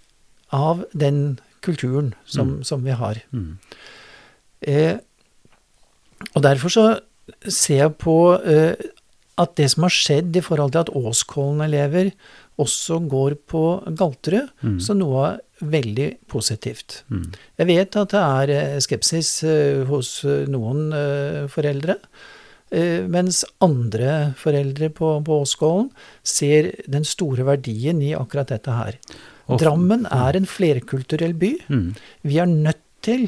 av 0.55 0.85
den 0.93 1.39
kulturen 1.65 2.13
som, 2.29 2.59
mm. 2.59 2.63
som 2.63 2.85
vi 2.85 2.95
har. 2.95 3.19
Mm. 3.35 3.57
Eh, 4.61 4.95
og 6.35 6.43
derfor 6.45 6.73
så 6.73 6.85
ser 7.45 7.83
jeg 7.83 7.97
på 8.01 8.15
eh, 8.37 8.75
at 9.39 9.55
det 9.59 9.69
som 9.73 9.85
har 9.87 9.95
skjedd 9.95 10.35
i 10.35 10.43
forhold 10.43 10.73
til 10.75 10.83
at 10.83 10.93
Åskollen-elever 10.95 12.11
også 12.59 12.99
går 13.11 13.37
på 13.49 13.63
Galterud, 13.97 14.49
mm. 14.61 14.79
så 14.83 14.95
noe 14.97 15.37
veldig 15.59 16.09
positivt. 16.31 17.03
Mm. 17.11 17.29
Jeg 17.61 17.69
vet 17.69 17.97
at 18.01 18.15
det 18.15 18.25
er 18.25 18.53
eh, 18.55 18.81
skepsis 18.83 19.31
uh, 19.47 19.85
hos 19.89 20.19
eh, 20.25 20.45
noen 20.51 20.89
foreldre, 21.51 21.99
mens 23.09 23.39
andre 23.65 24.35
foreldre 24.37 24.91
på, 24.93 25.07
på 25.25 25.37
Åsgålen 25.41 25.87
ser 26.21 26.67
den 26.85 27.07
store 27.07 27.41
verdien 27.47 27.97
i 28.05 28.11
akkurat 28.13 28.51
dette 28.51 28.75
her. 28.77 28.99
Drammen 29.57 30.05
er 30.13 30.37
en 30.37 30.45
flerkulturell 30.45 31.33
by. 31.33 31.49
Mm. 31.65 31.87
Vi 32.29 32.37
er 32.37 32.51
nødt 32.51 32.83
til 33.05 33.25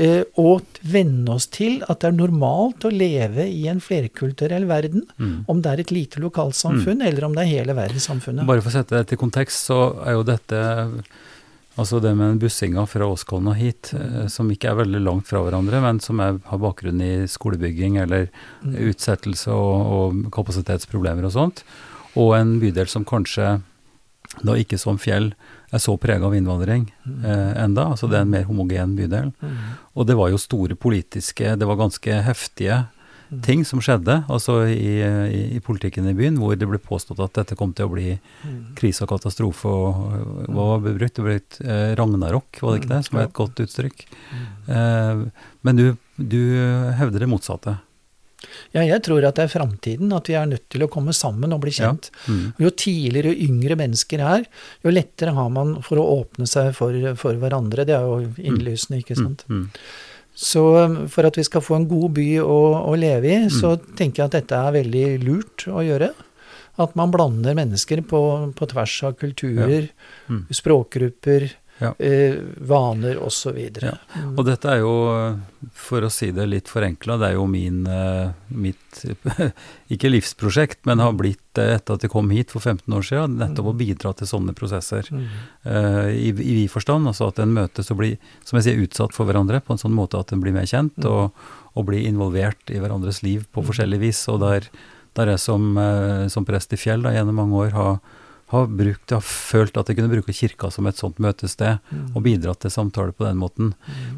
eh, 0.00 0.22
å 0.38 0.54
venne 0.88 1.36
oss 1.36 1.48
til 1.52 1.82
at 1.88 2.02
det 2.02 2.12
er 2.12 2.16
normalt 2.16 2.86
å 2.88 2.92
leve 2.92 3.46
i 3.48 3.66
en 3.70 3.82
flerkulturell 3.82 4.66
verden. 4.70 5.04
Mm. 5.18 5.34
Om 5.52 5.62
det 5.64 5.72
er 5.72 5.84
et 5.84 5.94
lite 5.94 6.22
lokalsamfunn, 6.22 7.02
mm. 7.02 7.06
eller 7.10 7.28
om 7.28 7.36
det 7.36 7.44
er 7.44 7.52
hele 7.58 7.76
verdenssamfunnet. 7.78 8.48
Bare 8.48 8.64
for 8.64 8.72
å 8.72 8.78
sette 8.78 8.98
det 8.98 9.10
til 9.12 9.20
kontekst, 9.20 9.68
så 9.68 9.82
er 10.06 10.16
jo 10.16 10.26
dette 10.26 10.64
Altså 11.80 12.02
det 12.04 12.12
med 12.18 12.40
bussinga 12.42 12.84
fra 12.84 13.06
Åskollen 13.08 13.48
og 13.48 13.56
hit, 13.56 13.92
mm. 13.96 14.02
eh, 14.02 14.28
som 14.32 14.50
ikke 14.52 14.72
er 14.72 14.80
veldig 14.82 15.00
langt 15.06 15.28
fra 15.30 15.40
hverandre, 15.44 15.80
men 15.84 16.00
som 16.04 16.20
er, 16.20 16.36
har 16.50 16.60
bakgrunn 16.60 17.00
i 17.00 17.12
skolebygging 17.30 17.96
eller 18.02 18.28
mm. 18.60 18.76
utsettelse 18.90 19.54
og, 19.56 19.92
og 19.96 20.22
kapasitetsproblemer 20.34 21.28
og 21.28 21.34
sånt, 21.36 21.64
og 22.12 22.34
en 22.36 22.58
bydel 22.60 22.90
som 22.92 23.08
kanskje 23.08 23.54
da 24.40 24.54
ikke 24.56 24.78
som 24.80 24.96
Fjell 25.00 25.32
er 25.72 25.80
så 25.82 25.94
prega 26.00 26.28
av 26.28 26.36
innvandring 26.36 26.86
mm. 27.04 27.24
eh, 27.24 27.50
enda, 27.64 27.88
altså 27.94 28.08
det 28.08 28.20
er 28.20 28.26
en 28.26 28.32
mer 28.32 28.44
homogen 28.48 28.94
bydel. 28.96 29.32
Og 29.96 30.08
det 30.08 30.16
var 30.18 30.32
jo 30.32 30.40
store 30.40 30.76
politiske, 30.76 31.56
det 31.56 31.68
var 31.68 31.80
ganske 31.80 32.20
heftige 32.28 32.82
mm. 33.32 33.42
ting 33.46 33.64
som 33.68 33.82
skjedde 33.82 34.20
altså 34.32 34.60
i, 34.68 35.00
i, 35.02 35.42
i, 35.56 35.60
politikken 35.64 36.06
i 36.10 36.14
byen, 36.16 36.38
hvor 36.40 36.54
det 36.58 36.68
ble 36.68 36.80
påstått 36.82 37.22
at 37.24 37.34
dette 37.40 37.58
kom 37.58 37.72
til 37.76 37.88
å 37.88 37.94
bli 37.94 38.08
mm. 38.14 38.58
krise 38.78 39.06
og 39.06 39.12
katastrofe. 39.14 39.68
og 39.68 40.48
Hva 40.48 40.68
var 40.74 40.82
det 40.84 40.96
brukt? 41.00 41.16
Det 41.18 41.26
ble 41.26 41.38
et 41.40 41.62
eh, 41.64 41.92
ragnarok, 41.98 42.60
var 42.62 42.74
det 42.74 42.82
ikke 42.82 42.92
det? 42.94 43.00
Som 43.08 43.18
er 43.18 43.28
et 43.28 43.38
godt 43.40 43.64
uttrykk. 43.64 44.04
Eh, 44.68 45.24
men 45.66 45.80
du, 45.80 45.88
du 46.16 46.42
hevder 47.00 47.24
det 47.24 47.32
motsatte. 47.32 47.80
Ja, 48.72 48.82
jeg 48.84 49.02
tror 49.06 49.24
at 49.26 49.38
det 49.38 49.46
er 49.46 49.52
framtiden, 49.52 50.12
at 50.16 50.28
vi 50.30 50.36
er 50.38 50.48
nødt 50.50 50.64
til 50.72 50.84
å 50.84 50.90
komme 50.92 51.14
sammen 51.16 51.54
og 51.54 51.62
bli 51.64 51.74
kjent. 51.74 52.10
Ja. 52.26 52.34
Mm. 52.34 52.46
Jo 52.64 52.72
tidligere 52.84 53.34
og 53.34 53.42
yngre 53.46 53.78
mennesker 53.78 54.24
er, 54.26 54.46
jo 54.84 54.94
lettere 54.94 55.34
har 55.36 55.52
man 55.54 55.76
for 55.86 56.00
å 56.00 56.08
åpne 56.20 56.48
seg 56.50 56.72
for, 56.76 56.96
for 57.20 57.38
hverandre. 57.42 57.86
Det 57.88 57.96
er 57.96 58.08
jo 58.08 58.22
mm. 58.24 58.40
innlysende, 58.42 59.02
ikke 59.02 59.18
sant. 59.18 59.46
Mm. 59.48 59.66
Mm. 59.66 59.84
Så 60.34 60.62
um, 60.80 60.98
for 61.12 61.28
at 61.28 61.36
vi 61.36 61.44
skal 61.44 61.64
få 61.64 61.76
en 61.76 61.88
god 61.88 62.14
by 62.16 62.28
å, 62.40 62.60
å 62.88 62.92
leve 62.98 63.28
i, 63.28 63.40
mm. 63.46 63.50
så 63.52 63.74
tenker 63.98 64.22
jeg 64.22 64.30
at 64.30 64.36
dette 64.40 64.60
er 64.60 64.76
veldig 64.78 65.06
lurt 65.24 65.66
å 65.68 65.84
gjøre. 65.84 66.12
At 66.80 66.94
man 66.96 67.12
blander 67.12 67.56
mennesker 67.56 68.00
på, 68.08 68.22
på 68.56 68.68
tvers 68.70 68.94
av 69.04 69.18
kulturer, 69.20 69.90
ja. 69.90 70.32
Mm. 70.32 70.46
språkgrupper, 70.56 71.50
Ja. 71.82 71.90
eh, 71.98 72.36
vaner 72.68 73.18
osv. 73.22 73.58
Ja. 73.82 73.96
Og 74.36 74.44
dette 74.46 74.70
er 74.70 74.80
jo, 74.84 74.92
for 75.74 76.06
å 76.06 76.10
si 76.12 76.30
det 76.34 76.46
litt 76.48 76.70
forenkla, 76.70 77.16
det 77.20 77.30
er 77.32 77.36
jo 77.36 77.46
min 77.50 77.82
eh, 77.90 78.30
mitt 78.48 78.78
Ikke 79.92 80.10
livsprosjekt, 80.12 80.82
men 80.88 81.00
har 81.02 81.12
blitt 81.16 81.40
det 81.56 81.66
etter 81.74 81.96
at 81.98 82.04
jeg 82.06 82.12
kom 82.12 82.30
hit 82.32 82.52
for 82.54 82.64
15 82.64 82.86
år 82.96 83.04
siden, 83.04 83.34
nettopp 83.40 83.66
å 83.72 83.76
bidra 83.76 84.12
til 84.16 84.28
sånne 84.30 84.54
prosesser. 84.56 85.08
Mm. 85.12 85.26
Uh, 85.66 86.06
I 86.08 86.30
i 86.30 86.54
vid 86.62 86.70
forstand, 86.72 87.04
altså 87.10 87.28
at 87.28 87.42
en 87.44 87.52
møtes 87.52 87.90
og 87.92 87.98
blir, 88.00 88.14
som 88.48 88.56
jeg 88.56 88.64
sier, 88.70 88.80
utsatt 88.86 89.12
for 89.12 89.28
hverandre 89.28 89.60
på 89.60 89.74
en 89.74 89.82
sånn 89.82 89.92
måte 89.96 90.16
at 90.20 90.32
en 90.32 90.40
blir 90.40 90.54
mer 90.56 90.64
kjent, 90.70 90.96
Mm. 91.02 91.10
og, 91.12 91.44
og 91.76 91.86
blir 91.88 92.06
involvert 92.08 92.72
i 92.72 92.80
hverandres 92.80 93.22
liv 93.24 93.44
på 93.52 93.64
forskjellig 93.64 94.00
vis. 94.00 94.22
Og 94.32 94.40
der, 94.40 94.66
der 95.16 95.34
jeg 95.34 95.40
som, 95.44 95.70
eh, 95.80 96.26
som 96.32 96.44
prest 96.48 96.72
i 96.72 96.80
Fjell 96.80 97.04
da, 97.04 97.12
gjennom 97.16 97.36
mange 97.42 97.66
år 97.66 97.76
har 97.76 98.00
har, 98.52 98.66
brukt, 98.68 99.10
har 99.10 99.22
følt 99.24 99.76
at 99.80 99.88
de 99.88 99.94
kunne 99.96 100.10
bruke 100.12 100.32
kirka 100.36 100.70
som 100.70 100.86
et 100.86 100.96
sånt 101.00 101.18
møtested, 101.22 101.80
Mm. 101.92 102.10
og 102.16 102.22
bidratt 102.22 102.60
til 102.60 102.70
samtale 102.70 103.12
på 103.16 103.24
den 103.26 103.38
måten. 103.40 103.72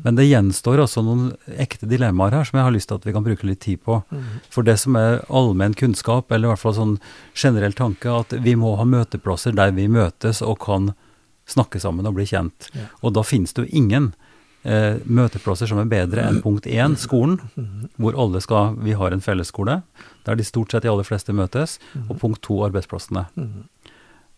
Men 0.05 0.16
det 0.18 0.26
gjenstår 0.28 0.82
også 0.85 1.05
noen 1.07 1.32
ekte 1.57 1.87
dilemmaer 1.89 2.32
her 2.37 2.45
som 2.45 2.59
jeg 2.59 2.64
har 2.66 2.74
lyst 2.74 2.89
til 2.91 2.99
at 2.99 3.05
vi 3.07 3.12
kan 3.14 3.24
bruke 3.24 3.47
litt 3.47 3.61
tid 3.64 3.80
på. 3.87 4.03
Mm. 4.11 4.24
For 4.51 4.62
det 4.66 4.78
som 4.82 4.97
er 4.97 5.22
allmenn 5.30 5.74
kunnskap, 5.78 6.30
eller 6.32 6.49
i 6.49 6.53
hvert 6.53 6.62
fall 6.66 6.74
sånn 6.74 6.99
generell 7.35 7.72
tanke, 7.72 8.11
at 8.11 8.35
vi 8.43 8.55
må 8.59 8.76
ha 8.76 8.85
møteplasser 8.85 9.55
der 9.55 9.70
vi 9.72 9.87
møtes 9.89 10.43
og 10.43 10.59
kan 10.66 10.93
snakke 11.47 11.80
sammen 11.80 12.07
og 12.07 12.14
bli 12.16 12.24
kjent. 12.26 12.70
Ja. 12.74 12.87
Og 13.03 13.12
da 13.14 13.22
finnes 13.22 13.53
det 13.55 13.66
jo 13.68 13.76
ingen 13.76 14.14
eh, 14.64 14.97
møteplasser 15.05 15.68
som 15.68 15.76
er 15.82 15.85
bedre 15.91 16.22
enn 16.24 16.39
punkt 16.41 16.64
én, 16.64 16.95
skolen, 16.97 17.39
Mm. 17.55 17.91
hvor 18.01 18.14
alle 18.16 18.41
skal 18.41 18.76
Vi 18.80 18.93
har 18.97 19.12
en 19.12 19.20
fellesskole, 19.20 19.82
der 20.24 20.35
de 20.37 20.43
stort 20.43 20.70
sett 20.72 20.82
de 20.82 20.89
aller 20.89 21.05
fleste 21.05 21.35
møtes. 21.37 21.78
Og 22.09 22.18
punkt 22.18 22.41
to, 22.41 22.62
arbeidsplassene. 22.64 23.26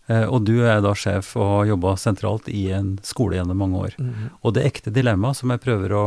Eh, 0.07 0.25
og 0.25 0.45
du 0.47 0.61
er 0.63 0.81
da 0.85 0.93
sjef 0.95 1.33
og 1.37 1.49
har 1.51 1.71
jobba 1.73 1.97
sentralt 1.99 2.49
i 2.53 2.69
en 2.75 2.95
skole 3.07 3.39
gjennom 3.39 3.59
mange 3.59 3.81
år. 3.89 3.97
Mm. 3.99 4.29
Og 4.43 4.55
det 4.55 4.67
ekte 4.69 4.93
dilemmaet 4.95 5.41
som 5.41 5.51
jeg 5.51 5.63
prøver 5.65 5.95
å, 5.97 6.05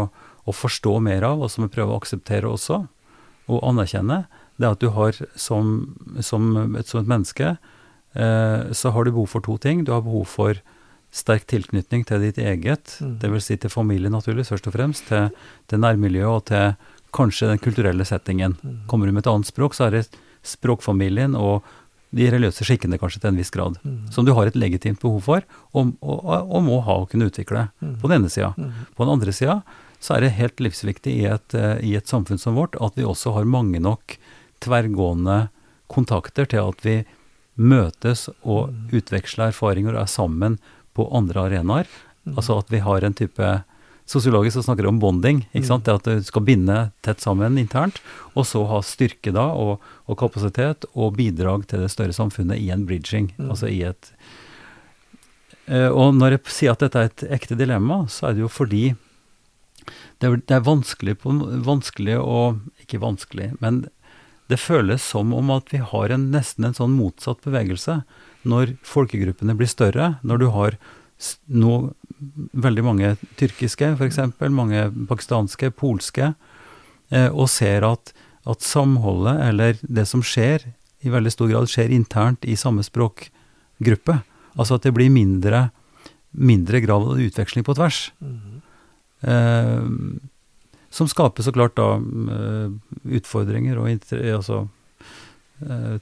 å 0.47 0.55
forstå 0.55 0.95
mer 1.03 1.25
av, 1.27 1.43
og 1.43 1.51
som 1.51 1.65
jeg 1.65 1.73
prøver 1.75 1.93
å 1.93 1.99
akseptere 1.99 2.47
også, 2.49 2.85
og 3.49 3.63
anerkjenne, 3.65 4.23
det 4.59 4.67
er 4.67 4.75
at 4.75 4.83
du 4.83 4.91
har 4.93 5.17
som, 5.39 5.71
som, 6.21 6.75
et, 6.77 6.87
som 6.87 7.01
et 7.01 7.09
menneske, 7.09 7.55
eh, 8.13 8.69
så 8.75 8.91
har 8.95 9.05
du 9.05 9.11
behov 9.11 9.31
for 9.31 9.43
to 9.45 9.57
ting. 9.57 9.83
Du 9.83 9.91
har 9.95 10.05
behov 10.05 10.27
for 10.29 10.61
sterk 11.15 11.47
tilknytning 11.49 12.05
til 12.05 12.21
ditt 12.21 12.37
eget, 12.37 12.99
Mm. 13.01 13.17
dvs. 13.19 13.45
Si 13.49 13.57
til 13.57 13.71
familie 13.73 14.11
naturligvis, 14.13 14.51
først 14.53 14.67
og 14.69 14.75
fremst, 14.75 15.07
til, 15.09 15.31
til 15.67 15.79
nærmiljøet 15.81 16.29
og 16.29 16.45
til 16.45 16.75
kanskje 17.15 17.49
den 17.49 17.61
kulturelle 17.63 18.05
settingen. 18.05 18.55
Mm. 18.61 18.81
Kommer 18.87 19.07
du 19.07 19.15
med 19.15 19.25
et 19.25 19.31
annet 19.31 19.49
språk, 19.49 19.73
så 19.73 19.87
er 19.87 19.97
det 19.97 20.03
språkfamilien 20.45 21.35
og 21.35 21.63
de 22.11 22.25
religiøse 22.31 22.65
skikkene 22.65 22.97
kanskje 22.97 23.21
til 23.21 23.29
en 23.29 23.37
viss 23.37 23.51
grad, 23.53 23.77
Mm. 23.85 24.11
som 24.11 24.25
du 24.25 24.33
har 24.33 24.47
et 24.47 24.55
legitimt 24.55 24.99
behov 24.99 25.21
for, 25.23 25.41
og, 25.73 25.93
og, 26.01 26.25
og 26.49 26.63
må 26.63 26.79
ha 26.83 26.93
og 27.03 27.09
kunne 27.11 27.29
utvikle, 27.29 27.69
Mm. 27.81 27.95
på 28.01 28.07
den 28.09 28.21
ene 28.23 28.29
sida. 28.29 28.53
Mm. 28.57 28.71
På 28.95 29.05
den 29.05 29.13
andre 29.13 29.31
sida 29.33 29.61
så 30.01 30.15
er 30.15 30.21
det 30.21 30.31
helt 30.39 30.57
livsviktig 30.59 31.13
i 31.21 31.25
et, 31.25 31.53
eh, 31.53 31.77
i 31.85 31.95
et 31.95 32.07
samfunn 32.07 32.39
som 32.39 32.55
vårt 32.55 32.75
at 32.81 32.95
vi 32.95 33.03
også 33.03 33.33
har 33.35 33.43
mange 33.45 33.79
nok 33.79 34.17
tverrgående 34.61 35.49
kontakter 35.89 36.45
til 36.49 36.59
at 36.69 36.81
vi 36.85 37.05
møtes 37.59 38.29
og 38.43 38.69
Mm. 38.71 38.89
utveksler 38.93 39.49
erfaringer 39.51 39.95
og 39.95 40.01
er 40.03 40.07
sammen 40.07 40.57
på 40.95 41.09
andre 41.13 41.41
arenaer. 41.49 41.87
Mm. 42.25 42.35
Altså 42.37 42.57
at 42.59 42.69
vi 42.69 42.79
har 42.79 43.03
en 43.03 43.13
type 43.13 43.63
Sosiologisk 44.09 44.57
så 44.57 44.65
snakker 44.65 44.87
de 44.87 44.89
om 44.89 44.99
bonding. 45.01 45.43
ikke 45.53 45.69
sant? 45.69 45.85
Det 45.85 45.99
at 45.99 46.07
du 46.09 46.25
skal 46.25 46.45
binde 46.47 46.77
tett 47.05 47.21
sammen 47.21 47.59
internt, 47.61 48.01
og 48.33 48.47
så 48.49 48.63
ha 48.65 48.81
styrke 48.81 49.33
da, 49.35 49.51
og, 49.53 49.83
og 50.09 50.17
kapasitet 50.17 50.87
og 50.95 51.13
bidrag 51.19 51.67
til 51.69 51.85
det 51.85 51.91
større 51.93 52.15
samfunnet 52.17 52.57
i 52.57 52.71
en 52.73 52.87
bridging. 52.89 53.29
Mm. 53.37 53.51
Altså 53.53 53.69
i 53.69 53.83
et 53.85 54.13
Eh, 55.69 55.89
Og 55.89 56.15
når 56.17 56.37
jeg 56.37 56.55
sier 56.55 56.73
at 56.73 56.83
dette 56.83 56.99
er 56.99 57.11
et 57.11 57.25
ekte 57.39 57.57
dilemma, 57.59 58.03
så 58.09 58.29
er 58.29 58.37
det 58.37 58.45
jo 58.45 58.51
fordi 58.51 58.83
det 60.19 60.27
er, 60.27 60.35
det 60.41 60.55
er 60.57 60.65
vanskelig, 60.65 61.15
på, 61.21 61.33
vanskelig 61.65 62.17
å 62.19 62.59
Ikke 62.83 63.01
vanskelig, 63.01 63.53
men 63.63 63.85
det 64.49 64.57
føles 64.57 65.03
som 65.05 65.29
om 65.37 65.51
at 65.53 65.69
vi 65.69 65.77
har 65.77 66.09
en, 66.09 66.31
nesten 66.33 66.65
en 66.65 66.73
sånn 66.73 66.95
motsatt 66.97 67.43
bevegelse. 67.45 67.99
Når 68.49 68.71
folkegruppene 68.81 69.53
blir 69.53 69.69
større, 69.69 70.15
når 70.25 70.41
du 70.41 70.45
har 70.55 70.77
nå 71.45 71.75
veldig 72.53 72.85
mange 72.85 73.13
tyrkiske, 73.39 73.93
f.eks., 73.95 74.19
mange 74.53 74.87
pakistanske, 75.09 75.71
polske, 75.75 76.33
eh, 77.11 77.29
og 77.29 77.49
ser 77.51 77.85
at, 77.87 78.13
at 78.49 78.65
samholdet, 78.65 79.39
eller 79.49 79.79
det 79.81 80.07
som 80.09 80.23
skjer, 80.25 80.67
i 80.99 81.11
veldig 81.11 81.31
stor 81.31 81.51
grad 81.51 81.69
skjer 81.71 81.93
internt 81.95 82.43
i 82.43 82.57
samme 82.59 82.83
språkgruppe. 82.83 84.17
Altså 84.59 84.75
at 84.75 84.87
det 84.87 84.91
blir 84.97 85.11
mindre, 85.13 85.69
mindre 86.35 86.81
grad 86.83 87.07
av 87.13 87.21
utveksling 87.23 87.63
på 87.63 87.75
tvers. 87.77 88.01
Mm. 88.19 88.59
Eh, 89.21 89.87
som 90.89 91.07
skaper 91.07 91.45
så 91.45 91.53
klart 91.55 91.77
da 91.77 91.93
eh, 91.99 92.75
utfordringer 93.19 93.79
og 93.79 93.91
inter- 93.91 94.25
altså, 94.35 94.65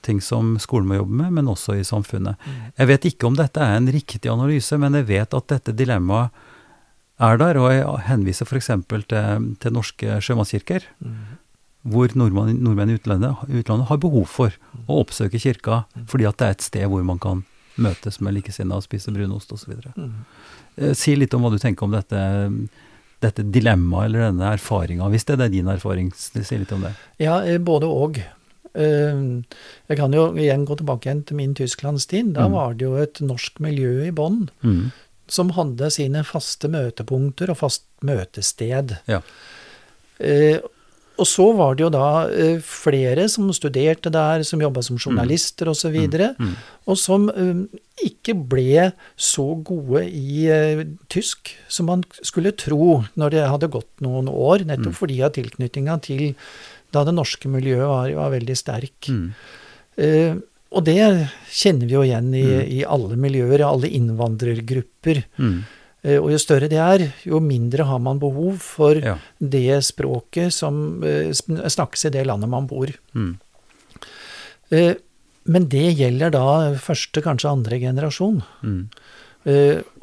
ting 0.06 0.20
som 0.22 0.56
skolen 0.62 0.88
må 0.88 1.00
jobbe 1.00 1.16
med, 1.24 1.32
men 1.40 1.48
også 1.52 1.76
i 1.80 1.84
samfunnet. 1.88 2.36
Jeg 2.78 2.88
vet 2.88 3.08
ikke 3.10 3.28
om 3.30 3.36
dette 3.40 3.58
er 3.64 3.78
en 3.80 3.88
riktig 3.92 4.30
analyse, 4.32 4.78
men 4.78 4.94
jeg 5.00 5.08
vet 5.10 5.34
at 5.34 5.48
dette 5.48 5.74
dilemmaet 5.76 6.30
er 7.20 7.38
der, 7.42 7.58
og 7.58 7.72
jeg 7.74 8.06
henviser 8.12 8.46
f.eks. 8.46 8.68
Til, 8.88 9.04
til 9.60 9.74
norske 9.74 10.20
sjømannskirker, 10.22 10.86
Mm. 11.02 11.16
hvor 11.88 12.12
nordmenn, 12.20 12.58
nordmenn 12.62 12.90
i 12.92 12.98
utlandet, 13.00 13.38
utlandet 13.48 13.88
har 13.88 13.98
behov 14.04 14.26
for 14.28 14.52
å 14.88 14.98
oppsøke 15.02 15.40
kirka, 15.40 15.86
fordi 16.06 16.28
at 16.28 16.38
det 16.38 16.46
er 16.48 16.56
et 16.58 16.66
sted 16.66 16.86
hvor 16.92 17.04
man 17.08 17.18
kan 17.24 17.46
møtes 17.78 18.20
med 18.22 18.34
likesinnede 18.36 18.76
og 18.82 18.84
spise 18.84 19.14
brunost 19.14 19.52
osv. 19.54 19.74
Mm. 19.96 20.14
Eh, 20.78 20.94
Si 20.94 21.16
litt 21.16 21.34
om 21.34 21.42
hva 21.46 21.52
du 21.54 21.58
tenker 21.62 21.86
om 21.88 21.92
dette, 21.96 22.20
dette 23.24 23.44
dilemmaet 23.50 24.06
eller 24.12 24.28
denne 24.28 24.52
erfaringa, 24.58 25.08
hvis 25.10 25.26
det 25.26 25.40
er 25.40 25.50
din 25.50 25.68
erfaring. 25.72 26.12
Si 26.14 26.58
litt 26.58 26.72
om 26.76 26.82
det. 26.86 26.94
Ja, 27.24 27.40
eh, 27.46 27.58
både 27.58 27.88
og. 27.90 28.20
Eh, 28.78 29.44
Jeg 29.90 29.98
kan 29.98 30.14
jo 30.14 30.28
igjen 30.38 30.66
gå 30.68 30.78
tilbake 30.78 31.08
igjen 31.10 31.26
til 31.26 31.38
min 31.40 31.54
Tysklandstid. 31.56 32.34
Da 32.34 32.48
Mm. 32.48 32.52
var 32.54 32.74
det 32.74 32.86
jo 32.86 32.96
et 33.02 33.20
norsk 33.22 33.60
miljø 33.60 34.08
i 34.08 34.12
bånn 34.12 34.50
Mm. 34.64 34.92
som 35.28 35.50
hadde 35.52 35.90
sine 35.92 36.24
faste 36.24 36.68
møtepunkter 36.70 37.50
og 37.50 37.58
fast 37.58 37.84
møtested. 38.04 38.98
Ja. 39.08 39.22
Eh, 40.20 40.60
og 41.18 41.26
så 41.26 41.48
var 41.58 41.74
det 41.76 41.82
jo 41.82 41.90
da 41.90 42.28
eh, 42.30 42.60
flere 42.62 43.28
som 43.28 43.50
studerte 43.52 44.12
der, 44.14 44.44
som 44.44 44.62
jobba 44.62 44.84
som 44.84 44.98
journalister 45.02 45.66
osv., 45.72 45.96
og, 45.96 46.12
så 46.14 46.36
Mm. 46.38 46.56
og 46.88 46.98
som 46.98 47.30
ikke 48.06 48.36
ble 48.48 48.94
så 49.18 49.64
gode 49.64 50.04
i 50.06 50.46
tysk 51.10 51.56
som 51.68 51.88
man 51.88 52.04
skulle 52.22 52.52
tro 52.56 53.04
når 53.18 53.32
det 53.32 53.50
hadde 53.50 53.72
gått 53.72 53.90
noen 54.00 54.28
år, 54.30 54.60
nettopp 54.66 54.94
Mm. 54.94 55.00
fordi 55.02 55.24
av 55.24 55.32
tilknytninga 55.34 56.02
til 56.04 56.36
da 56.96 57.04
det 57.04 57.14
norske 57.18 57.50
miljøet 57.52 57.88
var, 57.90 58.12
var 58.16 58.32
veldig 58.32 58.56
sterk. 58.58 59.10
Mm. 59.12 59.32
Uh, 59.98 60.38
og 60.78 60.84
det 60.88 61.00
kjenner 61.54 61.88
vi 61.88 61.96
jo 61.96 62.04
igjen 62.04 62.30
i, 62.36 62.44
Mm. 62.44 62.70
i 62.76 62.80
alle 62.86 63.16
miljøer, 63.20 63.60
i 63.60 63.66
alle 63.68 63.90
innvandrergrupper. 63.98 65.24
Mm. 65.40 65.58
Uh, 66.06 66.18
og 66.22 66.30
jo 66.34 66.40
større 66.40 66.70
det 66.72 66.80
er, 66.84 67.06
jo 67.28 67.40
mindre 67.44 67.84
har 67.88 68.00
man 68.00 68.20
behov 68.20 68.60
for 68.64 68.96
Ja. 68.96 69.18
det 69.40 69.84
språket 69.88 70.54
som 70.54 71.02
uh, 71.04 71.32
snakkes 71.32 72.06
i 72.06 72.14
det 72.18 72.26
landet 72.28 72.50
man 72.50 72.68
bor. 72.68 72.92
Mm. 73.16 73.38
Men 75.48 75.68
det 75.72 75.94
gjelder 75.96 76.32
da 76.36 76.74
første, 76.76 77.22
kanskje 77.24 77.48
andre 77.50 77.78
generasjon. 77.80 78.42
Mm. 78.62 78.90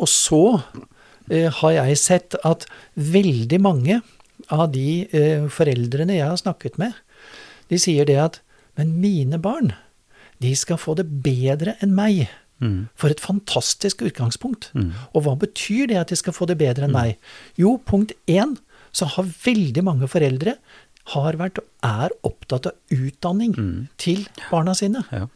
Og 0.00 0.08
så 0.08 0.62
har 1.28 1.72
jeg 1.76 1.98
sett 2.00 2.36
at 2.48 2.64
veldig 2.96 3.58
mange 3.60 3.98
av 4.50 4.72
de 4.72 5.06
eh, 5.12 5.46
foreldrene 5.48 6.16
jeg 6.18 6.26
har 6.28 6.36
snakket 6.40 6.78
med, 6.78 6.92
de 7.70 7.78
sier 7.78 8.04
det 8.04 8.16
at 8.20 8.40
Men 8.76 9.00
mine 9.00 9.38
barn, 9.38 9.72
de 10.42 10.50
skal 10.58 10.76
få 10.76 10.96
det 10.98 11.04
bedre 11.22 11.76
enn 11.80 11.92
meg. 11.94 12.24
Mm. 12.60 12.88
For 12.98 13.08
et 13.08 13.20
fantastisk 13.22 14.02
utgangspunkt. 14.02 14.72
Mm. 14.74 14.88
Og 15.14 15.22
hva 15.22 15.36
betyr 15.38 15.86
det 15.86 15.96
at 16.00 16.08
de 16.10 16.16
skal 16.16 16.32
få 16.34 16.48
det 16.50 16.58
bedre 16.58 16.88
enn 16.88 16.92
meg? 16.92 17.14
Jo, 17.56 17.76
punkt 17.78 18.10
én, 18.26 18.56
så 18.90 19.06
har 19.06 19.30
veldig 19.44 19.84
mange 19.84 20.08
foreldre 20.10 20.56
har 21.14 21.36
vært 21.38 21.58
og 21.62 21.64
er 21.84 22.10
opptatt 22.24 22.66
av 22.66 22.72
utdanning 22.90 23.54
Mm. 23.54 23.88
til 23.96 24.26
barna 24.50 24.74
sine. 24.74 25.04
Ja. 25.12 25.28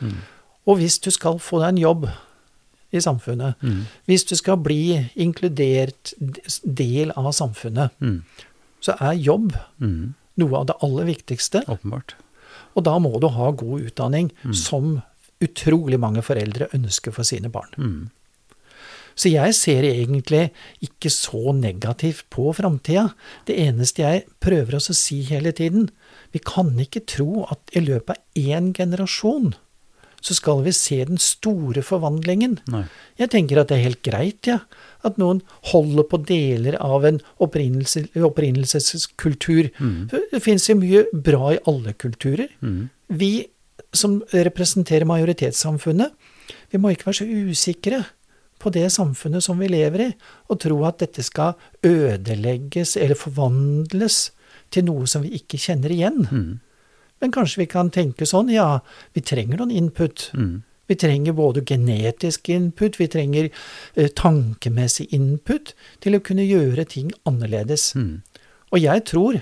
Mm. 0.00 0.18
Og 0.66 0.76
hvis 0.78 0.98
du 1.00 1.10
skal 1.10 1.38
få 1.38 1.58
deg 1.60 1.68
en 1.74 1.82
jobb 1.82 2.06
i 2.92 2.98
samfunnet, 2.98 3.54
Mm. 3.62 3.82
hvis 4.06 4.24
du 4.28 4.36
skal 4.36 4.56
bli 4.58 5.10
inkludert 5.16 6.14
del 6.62 7.10
av 7.16 7.32
samfunnet, 7.32 7.90
Mm. 8.00 8.22
Så 8.80 8.96
er 9.00 9.14
jobb 9.18 9.54
Mm. 9.80 10.14
noe 10.36 10.56
av 10.58 10.66
det 10.66 10.76
aller 10.82 11.04
viktigste. 11.04 11.64
Åpenbart. 11.66 12.14
Og 12.76 12.84
da 12.84 12.98
må 12.98 13.18
du 13.20 13.28
ha 13.28 13.50
god 13.52 13.80
utdanning, 13.90 14.30
Mm. 14.44 14.54
som 14.54 15.02
utrolig 15.40 15.98
mange 16.00 16.22
foreldre 16.22 16.68
ønsker 16.74 17.12
for 17.12 17.22
sine 17.24 17.48
barn. 17.50 17.72
Mm. 17.76 18.10
Så 19.16 19.30
jeg 19.32 19.54
ser 19.54 19.82
egentlig 19.82 20.50
ikke 20.84 21.08
så 21.08 21.54
negativt 21.56 22.24
på 22.30 22.52
framtida. 22.54 23.14
Det 23.46 23.56
eneste 23.56 24.02
jeg 24.04 24.24
prøver 24.40 24.76
også 24.76 24.92
å 24.92 24.94
si 24.94 25.22
hele 25.22 25.52
tiden, 25.52 25.88
vi 26.32 26.38
kan 26.44 26.76
ikke 26.78 27.06
tro 27.06 27.46
at 27.50 27.58
i 27.74 27.80
løpet 27.80 28.10
av 28.10 28.16
én 28.36 28.74
generasjon 28.76 29.54
så 30.20 30.34
skal 30.34 30.62
vi 30.66 30.72
se 30.72 31.04
den 31.04 31.18
store 31.22 31.82
forvandlingen. 31.82 32.58
Nei. 32.68 32.84
Jeg 33.18 33.30
tenker 33.30 33.60
at 33.60 33.68
det 33.68 33.78
er 33.78 33.84
helt 33.88 34.02
greit, 34.02 34.46
ja, 34.46 34.58
At 35.04 35.18
noen 35.20 35.42
holder 35.72 36.06
på 36.08 36.20
deler 36.28 36.78
av 36.80 37.04
en 37.08 37.20
opprinnelse, 37.42 38.06
opprinnelseskultur. 38.16 39.68
Mm. 39.78 40.08
Det 40.32 40.42
fins 40.44 40.68
jo 40.70 40.78
mye 40.80 41.04
bra 41.12 41.52
i 41.54 41.62
alle 41.68 41.92
kulturer. 41.98 42.48
Mm. 42.62 42.88
Vi 43.08 43.32
som 43.96 44.20
representerer 44.32 45.08
majoritetssamfunnet, 45.08 46.12
vi 46.70 46.80
må 46.80 46.92
ikke 46.92 47.10
være 47.10 47.20
så 47.20 47.26
usikre 47.26 48.04
på 48.62 48.72
det 48.72 48.86
samfunnet 48.94 49.44
som 49.44 49.58
vi 49.60 49.68
lever 49.70 50.06
i, 50.06 50.12
og 50.48 50.60
tro 50.64 50.78
at 50.88 51.00
dette 51.02 51.24
skal 51.24 51.56
ødelegges 51.84 52.96
eller 52.96 53.18
forvandles 53.18 54.30
til 54.72 54.86
noe 54.88 55.06
som 55.10 55.24
vi 55.24 55.36
ikke 55.38 55.60
kjenner 55.60 55.92
igjen. 55.92 56.24
Mm. 56.30 56.54
Men 57.22 57.32
kanskje 57.32 57.62
vi 57.62 57.68
kan 57.70 57.92
tenke 57.92 58.28
sånn, 58.28 58.50
ja, 58.52 58.80
vi 59.16 59.24
trenger 59.24 59.60
noen 59.60 59.74
input. 59.74 60.28
Mm. 60.36 60.64
Vi 60.86 60.94
trenger 60.94 61.34
både 61.34 61.64
genetisk 61.66 62.48
input, 62.48 62.98
vi 63.00 63.08
trenger 63.10 63.48
eh, 63.48 64.08
tankemessig 64.14 65.08
input 65.16 65.72
til 66.04 66.14
å 66.16 66.22
kunne 66.22 66.46
gjøre 66.46 66.84
ting 66.92 67.10
annerledes. 67.26 67.90
Mm. 67.98 68.20
Og 68.72 68.78
jeg 68.82 69.04
tror 69.10 69.40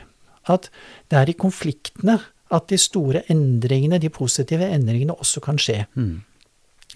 at 0.53 0.71
det 1.13 1.19
er 1.21 1.33
i 1.33 1.37
konfliktene 1.41 2.19
at 2.55 2.69
de 2.71 2.79
store 2.79 3.25
endringene, 3.33 3.99
de 4.01 4.11
positive 4.13 4.67
endringene, 4.69 5.17
også 5.17 5.43
kan 5.45 5.59
skje. 5.61 5.85
Mm. 5.97 6.23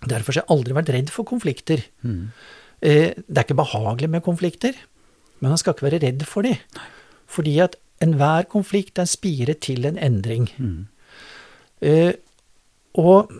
Derfor 0.06 0.32
har 0.32 0.42
jeg 0.42 0.52
aldri 0.54 0.76
vært 0.76 0.92
redd 0.94 1.10
for 1.10 1.26
konflikter. 1.28 1.82
Mm. 2.06 2.30
Eh, 2.80 3.14
Det 3.16 3.36
er 3.38 3.44
ikke 3.44 3.58
behagelig 3.64 4.10
med 4.10 4.22
konflikter, 4.22 4.76
men 5.40 5.50
man 5.50 5.58
skal 5.58 5.74
ikke 5.74 5.88
være 5.90 6.02
redd 6.04 6.24
for 6.26 6.42
de. 6.46 6.54
Fordi 7.26 7.58
at 7.60 7.76
enhver 8.00 8.46
konflikt 8.46 8.98
er 8.98 9.10
spiret 9.10 9.60
til 9.66 9.84
en 9.86 9.98
endring. 9.98 10.48
Mm. 10.58 10.86
Eh, 11.82 12.12
Og 12.98 13.30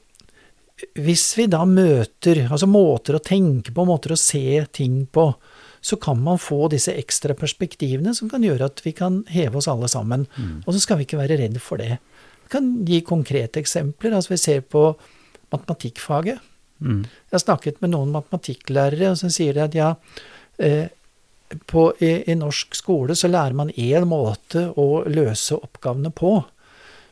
hvis 0.99 1.31
vi 1.39 1.47
da 1.51 1.65
møter 1.67 2.45
altså 2.47 2.69
måter 2.71 3.19
å 3.19 3.23
tenke 3.25 3.73
på, 3.75 3.87
måter 3.89 4.15
å 4.15 4.21
se 4.21 4.63
ting 4.75 5.03
på, 5.11 5.31
så 5.81 5.99
kan 6.03 6.21
man 6.23 6.41
få 6.43 6.67
disse 6.73 6.95
ekstra 6.99 7.37
perspektivene 7.39 8.15
som 8.15 8.31
kan 8.31 8.43
gjøre 8.45 8.67
at 8.71 8.83
vi 8.85 8.93
kan 8.97 9.23
heve 9.31 9.61
oss 9.61 9.69
alle 9.71 9.89
sammen. 9.91 10.27
Mm. 10.37 10.61
Og 10.65 10.75
så 10.75 10.83
skal 10.83 10.99
vi 10.99 11.07
ikke 11.07 11.21
være 11.21 11.39
redd 11.41 11.59
for 11.63 11.81
det. 11.83 11.99
Vi 12.45 12.53
kan 12.53 12.71
gi 12.87 13.01
konkrete 13.07 13.63
eksempler. 13.63 14.17
altså 14.17 14.35
Vi 14.35 14.41
ser 14.43 14.67
på 14.67 14.91
matematikkfaget. 15.55 16.43
Mm. 16.79 17.03
Jeg 17.05 17.35
har 17.35 17.45
snakket 17.45 17.81
med 17.83 17.95
noen 17.95 18.15
matematikklærere, 18.15 19.13
og 19.13 19.19
så 19.21 19.31
sier 19.33 19.57
de 19.57 19.65
at 19.65 19.79
ja, 19.79 19.93
eh, 20.63 20.91
på, 21.71 21.89
i, 22.05 22.13
i 22.31 22.37
norsk 22.39 22.77
skole 22.77 23.17
så 23.19 23.31
lærer 23.31 23.57
man 23.57 23.73
én 23.73 24.07
måte 24.09 24.69
å 24.77 25.05
løse 25.09 25.59
oppgavene 25.59 26.13
på. 26.15 26.37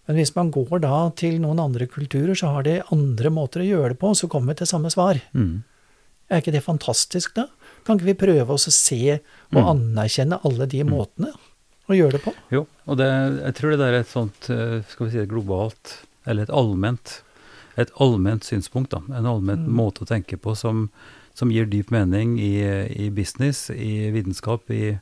Men 0.06 0.16
hvis 0.20 0.34
man 0.36 0.50
går 0.54 0.80
da 0.84 1.10
til 1.18 1.40
noen 1.42 1.58
andre 1.58 1.86
kulturer, 1.90 2.34
så 2.38 2.52
har 2.54 2.62
de 2.62 2.76
andre 2.94 3.30
måter 3.34 3.60
å 3.64 3.66
gjøre 3.66 3.88
det 3.94 3.98
på, 3.98 4.12
så 4.14 4.28
kommer 4.30 4.54
vi 4.54 4.60
til 4.60 4.70
samme 4.70 4.90
svar. 4.94 5.18
Mm. 5.34 5.64
Er 6.30 6.40
ikke 6.42 6.52
det 6.54 6.62
fantastisk, 6.64 7.34
da? 7.34 7.46
Kan 7.86 7.98
ikke 7.98 8.10
vi 8.12 8.14
prøve 8.26 8.50
oss 8.54 8.66
å 8.68 8.72
se 8.74 9.20
og 9.52 9.60
Mm. 9.62 9.68
anerkjenne 9.96 10.40
alle 10.44 10.66
de 10.66 10.82
måtene 10.84 11.32
å 11.88 11.94
gjøre 11.94 12.12
det 12.18 12.22
på? 12.22 12.32
Jo, 12.50 12.66
og 12.86 12.96
det, 12.98 13.06
jeg 13.42 13.54
tror 13.54 13.70
det 13.70 13.78
der 13.78 13.92
er 13.94 14.00
et 14.00 14.10
sånt, 14.10 14.50
eh, 14.50 14.82
skal 14.88 15.06
vi 15.06 15.12
si 15.12 15.18
et 15.18 15.28
globalt, 15.28 16.02
eller 16.26 16.42
et 16.42 16.50
allment, 16.50 17.22
et 17.78 17.90
allment 18.00 18.42
synspunkt, 18.42 18.90
da. 18.90 19.02
En 19.14 19.26
allment 19.26 19.66
Mm. 19.68 19.74
måte 19.74 20.02
å 20.02 20.06
tenke 20.06 20.36
på 20.36 20.56
som, 20.56 20.90
som 21.34 21.50
gir 21.50 21.66
dyp 21.66 21.90
mening 21.90 22.38
i, 22.38 22.62
i 23.06 23.08
business, 23.10 23.70
i 23.70 24.10
vitenskap, 24.10 24.70
i, 24.70 24.98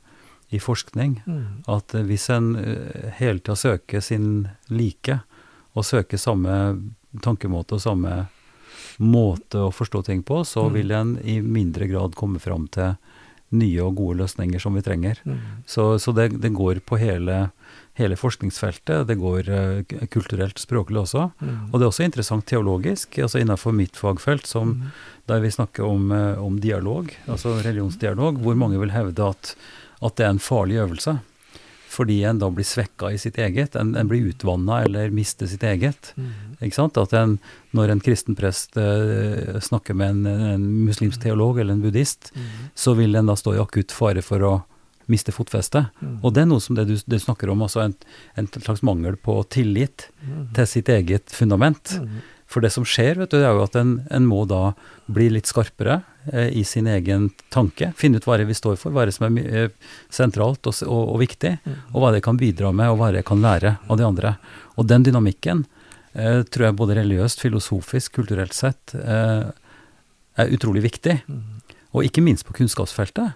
i 0.51 0.59
forskning. 0.59 1.21
Mm. 1.25 1.63
At 1.67 1.95
hvis 2.05 2.29
en 2.29 2.55
eh, 2.55 3.11
hele 3.19 3.39
tida 3.39 3.55
søker 3.55 4.01
sin 4.01 4.47
like, 4.69 5.19
og 5.75 5.83
søker 5.85 6.17
samme 6.21 6.81
tankemåte 7.21 7.75
og 7.75 7.81
samme 7.81 8.27
måte 8.99 9.59
å 9.65 9.73
forstå 9.75 10.05
ting 10.07 10.21
på, 10.23 10.43
så 10.47 10.67
Mm. 10.69 10.73
vil 10.73 10.91
en 10.91 11.17
i 11.23 11.41
mindre 11.41 11.87
grad 11.87 12.15
komme 12.15 12.39
fram 12.39 12.67
til 12.71 12.95
nye 13.51 13.79
og 13.83 13.95
gode 13.95 14.17
løsninger 14.19 14.59
som 14.59 14.73
vi 14.73 14.81
trenger. 14.81 15.19
Mm. 15.25 15.37
Så, 15.67 15.99
så 15.99 16.11
det, 16.15 16.41
det 16.41 16.51
går 16.53 16.79
på 16.85 16.97
hele, 16.97 17.51
hele 17.93 18.15
forskningsfeltet. 18.15 19.05
Det 19.07 19.15
går 19.19 19.49
eh, 19.49 20.07
kulturelt, 20.11 20.57
språklig 20.59 21.03
også. 21.03 21.31
Mm. 21.41 21.69
Og 21.71 21.79
det 21.79 21.85
er 21.85 21.91
også 21.91 22.03
interessant 22.07 22.45
teologisk, 22.49 23.19
altså 23.19 23.39
innenfor 23.39 23.71
mitt 23.75 23.95
fagfelt, 23.95 24.45
som, 24.47 24.73
Mm. 24.75 24.91
der 25.27 25.39
vi 25.41 25.49
snakker 25.51 25.83
om, 25.85 26.11
eh, 26.11 26.37
om 26.41 26.59
dialog, 26.59 27.11
altså 27.27 27.55
religionsdialog, 27.63 28.37
hvor 28.41 28.55
mange 28.55 28.79
vil 28.79 28.91
hevde 28.91 29.29
at, 29.29 29.55
at 30.01 30.15
det 30.17 30.25
er 30.25 30.33
en 30.35 30.39
farlig 30.43 30.81
øvelse. 30.83 31.19
Fordi 31.95 32.17
en 32.27 32.39
da 32.41 32.49
blir 32.51 32.65
svekka 32.67 33.07
i 33.13 33.17
sitt 33.21 33.37
eget, 33.39 33.75
en, 33.79 33.93
en 33.95 34.07
blir 34.09 34.25
utvanna 34.33 34.81
eller 34.83 35.13
mister 35.15 35.47
sitt 35.47 35.63
eget. 35.63 36.09
Mm. 36.19 36.31
Ikke 36.67 36.75
sant? 36.75 36.97
At 36.99 37.13
en, 37.15 37.37
når 37.71 37.93
en 37.93 38.01
kristen 38.03 38.35
prest 38.35 38.75
uh, 38.75 39.55
snakker 39.63 39.95
med 39.95 40.09
en, 40.17 40.25
en 40.57 40.65
muslimsk 40.89 41.21
teolog 41.23 41.59
eller 41.61 41.73
en 41.77 41.83
buddhist, 41.85 42.33
Mm. 42.35 42.69
så 42.75 42.95
vil 42.99 43.15
en 43.15 43.25
da 43.31 43.35
stå 43.39 43.53
i 43.55 43.61
akutt 43.63 43.91
fare 43.95 44.21
for 44.25 44.43
å 44.43 44.53
miste 45.07 45.31
fotfestet. 45.31 45.87
Mm. 46.01 46.17
Og 46.25 46.33
det 46.33 46.41
er 46.43 46.49
noe 46.49 46.59
som 46.59 46.75
det 46.75 46.87
du, 46.89 46.95
det 46.97 47.19
du 47.21 47.23
snakker 47.23 47.49
om, 47.53 47.61
altså 47.63 47.85
en, 47.85 47.95
en 48.35 48.47
slags 48.57 48.83
mangel 48.83 49.15
på 49.15 49.37
tillit 49.53 50.09
Mm. 50.25 50.47
til 50.57 50.65
sitt 50.67 50.89
eget 50.89 51.29
fundament. 51.31 51.95
Mm. 52.01 52.19
For 52.45 52.61
det 52.61 52.69
som 52.75 52.85
skjer, 52.85 53.17
vet 53.17 53.31
du, 53.33 53.39
det 53.41 53.47
er 53.47 53.55
jo 53.57 53.63
at 53.65 53.75
en, 53.79 53.95
en 54.13 54.27
må 54.29 54.43
da 54.49 54.75
bli 55.11 55.31
litt 55.33 55.49
skarpere 55.49 55.99
eh, 56.31 56.51
i 56.53 56.63
sin 56.67 56.85
egen 56.87 57.31
tanke. 57.53 57.89
Finne 57.97 58.21
ut 58.21 58.27
hva 58.27 58.37
det 58.37 58.45
vi 58.49 58.57
står 58.57 58.77
for, 58.77 58.93
hva 58.93 59.07
det 59.07 59.15
som 59.15 59.25
er 59.27 59.47
eh, 59.65 59.71
sentralt 60.13 60.69
og, 60.69 60.77
og, 60.85 61.01
og 61.15 61.21
viktig, 61.23 61.55
Mm. 61.65 61.79
og 61.93 62.03
hva 62.03 62.11
det 62.13 62.21
kan 62.25 62.37
bidra 62.37 62.69
med, 62.75 62.91
og 62.91 62.99
hva 62.99 63.09
det 63.15 63.25
kan 63.25 63.41
lære 63.41 63.77
av 63.89 63.97
de 63.97 64.05
andre. 64.05 64.35
Og 64.77 64.85
den 64.89 65.05
dynamikken 65.07 65.65
eh, 66.13 66.43
tror 66.45 66.67
jeg 66.67 66.77
både 66.77 66.99
religiøst, 66.99 67.41
filosofisk, 67.41 68.13
kulturelt 68.19 68.53
sett 68.53 68.93
eh, 68.93 69.49
er 70.37 70.53
utrolig 70.53 70.85
viktig. 70.85 71.17
Mm. 71.25 71.41
Og 71.95 72.05
ikke 72.05 72.23
minst 72.23 72.45
på 72.45 72.53
kunnskapsfeltet. 72.57 73.33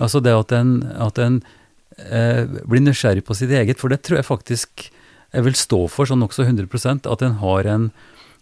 Altså 0.00 0.20
det 0.20 0.36
at 0.36 0.52
en, 0.56 0.76
at 1.00 1.18
en 1.22 1.40
eh, 1.96 2.44
blir 2.68 2.84
nysgjerrig 2.84 3.24
på 3.24 3.36
sitt 3.38 3.52
eget, 3.54 3.80
for 3.80 3.92
det 3.92 4.02
tror 4.04 4.20
jeg 4.20 4.28
faktisk 4.28 4.90
jeg 5.30 5.46
vil 5.46 5.58
stå 5.58 5.84
for 5.92 6.08
sånn 6.10 6.22
nokså 6.24 6.46
100% 6.48 7.06
at 7.10 7.22
en 7.22 7.36
har 7.42 7.68
en, 7.70 7.90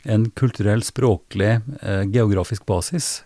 en 0.09 0.29
kulturell, 0.39 0.85
språklig, 0.87 1.59
eh, 1.83 2.05
geografisk 2.15 2.67
basis 2.69 3.19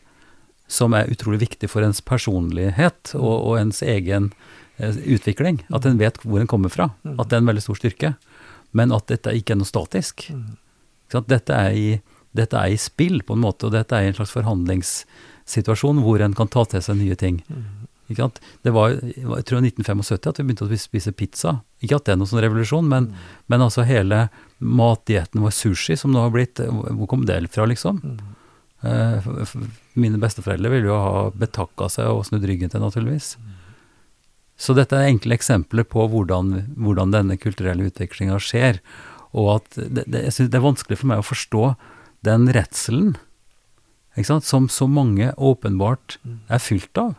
som 0.72 0.94
er 0.96 1.10
utrolig 1.12 1.42
viktig 1.42 1.68
for 1.70 1.84
ens 1.84 2.00
personlighet 2.04 3.14
og, 3.18 3.34
og 3.34 3.58
ens 3.60 3.82
egen 3.84 4.30
eh, 4.78 4.96
utvikling. 5.14 5.60
At 5.74 5.86
en 5.86 6.00
vet 6.00 6.20
hvor 6.24 6.40
en 6.40 6.50
kommer 6.50 6.72
fra. 6.72 6.90
At 7.04 7.28
det 7.28 7.38
er 7.38 7.44
en 7.44 7.50
veldig 7.50 7.64
stor 7.64 7.78
styrke. 7.78 8.14
Men 8.72 8.94
at 8.96 9.10
dette 9.12 9.34
ikke 9.36 9.54
er 9.54 9.60
noe 9.60 9.68
statisk. 9.68 10.26
Mm. 10.32 10.56
Dette, 11.28 11.52
er 11.52 11.76
i, 11.76 11.88
dette 12.32 12.56
er 12.56 12.72
i 12.72 12.80
spill, 12.80 13.20
på 13.26 13.36
en 13.36 13.44
måte, 13.44 13.68
og 13.68 13.76
dette 13.76 13.98
er 13.98 14.06
i 14.06 14.12
en 14.12 14.16
slags 14.16 14.32
forhandlingssituasjon 14.32 16.00
hvor 16.06 16.24
en 16.24 16.36
kan 16.38 16.48
ta 16.48 16.64
til 16.64 16.84
seg 16.84 16.96
nye 17.02 17.18
ting. 17.20 17.42
Mm. 18.18 18.40
Det 18.62 18.74
var, 18.74 18.94
jeg 18.94 19.46
tror 19.48 19.64
1975 19.64 20.30
at 20.30 20.40
vi 20.40 20.46
begynte 20.48 20.66
å 20.68 20.78
spise 20.80 21.14
pizza. 21.16 21.56
Ikke 21.82 21.98
at 21.98 22.06
det 22.06 22.14
er 22.14 22.20
noen 22.20 22.30
sånn 22.30 22.42
revolusjon, 22.44 22.88
men, 22.88 23.10
men 23.50 23.64
altså 23.64 23.86
hele 23.88 24.26
matdietten 24.58 25.42
vår 25.42 25.54
sushi, 25.56 25.96
som 25.98 26.14
nå 26.14 26.22
har 26.22 26.34
blitt 26.34 26.60
Hvor 26.62 27.08
kom 27.10 27.26
det 27.26 27.40
fra, 27.54 27.66
liksom? 27.68 28.02
Mm. 28.04 28.20
Eh, 28.82 29.32
Mine 29.94 30.20
besteforeldre 30.22 30.70
ville 30.72 30.88
jo 30.90 30.98
ha 30.98 31.26
betakka 31.34 31.88
seg 31.92 32.10
og 32.10 32.24
snudd 32.26 32.46
ryggen 32.48 32.72
til, 32.72 32.82
naturligvis. 32.82 33.34
Så 34.58 34.76
dette 34.78 34.96
er 34.96 35.10
enkle 35.10 35.36
eksempler 35.36 35.86
på 35.88 36.06
hvordan, 36.10 36.54
hvordan 36.78 37.12
denne 37.14 37.38
kulturelle 37.40 37.88
utviklinga 37.90 38.38
skjer. 38.42 38.78
Og 39.32 39.56
at 39.56 39.76
det, 39.76 40.06
det, 40.06 40.26
jeg 40.28 40.36
synes 40.36 40.52
det 40.52 40.58
er 40.60 40.68
vanskelig 40.68 41.00
for 41.00 41.10
meg 41.10 41.22
å 41.22 41.26
forstå 41.26 41.66
den 42.26 42.48
redselen 42.54 43.14
som 44.44 44.68
så 44.68 44.86
mange 44.86 45.32
åpenbart 45.40 46.18
er 46.52 46.60
fylt 46.60 46.98
av. 47.00 47.14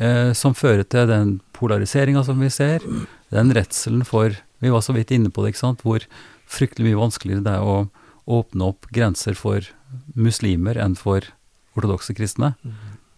Eh, 0.00 0.32
som 0.32 0.54
fører 0.56 0.86
til 0.88 1.08
den 1.10 1.34
polariseringa 1.56 2.22
som 2.24 2.40
vi 2.40 2.48
ser. 2.52 2.84
Den 3.32 3.52
redselen 3.52 4.06
for 4.08 4.38
Vi 4.62 4.70
var 4.70 4.80
så 4.80 4.94
vidt 4.94 5.10
inne 5.10 5.26
på 5.26 5.42
det, 5.42 5.52
ikke 5.52 5.58
sant, 5.58 5.80
hvor 5.82 6.04
fryktelig 6.46 6.86
mye 6.86 7.00
vanskeligere 7.00 7.42
det 7.42 7.54
er 7.58 7.66
å 7.66 7.88
åpne 8.30 8.68
opp 8.70 8.86
grenser 8.94 9.34
for 9.34 9.66
muslimer 10.14 10.78
enn 10.78 10.94
for 10.94 11.26
ortodokse 11.74 12.14
kristne. 12.14 12.52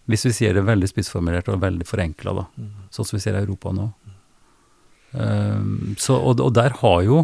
Hvis 0.09 0.25
vi 0.25 0.33
sier 0.33 0.57
det 0.57 0.65
veldig 0.65 0.89
spissformulert 0.89 1.51
og 1.53 1.61
veldig 1.61 1.85
forenkla, 1.85 2.33
da. 2.39 2.45
Sånn 2.89 3.05
som 3.05 3.19
vi 3.19 3.21
ser 3.21 3.37
i 3.37 3.43
Europa 3.43 3.75
nå. 3.77 3.91
Um, 5.13 5.95
så, 6.01 6.17
og, 6.17 6.41
og 6.41 6.55
der 6.57 6.75
har 6.81 7.03
jo 7.07 7.19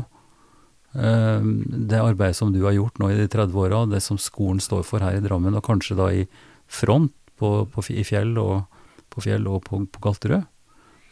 um, 0.93 1.49
det 1.91 1.99
arbeidet 1.99 2.37
som 2.39 2.53
du 2.53 2.61
har 2.67 2.77
gjort 2.77 3.01
nå 3.01 3.09
i 3.11 3.19
de 3.19 3.27
30 3.27 3.57
åra, 3.57 3.87
det 3.89 4.03
som 4.05 4.21
skolen 4.21 4.61
står 4.61 4.85
for 4.87 5.01
her 5.01 5.19
i 5.19 5.25
Drammen, 5.25 5.57
og 5.59 5.65
kanskje 5.67 5.97
da 5.99 6.11
i 6.13 6.27
front 6.69 7.17
på, 7.41 7.65
på, 7.73 7.87
i 7.91 8.05
Fjell 8.07 8.37
og 8.39 8.69
på 9.11 9.25
Fjell 9.27 9.47
og 9.51 9.65
på, 9.67 9.81
på 9.91 10.03
Galterud. 10.05 10.47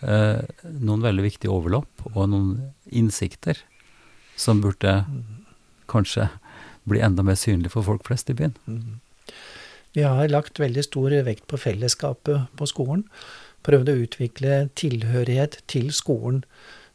eh, 0.03 0.43
noen 0.81 1.03
veldig 1.03 1.25
viktige 1.27 1.53
overlapp 1.53 2.05
og 2.15 2.29
noen 2.31 2.73
innsikter 2.87 3.59
som 4.39 4.61
burde 4.63 4.93
kanskje 5.91 6.29
bli 6.89 7.01
enda 7.05 7.25
mer 7.27 7.37
synlig 7.37 7.73
for 7.75 7.85
folk 7.85 8.07
flest 8.07 8.31
i 8.31 8.37
byen. 8.39 8.55
Vi 9.97 10.05
har 10.07 10.29
lagt 10.31 10.61
veldig 10.61 10.85
stor 10.87 11.13
vekt 11.27 11.47
på 11.51 11.59
fellesskapet 11.59 12.47
på 12.57 12.69
skolen. 12.71 13.03
Prøvd 13.67 13.91
å 13.91 13.99
utvikle 14.05 14.59
tilhørighet 14.79 15.59
til 15.67 15.91
skolen. 15.93 16.45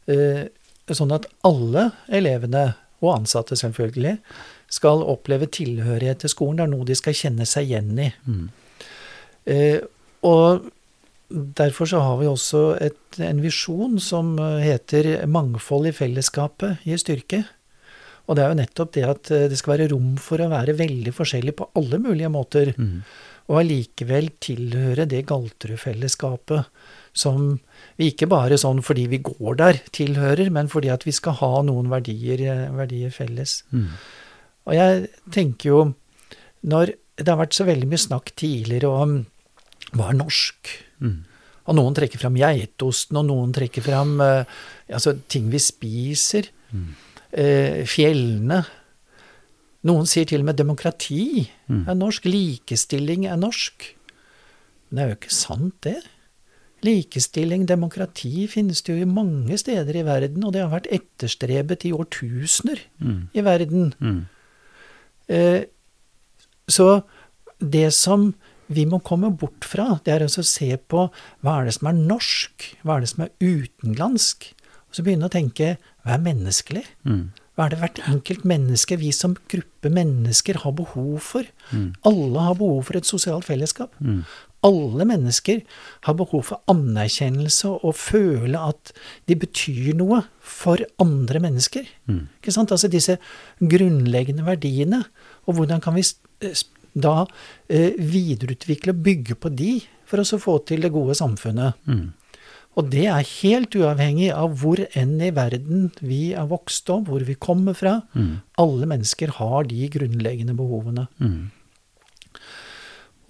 Eh, 0.08 0.46
sånn 0.90 1.12
at 1.14 1.28
alle 1.46 1.90
elevene, 2.08 2.74
og 3.04 3.18
ansatte 3.18 3.56
selvfølgelig, 3.60 4.16
skal 4.72 5.04
oppleve 5.04 5.46
tilhørighet 5.52 6.22
til 6.24 6.32
skolen. 6.32 6.56
Det 6.56 6.64
er 6.64 6.72
noe 6.72 6.88
de 6.88 6.96
skal 6.96 7.14
kjenne 7.18 7.46
seg 7.46 7.68
igjen 7.68 7.98
i. 8.00 8.08
Mm. 8.24 8.46
Eh, 9.52 9.80
Og 10.24 10.70
derfor 11.34 11.90
så 11.90 12.00
har 12.04 12.16
vi 12.20 12.30
også 12.30 12.62
et, 12.84 13.18
en 13.18 13.42
visjon 13.42 13.98
som 14.02 14.36
heter 14.38 15.26
'Mangfold 15.26 15.90
i 15.90 15.94
fellesskapet 15.96 16.84
gir 16.86 17.00
styrke'. 17.00 17.44
Og 18.24 18.36
det 18.36 18.44
er 18.44 18.52
jo 18.52 18.60
nettopp 18.62 18.92
det 18.96 19.04
at 19.04 19.28
det 19.50 19.58
skal 19.58 19.76
være 19.76 19.90
rom 19.92 20.16
for 20.16 20.40
å 20.40 20.48
være 20.48 20.78
veldig 20.78 21.12
forskjellig 21.12 21.56
på 21.58 21.68
alle 21.76 21.98
mulige 22.00 22.30
måter. 22.32 22.72
Mm. 22.78 23.02
Og 23.52 23.58
allikevel 23.60 24.30
tilhøre 24.40 25.04
det 25.04 25.26
Galterud-fellesskapet 25.28 26.64
som 27.14 27.58
vi 27.98 28.10
ikke 28.10 28.28
bare 28.30 28.58
sånn 28.60 28.80
fordi 28.84 29.06
vi 29.12 29.20
går 29.24 29.58
der, 29.60 29.80
tilhører, 29.94 30.50
men 30.50 30.70
fordi 30.72 30.90
at 30.94 31.04
vi 31.06 31.14
skal 31.14 31.38
ha 31.42 31.52
noen 31.66 31.90
verdier, 31.92 32.42
verdier 32.74 33.12
felles. 33.14 33.60
Mm. 33.70 33.92
Og 34.64 34.76
jeg 34.78 35.06
tenker 35.34 35.70
jo, 35.70 35.82
når 36.64 36.96
det 37.20 37.30
har 37.30 37.38
vært 37.38 37.54
så 37.56 37.66
veldig 37.68 37.90
mye 37.90 38.02
snakk 38.02 38.32
tidligere 38.40 38.90
om 38.90 39.20
hva 39.94 40.10
er 40.10 40.18
norsk? 40.18 40.72
Mm. 41.02 41.18
Og 41.64 41.78
noen 41.78 41.96
trekker 41.96 42.20
fram 42.20 42.36
geitosten, 42.36 43.18
og 43.20 43.28
noen 43.30 43.52
trekker 43.56 43.84
fram 43.84 44.18
uh, 44.20 44.44
altså, 44.92 45.16
ting 45.32 45.48
vi 45.52 45.60
spiser. 45.62 46.50
Mm. 46.74 46.88
Uh, 47.34 47.78
fjellene. 47.88 48.62
Noen 49.88 50.08
sier 50.08 50.28
til 50.28 50.44
og 50.44 50.48
med 50.48 50.60
demokrati 50.60 51.46
mm. 51.68 51.84
er 51.88 51.96
norsk. 51.98 52.28
Likestilling 52.28 53.26
er 53.28 53.40
norsk. 53.40 53.88
Men 54.88 54.96
det 54.96 55.04
er 55.04 55.10
jo 55.10 55.18
ikke 55.18 55.36
sant, 55.36 55.78
det. 55.86 55.98
Likestilling, 56.84 57.64
demokrati 57.68 58.44
finnes 58.50 58.82
det 58.84 58.92
jo 58.92 59.04
i 59.04 59.08
mange 59.08 59.56
steder 59.60 59.96
i 59.96 60.04
verden, 60.04 60.44
og 60.44 60.52
det 60.52 60.60
har 60.64 60.72
vært 60.72 60.90
etterstrebet 60.92 61.86
i 61.88 61.94
årtusener 61.96 62.82
mm. 63.00 63.20
i 63.32 63.44
verden. 63.44 63.94
Mm. 64.04 64.18
Eh, 65.32 65.62
så 66.68 66.88
det 67.60 67.88
som 67.96 68.34
vi 68.72 68.86
må 68.88 69.00
komme 69.04 69.30
bort 69.36 69.66
fra, 69.68 69.98
det 70.04 70.14
er 70.14 70.24
altså 70.26 70.44
å 70.44 70.48
se 70.48 70.70
på 70.90 71.06
hva 71.44 71.56
er 71.58 71.68
det 71.68 71.76
som 71.76 71.90
er 71.90 71.98
norsk, 71.98 72.68
hva 72.82 72.96
er 72.96 73.04
det 73.04 73.12
som 73.12 73.24
er 73.26 73.32
utenlandsk, 73.42 74.50
og 74.88 74.96
så 74.96 75.04
begynne 75.04 75.28
å 75.28 75.34
tenke 75.34 75.74
hva 76.04 76.16
er 76.16 76.24
menneskelig? 76.24 76.84
Mm. 77.08 77.26
Hva 77.54 77.66
er 77.66 77.74
det 77.74 77.82
hvert 77.82 78.00
enkelt 78.10 78.46
menneske, 78.50 78.98
vi 78.98 79.12
som 79.14 79.36
gruppe 79.50 79.90
mennesker, 79.92 80.58
har 80.64 80.74
behov 80.74 81.20
for? 81.22 81.46
Mm. 81.70 81.92
Alle 82.08 82.48
har 82.48 82.58
behov 82.58 82.88
for 82.88 82.98
et 82.98 83.08
sosialt 83.08 83.46
fellesskap. 83.46 83.94
Mm 84.02 84.24
alle 84.64 85.06
mennesker 85.08 85.60
har 86.06 86.16
behov 86.18 86.46
for 86.48 86.72
anerkjennelse 86.72 87.70
og 87.84 87.96
føle 88.00 88.60
at 88.70 88.94
de 89.28 89.36
betyr 89.38 89.92
noe 89.98 90.22
for 90.40 90.80
andre 91.02 91.42
mennesker. 91.44 91.88
Mm. 92.08 92.26
Ikke 92.40 92.54
sant? 92.54 92.72
Altså 92.72 92.88
disse 92.92 93.18
grunnleggende 93.60 94.46
verdiene. 94.46 95.02
Og 95.44 95.58
hvordan 95.58 95.84
kan 95.84 95.96
vi 95.98 96.06
eh, 96.44 96.64
da 96.94 97.24
eh, 97.68 97.94
videreutvikle 97.98 98.94
og 98.94 99.02
bygge 99.04 99.38
på 99.38 99.50
de 99.52 99.78
for 100.08 100.22
å 100.22 100.40
få 100.40 100.58
til 100.68 100.84
det 100.86 100.92
gode 100.94 101.16
samfunnet? 101.18 101.80
Mm. 101.90 102.12
Og 102.74 102.90
det 102.90 103.04
er 103.06 103.32
helt 103.42 103.74
uavhengig 103.78 104.30
av 104.34 104.56
hvor 104.58 104.80
enn 104.98 105.14
i 105.22 105.30
verden 105.34 105.90
vi 106.02 106.32
er 106.34 106.48
vokst 106.50 106.90
opp, 106.90 107.06
hvor 107.10 107.22
vi 107.26 107.36
kommer 107.38 107.76
fra. 107.78 108.00
Mm. 108.18 108.40
Alle 108.58 108.88
mennesker 108.90 109.36
har 109.38 109.68
de 109.70 109.86
grunnleggende 109.94 110.56
behovene. 110.58 111.06
Mm. 111.22 111.52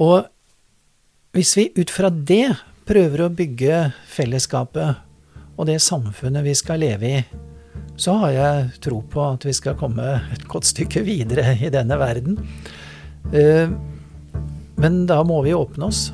Og 0.04 0.30
hvis 1.36 1.52
vi 1.58 1.70
ut 1.76 1.92
fra 1.92 2.08
det 2.08 2.54
prøver 2.88 3.24
å 3.24 3.32
bygge 3.32 3.88
fellesskapet 4.12 5.02
og 5.54 5.68
det 5.68 5.80
samfunnet 5.82 6.44
vi 6.46 6.54
skal 6.56 6.80
leve 6.82 7.10
i, 7.10 7.20
så 8.00 8.16
har 8.24 8.32
jeg 8.34 8.70
tro 8.82 9.00
på 9.06 9.22
at 9.22 9.44
vi 9.46 9.52
skal 9.54 9.76
komme 9.78 10.16
et 10.34 10.48
godt 10.50 10.66
stykke 10.66 11.04
videre 11.06 11.54
i 11.60 11.70
denne 11.74 11.98
verden. 12.00 12.40
Eh, 13.32 13.70
men 14.76 15.06
da 15.06 15.22
må 15.24 15.40
vi 15.46 15.54
åpne 15.54 15.88
oss, 15.88 16.08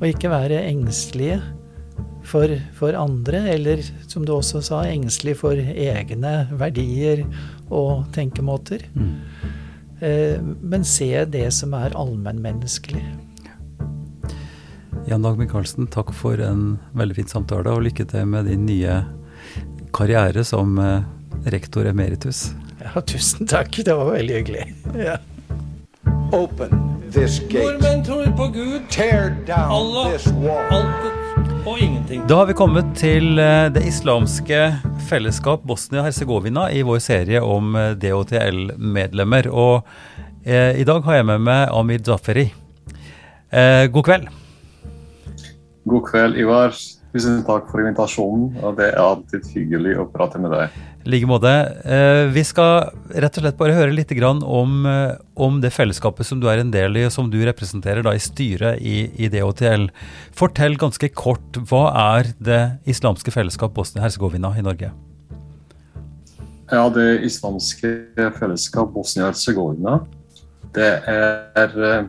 og 0.00 0.06
ikke 0.08 0.32
være 0.32 0.64
engstelige 0.68 1.40
for, 2.26 2.52
for, 2.76 2.96
andre, 2.98 3.44
eller 3.54 3.82
som 4.10 4.26
du 4.26 4.34
også 4.34 4.62
sa, 4.64 4.82
engstelige 4.88 5.40
for 5.40 5.56
egne 5.56 6.34
verdier 6.60 7.24
og 7.70 8.06
tenkemåter. 8.14 8.84
Mm. 8.94 9.14
Eh, 10.00 10.36
men 10.42 10.84
se 10.84 11.12
det 11.30 11.48
som 11.56 11.74
er 11.78 11.96
allmennmenneskelig. 11.98 13.04
Jan 15.08 15.24
Dag 15.24 15.38
Michaelsen, 15.40 15.88
takk 15.90 16.12
for 16.14 16.40
en 16.44 16.76
veldig 16.96 17.16
fin 17.22 17.30
samtale, 17.30 17.72
og 17.72 17.86
lykke 17.86 18.06
til 18.10 18.28
med 18.28 18.50
din 18.50 18.66
nye 18.68 19.00
karriere 19.96 20.44
som 20.46 20.76
eh, 20.78 21.00
rektor 21.50 21.88
emeritus. 21.90 22.50
Ja, 22.80 23.00
tusen 23.04 23.48
takk. 23.50 23.74
Det 23.84 23.96
var 23.96 24.12
veldig 24.12 24.40
hyggelig. 24.40 24.68
Ja. 24.96 25.18
Open 26.32 26.70
this 27.10 27.40
gate. 27.40 27.64
Nordmenn 27.64 28.04
tror 28.04 28.36
på 28.36 28.46
Gud. 28.54 28.82
Tear 28.90 29.30
down 29.46 29.72
Allah, 29.74 30.12
this 30.12 30.26
wall. 30.26 30.62
Alt 30.70 31.66
og 31.66 31.78
ingenting. 31.78 32.22
Da 32.28 32.36
har 32.38 32.46
vi 32.46 32.54
kommet 32.54 32.92
til 32.94 33.38
eh, 33.42 33.66
det 33.74 33.82
islamske 33.88 34.60
fellesskap 35.08 35.64
Bosnia-Hercegovina 35.66 36.68
i 36.70 36.84
vår 36.86 37.02
serie 37.02 37.42
om 37.42 37.74
eh, 37.74 37.96
DHTL-medlemmer. 37.98 39.50
Og 39.50 39.82
eh, 40.46 40.78
i 40.78 40.86
dag 40.86 41.02
har 41.08 41.18
jeg 41.18 41.26
med 41.32 41.42
meg 41.48 41.74
Amir 41.74 42.06
Zaferi. 42.06 42.46
Eh, 43.50 43.90
god 43.90 44.06
kveld. 44.06 44.30
God 45.90 46.06
kveld, 46.12 46.38
Ivar. 46.38 46.78
Tusen 47.10 47.42
takk 47.42 47.66
for 47.72 47.82
invitasjonen. 47.82 48.54
og 48.62 48.78
Det 48.78 48.92
er 48.92 49.02
alltid 49.02 49.50
hyggelig 49.56 49.98
å 49.98 50.06
prate 50.14 50.38
med 50.38 50.54
deg. 50.54 50.78
I 51.00 51.08
like 51.08 51.24
måte. 51.24 51.50
Eh, 51.88 52.26
vi 52.28 52.42
skal 52.44 52.90
rett 53.08 53.38
og 53.38 53.44
slett 53.44 53.56
bare 53.56 53.72
høre 53.72 53.94
litt 53.94 54.12
om, 54.20 54.84
eh, 54.86 55.16
om, 55.34 55.60
det 55.60 55.72
fellesskapet 55.72 56.26
som 56.26 56.40
du 56.40 56.46
er 56.48 56.58
en 56.60 56.70
del 56.70 56.96
i, 56.96 57.06
og 57.06 57.12
som 57.12 57.30
du 57.30 57.38
representerer 57.40 58.02
da 58.02 58.12
i 58.12 58.20
styret 58.20 58.80
i, 58.80 59.08
i 59.16 59.28
DHTL. 59.32 59.88
Fortell 60.36 60.76
ganske 60.76 61.08
kort, 61.08 61.56
hva 61.70 62.18
er 62.18 62.34
det 62.38 62.78
islamske 62.84 63.32
fellesskap 63.32 63.72
Bosnia-Hercegovina 63.72 64.52
i 64.58 64.62
Norge? 64.62 64.92
Ja, 66.70 66.88
Det 66.88 67.24
islamske 67.24 67.88
fellesskap 68.36 68.92
Bosnia-Hercegovina, 68.92 70.04
det 70.74 70.92
er 71.08 71.80
eh, 71.80 72.04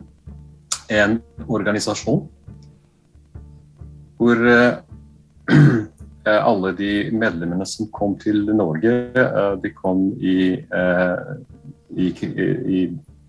en 1.00 1.16
organisasjon 1.48 2.28
hvor 4.20 4.38
alle 6.30 6.72
de 6.78 6.92
medlemmene 7.10 7.66
som 7.66 7.88
kom 7.90 8.14
til 8.20 8.44
Norge, 8.54 8.92
eh, 9.18 9.54
de 9.62 9.72
kom 9.74 10.04
i, 10.20 10.52
eh, 10.54 11.32
i, 11.96 12.10
i 12.76 12.82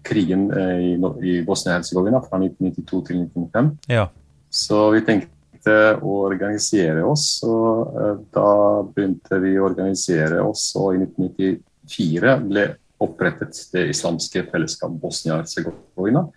krigen 0.04 0.50
i, 0.54 0.94
i 1.26 1.38
Bosnia-Hercegovina 1.48 2.20
fra 2.26 2.38
1992 2.41 3.02
til 3.08 3.22
1995. 3.24 3.72
Ja. 3.89 4.08
Så 4.54 4.89
vi 4.94 5.02
tenkte 5.08 5.78
å 6.04 6.18
organisere 6.28 7.06
oss, 7.08 7.39
og 7.48 8.26
da 8.36 8.50
begynte 8.84 9.39
vi 9.41 9.56
å 9.58 9.70
organisere 9.70 10.41
oss. 10.44 10.68
Og 10.76 10.98
i 10.98 11.06
1994 11.06 12.36
ble 12.44 12.66
opprettet 13.04 13.62
det 13.74 13.88
islamske 13.94 14.44
fellesskap 14.52 14.91
Bosnia-Hercegovina, 15.02 16.28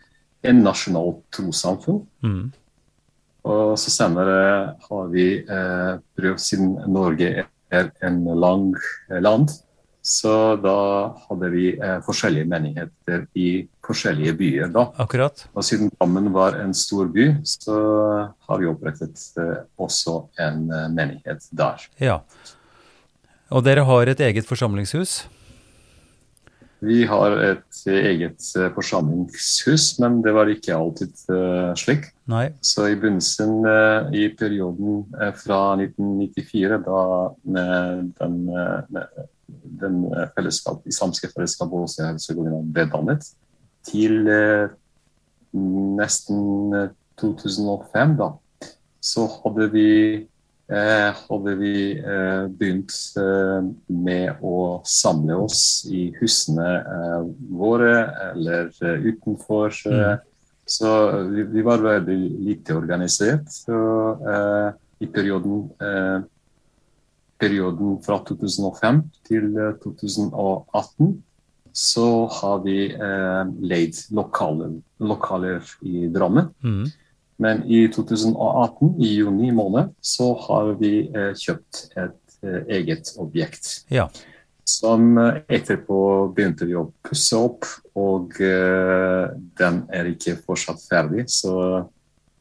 en 0.47 0.63
nasjonalt 0.63 1.25
trossamfunn. 1.35 2.01
Mm. 2.23 2.47
Og 3.47 3.77
så 3.79 3.93
senere 3.95 4.39
har 4.89 5.13
vi 5.13 5.29
eh, 5.43 5.93
prøvd, 6.19 6.43
siden 6.43 6.75
Norge 6.91 7.47
er 7.71 7.93
en 8.07 8.25
lang 8.35 8.73
eh, 9.11 9.21
land, 9.23 9.55
så 10.07 10.55
da 10.63 10.79
hadde 11.27 11.51
vi 11.51 11.69
eh, 11.75 11.99
forskjellige 12.07 12.47
menigheter 12.51 13.25
i 13.35 13.67
forskjellige 13.87 14.35
byer. 14.39 14.69
da. 14.75 14.87
Akkurat. 15.03 15.47
Og 15.55 15.67
siden 15.67 15.91
Drammen 15.95 16.31
var 16.35 16.59
en 16.63 16.75
stor 16.75 17.09
by, 17.11 17.29
så 17.47 17.79
har 18.49 18.63
vi 18.63 18.71
opprettet 18.71 19.23
eh, 19.43 19.63
også 19.83 20.19
en 20.43 20.67
eh, 20.71 20.89
menighet 20.95 21.49
der. 21.51 21.87
Ja. 22.03 22.21
Og 23.51 23.63
dere 23.67 23.87
har 23.87 24.11
et 24.11 24.23
eget 24.27 24.47
forsamlingshus? 24.47 25.25
Vi 26.87 27.05
har 27.09 27.39
et 27.43 27.83
eget 27.91 28.51
eh, 28.59 28.71
forsamlingshus, 28.75 29.97
men 30.03 30.21
det 30.23 30.35
var 30.35 30.51
ikke 30.51 30.77
alltid 30.79 31.15
slik. 31.79 32.11
Nei. 32.27 32.47
Så 32.65 32.89
i 32.91 32.97
begynnelsen, 32.99 33.61
uh, 33.63 34.11
i 34.15 34.27
perioden 34.35 35.05
uh, 35.15 35.33
fra 35.39 35.61
1994, 35.79 36.81
da 36.87 37.01
med 37.47 38.13
den, 38.19 38.39
med 38.91 39.21
den 39.83 40.01
fellesskap, 40.35 40.83
islamske 40.91 41.31
fellesskapet 41.31 41.85
Bosnia-Hercegovina 41.85 42.63
ble 42.75 42.87
dannet, 42.91 43.29
til 43.87 44.27
nesten 45.55 46.41
2005, 47.23 48.17
da, 48.19 48.33
så 48.99 49.29
hadde 49.45 49.69
vi 49.71 49.87
Eh, 50.67 51.15
hadde 51.29 51.53
vi 51.61 51.95
eh, 51.95 52.47
begynt 52.51 52.91
eh, 53.23 53.67
med 53.87 54.41
å 54.43 54.81
samle 54.83 55.37
oss 55.45 55.61
i 55.87 56.09
husene 56.19 56.67
våre 57.55 57.93
eller 58.33 58.73
utenfor. 58.83 59.71
Mm. 59.87 60.25
Så 60.67 60.91
vi, 61.31 61.45
vi, 61.53 61.63
var 61.63 61.85
veldig 61.85 62.17
lite 62.43 62.75
organisert. 62.75 63.47
Så, 63.53 63.77
I 64.99 65.07
perioden, 65.07 65.69
perioden 67.39 68.01
fra 68.03 68.17
2005 68.27 68.99
til 69.29 69.47
2018 69.85 71.13
så 71.77 72.09
har 72.41 72.65
vi 72.65 72.79
leid 73.63 74.01
lokaler, 74.17 74.75
lokaler 74.99 75.71
i 75.87 76.09
Drammen. 76.11 76.51
Mm. 76.65 76.89
Men 77.37 77.65
i 77.69 77.85
2018, 77.93 78.95
i 79.01 79.13
juni 79.19 79.51
måned, 79.53 79.93
så 80.01 80.33
har 80.47 80.73
vi 80.81 80.93
eh, 81.11 81.33
kjøpt 81.37 81.83
et 81.93 82.39
eh, 82.43 82.63
eget 82.79 83.13
objekt. 83.21 83.69
Ja. 83.93 84.09
Som 84.67 85.19
eh, 85.19 85.43
etterpå 85.59 85.99
begynte 86.35 86.67
vi 86.67 86.75
å 86.79 86.89
pusse 87.07 87.39
opp, 87.39 87.69
og 87.97 88.35
eh, 88.43 89.27
den 89.59 89.85
er 89.95 90.11
ikke 90.11 90.39
fortsatt 90.43 90.83
ferdig. 90.89 91.29
Så 91.31 91.55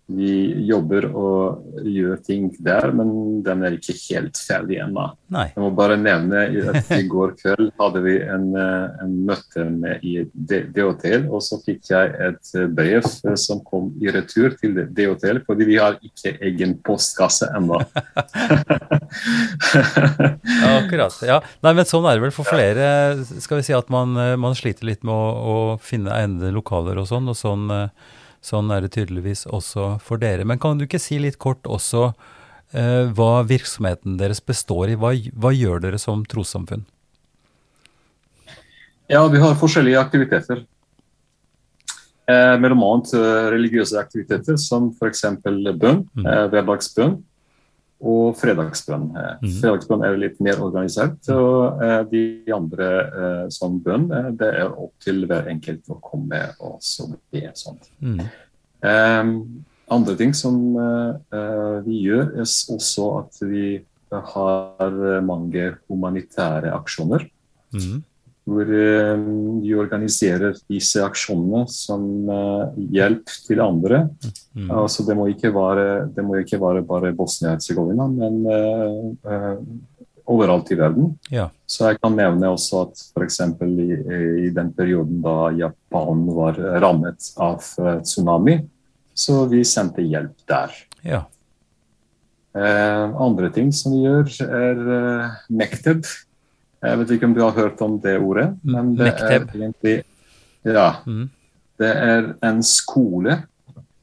vi 0.05 0.67
jobber 0.67 1.07
og 1.17 1.79
gjør 1.81 2.19
ting 2.21 2.49
der, 2.61 2.91
men 2.93 3.41
den 3.45 3.63
er 3.65 3.73
ikke 3.73 3.95
helt 3.97 4.37
ferdig 4.37 4.77
ennå. 4.83 5.07
Jeg 5.33 5.57
må 5.57 5.71
bare 5.73 5.97
nevne 5.97 6.43
at 6.69 6.91
i 6.93 7.07
går 7.09 7.33
kveld 7.39 7.71
hadde 7.79 8.03
vi 8.05 8.13
en, 8.21 8.45
eh, 8.59 8.99
en 9.01 9.15
møte 9.25 9.65
med 9.65 10.03
i 10.05 10.19
DHTL, 10.29 11.25
og 11.33 11.41
så 11.41 11.57
fikk 11.63 11.89
jeg 11.89 12.11
et 12.27 12.51
eh, 12.53 12.67
brev 12.69 13.01
eh, 13.01 13.37
som 13.41 13.63
kom 13.65 13.89
i 13.97 14.13
retur 14.13 14.53
til 14.59 14.77
DHTL, 14.93 15.41
fordi 15.47 15.69
vi 15.71 15.79
har 15.81 15.97
ikke 16.05 16.35
egen 16.51 16.77
postkasse 16.85 17.49
ennå. 17.57 17.81
Ja, 20.45 20.69
akkurat. 20.83 21.17
Ja. 21.25 21.39
Nei, 21.65 21.73
men 21.73 21.89
sånn 21.89 22.05
er 22.05 22.19
det 22.19 22.27
vel 22.27 22.35
for 22.35 22.45
flere. 22.45 22.85
Skal 23.41 23.63
vi 23.63 23.65
si 23.65 23.73
at 23.73 23.89
man, 23.93 24.13
man 24.37 24.57
sliter 24.57 24.85
litt 24.85 25.01
med 25.01 25.15
å, 25.15 25.25
å 25.25 25.57
finne 25.81 26.13
egnede 26.13 26.53
lokaler 26.53 27.01
og 27.01 27.09
sånn, 27.09 27.33
og 27.33 27.39
sånn, 27.39 27.73
sånn 28.45 28.69
er 28.75 28.85
det 28.85 28.93
tydeligvis 28.95 29.45
også 29.49 29.95
for 30.05 30.21
dere. 30.21 30.45
Men 30.45 30.59
kan 30.61 30.77
du 30.77 30.85
ikke 30.85 31.01
si 31.01 31.17
litt 31.21 31.39
kort 31.41 31.65
også 31.65 32.11
eh, 32.73 33.09
hva 33.17 33.41
virksomheten 33.49 34.19
deres 34.21 34.41
består 34.45 34.93
i? 34.93 34.97
Hva, 35.01 35.13
hva 35.33 35.51
gjør 35.55 35.81
dere 35.87 35.99
som 36.01 36.21
trossamfunn? 36.29 36.85
Ja, 39.09 39.21
vi 39.29 39.37
har 39.41 39.53
forskjellige 39.59 39.99
aktiviteter. 40.01 40.63
Eh, 42.25 42.55
mellom 42.57 42.81
annet 42.87 43.11
eh, 43.13 43.47
religiøse 43.53 43.99
aktiviteter 44.01 44.57
som 44.57 44.87
f.eks. 44.97 45.21
bønn, 45.45 46.05
Mm. 46.17 46.25
eh, 46.25 46.45
hverdagsbønn 46.53 47.19
og 48.03 48.35
fredagsbønn. 48.39 49.05
Mm. 49.41 49.51
Fredagsbønn 49.61 50.03
er 50.05 50.17
litt 50.19 50.41
mer 50.43 50.59
organisert, 50.63 51.19
og 51.31 51.83
eh, 51.83 52.01
de 52.11 52.23
andre 52.53 52.89
eh, 53.03 53.45
som 53.53 53.77
bønn, 53.81 54.09
det 54.39 54.51
er 54.51 54.73
opp 54.73 54.93
til 55.03 55.23
hver 55.29 55.47
enkelt 55.51 55.87
å 55.93 55.99
komme 56.03 56.41
og 56.59 56.77
så 56.83 57.07
be. 57.31 57.45
sånt. 57.55 57.89
Mm. 58.03 58.19
Eh, 58.85 59.31
andre 59.95 60.17
ting 60.19 60.33
som 60.37 60.59
eh, 60.81 61.37
eh, 61.39 61.77
vi 61.87 62.01
gjør, 62.09 62.33
er 62.35 62.49
også 62.75 63.11
at 63.23 63.39
vi 63.47 63.69
har 64.15 64.99
mange 65.25 65.71
humanitære 65.89 66.69
aksjoner 66.75 67.25
Mm. 67.75 68.03
Hvor 68.45 68.67
de 68.69 68.85
vi 69.63 69.73
organiserer 69.77 70.53
disse 70.69 71.01
aksjonene 71.01 71.65
som 71.71 72.05
eh, 72.29 72.77
hjelp 72.93 73.31
til 73.47 73.61
andre. 73.63 74.03
Mm. 74.53 74.69
Altså, 74.69 75.05
det, 75.07 75.15
må 75.17 75.27
ikke 75.31 75.49
være, 75.55 76.05
det 76.13 76.25
må 76.25 76.37
ikke 76.41 76.59
være 76.61 76.85
bare 76.85 77.13
Bosnia-Hercegovina, 77.17 78.05
men 78.11 78.39
eh, 78.53 79.33
eh, 79.33 79.57
overalt 80.29 80.69
i 80.73 80.77
verden. 80.77 81.11
Ja. 81.33 81.49
Så 81.65 81.89
jeg 81.89 82.01
kan 82.01 82.17
nevne 82.17 82.53
også 82.53 82.85
at 82.85 83.05
f.eks. 83.17 83.41
I, 83.65 83.89
i 84.45 84.53
den 84.53 84.71
perioden 84.77 85.21
da 85.25 85.51
Japan 85.57 86.25
var 86.37 86.61
rammet 86.85 87.31
av 87.41 87.65
eh, 87.81 88.01
tsunami, 88.05 88.59
så 89.15 89.45
vi 89.49 89.65
sendte 89.65 90.05
hjelp 90.05 90.37
der. 90.49 90.83
ja. 91.05 91.25
Eh, 92.55 93.15
andre 93.19 93.49
ting 93.51 93.71
som 93.75 93.91
vi 93.91 94.05
gjør, 94.05 94.29
er 94.45 94.77
eh, 94.95 95.33
Mekteb. 95.51 96.07
Jeg 96.85 96.99
vet 97.01 97.15
ikke 97.15 97.29
om 97.29 97.33
du 97.35 97.41
har 97.43 97.57
hørt 97.57 97.81
om 97.81 97.97
det 98.03 98.15
ordet, 98.19 98.47
men 98.63 98.93
det 98.95 99.09
Mekteb. 99.09 99.49
er 99.49 99.59
egentlig 99.63 99.97
Ja. 100.65 100.89
Mm. 101.05 101.29
Det 101.77 101.91
er 101.91 102.33
en 102.47 102.63
skole. 102.63 103.43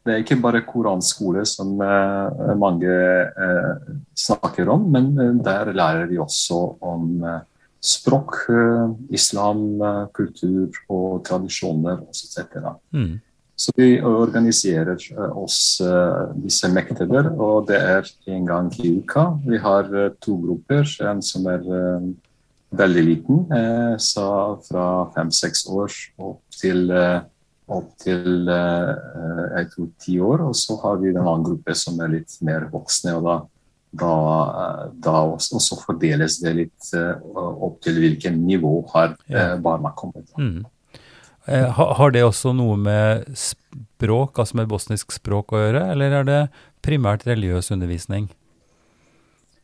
Det 0.04 0.12
er 0.12 0.20
ikke 0.22 0.40
bare 0.42 0.60
koranskole 0.66 1.46
som 1.46 1.78
uh, 1.80 2.52
mange 2.58 2.90
uh, 2.90 3.96
snakker 4.18 4.68
om, 4.68 4.84
men 4.92 5.12
uh, 5.18 5.30
der 5.44 5.72
lærer 5.72 6.06
vi 6.10 6.18
også 6.18 6.58
om 6.82 7.24
eh, 7.24 7.40
språk, 7.82 8.34
eh, 8.48 8.90
islam, 9.10 9.82
eh, 9.82 10.06
kultur 10.14 10.70
og 10.88 11.24
tradisjoner 11.26 11.98
etc. 12.08 12.38
Mm. 12.94 13.20
Så 13.56 13.72
vi 13.76 14.00
organiserer 14.00 14.98
eh, 15.12 15.38
oss 15.38 15.80
eh, 15.80 16.30
disse 16.44 16.70
mekteber, 16.70 17.32
og 17.34 17.66
det 17.68 17.80
er 17.80 18.12
en 18.30 18.46
gang 18.46 18.70
i 18.78 18.96
uka. 19.00 19.26
Vi 19.46 19.58
har 19.58 19.90
eh, 19.90 20.12
to 20.22 20.36
grupper. 20.44 20.86
En 21.10 21.22
som 21.22 21.46
er 21.50 21.66
eh, 21.66 22.06
veldig 22.72 23.04
liten, 23.04 23.44
eh, 23.52 23.94
så 23.98 24.26
fra 24.66 24.86
fem-seks 25.14 25.66
år 25.68 25.92
opp 26.18 26.42
til, 26.56 26.90
eh, 26.90 27.20
opp 27.68 27.92
til 28.00 28.48
eh, 28.48 28.92
jeg 29.58 29.70
tror 29.74 29.88
ti 30.00 30.18
år. 30.20 30.46
Og 30.48 30.56
så 30.56 30.78
har 30.82 31.00
vi 31.00 31.10
en 31.12 31.22
annen 31.22 31.44
gruppe 31.46 31.76
som 31.76 32.00
er 32.00 32.14
litt 32.16 32.36
mer 32.42 32.68
voksne. 32.72 33.16
og 33.16 33.24
da 33.28 33.40
da, 33.92 34.88
da 35.04 35.12
også, 35.34 35.58
også 35.58 35.76
fordeles 35.84 36.38
det 36.40 36.54
litt 36.56 36.94
opp 36.96 37.74
til 37.84 37.98
hvilket 38.00 38.32
nivå 38.32 38.70
har 38.88 39.12
barna 39.60 39.90
kommet. 39.92 40.30
Mm. 40.32 40.64
Har 41.44 42.14
det 42.14 42.22
også 42.24 42.54
noe 42.56 42.78
med 42.80 43.26
språk, 43.36 44.38
altså 44.38 44.56
med 44.56 44.70
bosnisk 44.72 45.12
språk 45.12 45.52
å 45.52 45.60
gjøre, 45.60 45.90
eller 45.92 46.16
er 46.22 46.24
det 46.24 46.40
primært 46.80 47.26
religiøs 47.28 47.68
undervisning? 47.76 48.30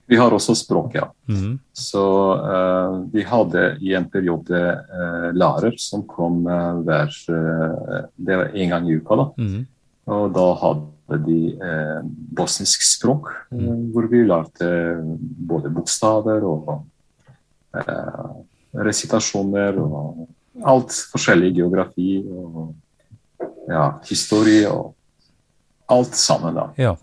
Vi 0.09 0.17
har 0.17 0.33
også 0.33 0.55
språk, 0.57 0.95
ja. 0.97 1.11
Mm. 1.29 1.59
Så 1.77 2.03
uh, 2.41 3.01
vi 3.13 3.25
hadde 3.29 3.65
i 3.85 3.93
en 3.97 4.07
periode 4.09 4.57
uh, 4.57 5.27
lærer 5.37 5.77
som 5.81 6.07
kom 6.09 6.47
uh, 6.49 6.81
hver 6.87 7.13
Det 8.17 8.39
var 8.41 8.55
en 8.57 8.73
gang 8.73 8.89
i 8.89 8.97
uka, 8.97 9.19
da. 9.21 9.27
Mm. 9.37 9.67
Og 10.09 10.31
da 10.33 10.47
hadde 10.63 11.19
de 11.25 11.41
bosnisk 12.37 12.85
språk, 12.85 13.29
mm. 13.53 13.91
hvor 13.93 14.09
vi 14.09 14.23
lærte 14.29 14.69
både 15.49 15.73
bokstaver 15.73 16.45
og 16.45 16.87
resitasjoner 18.73 19.77
og 19.81 20.27
alt 20.69 20.97
forskjellig 21.13 21.53
geografi 21.61 22.19
og 22.25 22.73
ja, 23.69 23.85
historie 24.09 24.69
og 24.73 24.95
alt 25.93 26.17
sammen, 26.17 26.57
da. 26.57 26.67
Ja. 26.81 26.95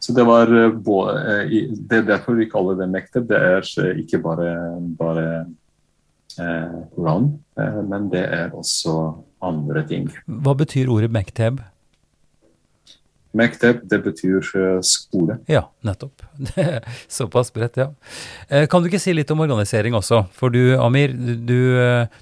Så 0.00 0.12
det 0.12 0.24
var 0.24 0.50
eh, 0.54 0.66
eh, 0.66 1.70
Det 1.70 2.02
er 2.02 2.06
derfor 2.06 2.38
vi 2.38 2.48
kaller 2.50 2.78
det 2.78 2.88
mekteb. 2.90 3.28
Det 3.28 3.38
er 3.38 3.64
eh, 3.82 4.02
ikke 4.04 4.20
bare, 4.22 4.52
bare 4.98 5.24
eh, 6.38 6.76
eh, 7.08 7.80
men 7.88 8.06
det 8.12 8.22
er 8.24 8.54
også 8.54 8.94
andre 9.42 9.84
ting. 9.88 10.08
Hva 10.26 10.54
betyr 10.58 10.90
ordet 10.90 11.10
mekteb? 11.14 11.60
Mekteb, 13.36 13.82
det 13.84 13.98
betyr 14.02 14.46
skole. 14.82 15.36
Ja, 15.50 15.66
nettopp. 15.84 16.22
Det 16.48 16.62
er 16.62 16.86
Såpass 17.12 17.52
bredt, 17.52 17.76
ja. 17.76 17.90
Kan 18.72 18.82
du 18.82 18.88
ikke 18.88 19.02
si 19.02 19.12
litt 19.12 19.30
om 19.30 19.42
organisering 19.44 19.94
også? 19.94 20.24
For 20.32 20.50
du, 20.50 20.78
Amir, 20.80 21.12
du, 21.12 21.60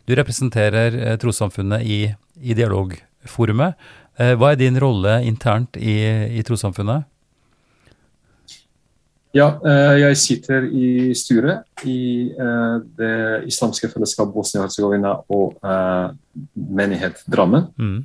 du 0.04 0.14
representerer 0.18 1.14
trossamfunnet 1.22 1.86
i, 1.86 2.00
i 2.42 2.58
dialogforumet. 2.58 3.78
Hva 4.18 4.50
er 4.50 4.58
din 4.58 4.80
rolle 4.82 5.20
internt 5.28 5.78
i, 5.78 5.94
i 6.36 6.42
trossamfunnet? 6.44 7.06
Ja, 9.36 9.46
eh, 9.60 9.94
jeg 10.00 10.16
sitter 10.20 10.64
i 10.64 11.12
styret 11.16 11.84
i 11.84 12.32
eh, 12.32 12.76
Det 12.96 13.16
islamske 13.50 13.90
fellesskap 13.92 14.30
Bosnia-Hercegovina 14.32 15.12
og 15.32 15.58
eh, 15.60 16.06
menighet 16.54 17.20
Drammen. 17.28 17.68
Mm. 17.76 18.04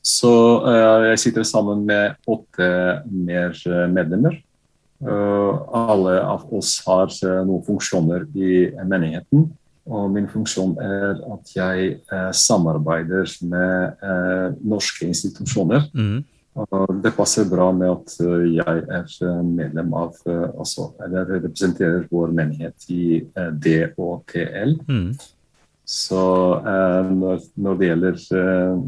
Så 0.00 0.32
jeg 1.12 1.18
sitter 1.20 1.44
sammen 1.44 1.82
med 1.84 2.14
åtte 2.24 2.66
mer 3.04 3.52
medlemmer. 3.92 4.38
Alle 5.04 6.14
av 6.24 6.46
oss 6.56 6.70
har 6.86 7.12
noen 7.44 7.60
funksjoner 7.66 8.24
i 8.32 8.62
menigheten. 8.80 9.44
Og 9.92 10.08
min 10.14 10.24
funksjon 10.32 10.72
er 10.80 11.20
at 11.36 11.52
jeg 11.52 12.00
samarbeider 12.32 13.28
med 13.52 14.56
norske 14.72 15.04
institusjoner. 15.12 15.84
Mm. 15.92 16.24
Det 17.02 17.12
passer 17.14 17.46
bra 17.46 17.68
med 17.72 17.92
at 17.92 18.14
eh, 18.24 18.46
jeg 18.56 18.80
er 18.82 19.12
eh, 19.22 19.42
medlem 19.46 19.92
av 19.94 20.16
altså, 20.26 20.88
eller 21.04 21.28
representerer 21.30 22.08
vår 22.10 22.32
menighet 22.34 22.88
i 22.90 23.20
eh, 23.22 23.52
DHTL. 23.54 24.74
Mm. 24.88 25.12
Så 25.86 26.24
eh, 26.58 27.12
når, 27.54 27.78
det 27.78 27.90
gjelder 27.90 28.18
eh, 28.40 28.82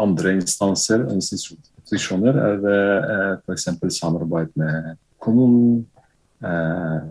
andre 0.00 0.32
instanser 0.38 1.04
og 1.04 1.14
institusjoner, 1.16 2.40
er 2.40 2.60
det 2.64 2.80
eh, 3.16 3.32
f.eks. 3.44 3.68
samarbeid 3.98 4.52
med 4.56 4.94
kommunen 5.22 5.84
eh, 6.44 7.04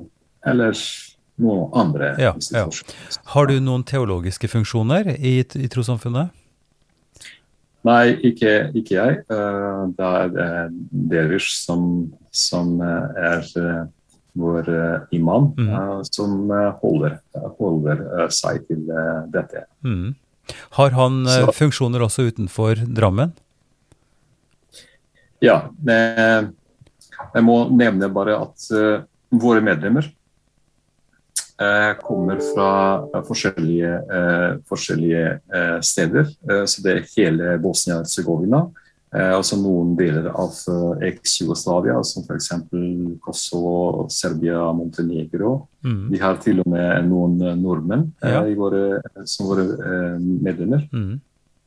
eller 0.46 0.82
noen 1.42 1.70
andre 1.78 2.16
Ja, 2.18 2.32
ja. 2.32 2.34
institusjoner. 2.34 3.22
Har 3.34 3.50
du 3.50 3.60
noen 3.60 3.86
teologiske 3.86 4.50
funksjoner 4.50 5.16
i, 5.18 5.38
i 5.42 5.70
trossamfunnet? 5.70 6.34
Nei, 7.86 8.16
ikke, 8.26 8.54
ikke 8.74 8.96
jeg. 8.98 9.18
Eh, 9.30 9.82
det 9.98 10.12
er 10.40 10.72
Dervish 11.12 11.52
som, 11.60 11.84
som 12.34 12.80
eh, 12.82 13.20
er 13.30 13.46
eh, 13.62 13.84
vår 14.36 14.70
imam, 15.16 15.52
mm. 15.56 16.02
som 16.10 16.50
holder, 16.82 17.14
holder 17.56 18.02
seg 18.36 18.66
til 18.68 18.82
dette. 19.32 19.62
Mm. 19.80 20.10
Har 20.76 20.92
han 20.98 21.22
Så- 21.24 21.54
funksjoner 21.56 22.04
også 22.04 22.26
utenfor 22.28 22.82
Drammen? 22.84 23.32
Ja. 25.40 25.70
Jeg 25.88 27.46
må 27.48 27.56
nevne 27.72 28.12
bare 28.12 28.36
at 28.42 28.68
våre 29.32 29.64
medlemmer 29.64 30.12
kommer 32.04 32.40
fra 32.54 32.72
eh, 33.16 33.22
forskjellige, 33.28 33.92
eh, 34.12 34.58
forskjellige 34.68 35.28
eh, 35.56 35.78
steder. 35.82 36.26
Eh, 36.52 36.66
Så 36.68 36.82
det 36.84 36.92
er 36.98 37.06
hele 37.16 37.58
Bosnia-Hercegovina. 37.64 38.66
Eh, 39.16 39.32
altså 39.38 39.56
noen 39.56 39.94
deler 39.96 40.28
av 40.36 40.52
eh, 40.68 41.08
eks-Jugoslavia, 41.12 42.02
som 42.04 42.24
f.eks. 42.28 42.50
Kosovo, 43.24 44.08
Serbia, 44.12 44.60
Montenegro. 44.76 45.68
Mm. 45.86 46.10
Vi 46.12 46.20
har 46.20 46.36
til 46.44 46.60
og 46.60 46.68
med 46.68 47.08
noen 47.08 47.38
eh, 47.42 47.56
nordmenn 47.56 48.10
eh, 48.24 48.34
Ja. 48.34 48.42
i 48.46 48.56
våre, 48.60 49.00
som 49.24 49.48
våre 49.48 49.64
eh, 49.80 50.18
medlemmer. 50.20 50.84
Mm. 50.92 51.22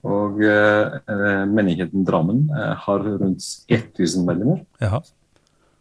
Og 0.04 0.42
eh, 0.44 0.98
eh, 1.08 1.46
menigheten 1.48 2.04
Drammen 2.06 2.44
eh, 2.52 2.74
har 2.84 3.00
rundt 3.08 3.40
1000 3.72 4.26
medlemmer. 4.28 4.60
Jaha. 4.84 5.00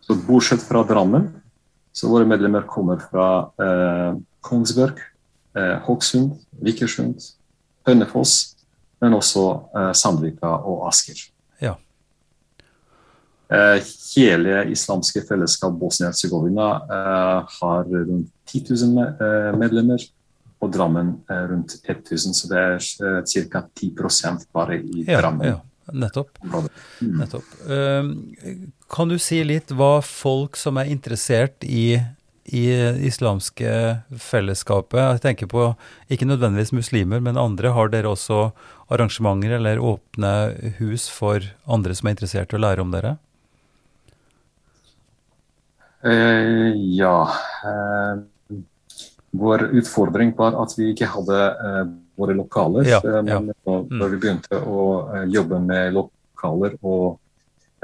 Så 0.08 0.16
bortsett 0.24 0.64
fra 0.64 0.86
Drammen, 0.88 1.28
så 1.98 2.10
våre 2.12 2.28
medlemmer 2.30 2.66
kommer 2.70 3.00
fra 3.02 3.28
eh, 3.64 4.18
Kongsberg, 4.46 5.00
eh, 5.58 5.78
Hokksund, 5.88 6.36
Vikersund, 6.62 7.24
Hønefoss, 7.88 8.36
men 9.02 9.16
også 9.18 9.46
eh, 9.74 9.92
Sandvika 9.98 10.52
og 10.70 10.84
Asker. 10.92 11.24
Ja. 11.64 11.74
Eh, 13.50 13.80
hele 14.18 14.66
islamske 14.74 15.22
fellesskap 15.26 15.74
Bosnia-Hercegovina 15.80 16.68
eh, 16.84 17.58
har 17.62 17.90
rundt 17.94 18.30
10 18.52 18.64
000 18.70 18.94
me- 18.98 19.10
eh, 19.24 19.52
medlemmer, 19.58 20.04
og 20.62 20.72
Drammen 20.74 21.14
eh, 21.30 21.44
rundt 21.52 21.76
1000, 21.86 22.34
så 22.36 22.50
det 22.52 22.62
er 22.66 22.80
ca. 23.50 23.62
10 23.78 23.92
bare 24.54 24.78
i 24.82 25.06
Ja, 25.08 25.22
Drammen. 25.22 25.48
ja, 25.48 25.60
nettopp. 25.94 26.38
nettopp. 27.00 27.56
Um, 27.68 28.14
kan 28.92 29.12
du 29.12 29.18
si 29.22 29.42
litt 29.46 29.72
hva 29.72 29.98
folk 30.06 30.58
som 30.60 30.80
er 30.82 30.92
interessert 30.92 31.64
i, 31.64 32.00
i 32.48 32.66
islamske 33.08 33.72
fellesskapet 34.24 35.02
Jeg 35.02 35.24
tenker 35.26 35.50
på 35.52 35.70
ikke 36.14 36.30
nødvendigvis 36.30 36.74
muslimer, 36.76 37.24
men 37.24 37.40
andre. 37.40 37.76
Har 37.76 37.92
dere 37.94 38.12
også 38.12 38.52
arrangementer 38.94 39.58
eller 39.60 39.84
åpne 39.84 40.34
hus 40.82 41.08
for 41.12 41.44
andre 41.68 41.96
som 41.96 42.08
er 42.08 42.18
interessert 42.18 42.54
i 42.54 42.60
å 42.60 42.64
lære 42.64 42.84
om 42.84 42.94
dere? 42.96 43.18
Eh, 46.08 46.74
ja. 46.96 47.30
Eh, 47.64 48.60
vår 49.32 49.70
utfordring 49.78 50.34
var 50.38 50.56
at 50.62 50.76
vi 50.78 50.92
ikke 50.94 51.10
hadde 51.12 51.40
eh, 51.70 51.88
våre 52.18 52.34
lokaler. 52.34 52.88
Ja, 52.90 53.02
eh, 53.04 53.22
ja. 53.28 53.40
men 53.40 53.54
da 53.66 53.80
når 53.90 54.14
vi 54.14 54.20
begynte 54.26 54.60
å 54.60 54.84
eh, 55.16 55.26
jobbe 55.34 55.60
med 55.64 55.96
lokaler 55.96 56.78
og 56.82 57.18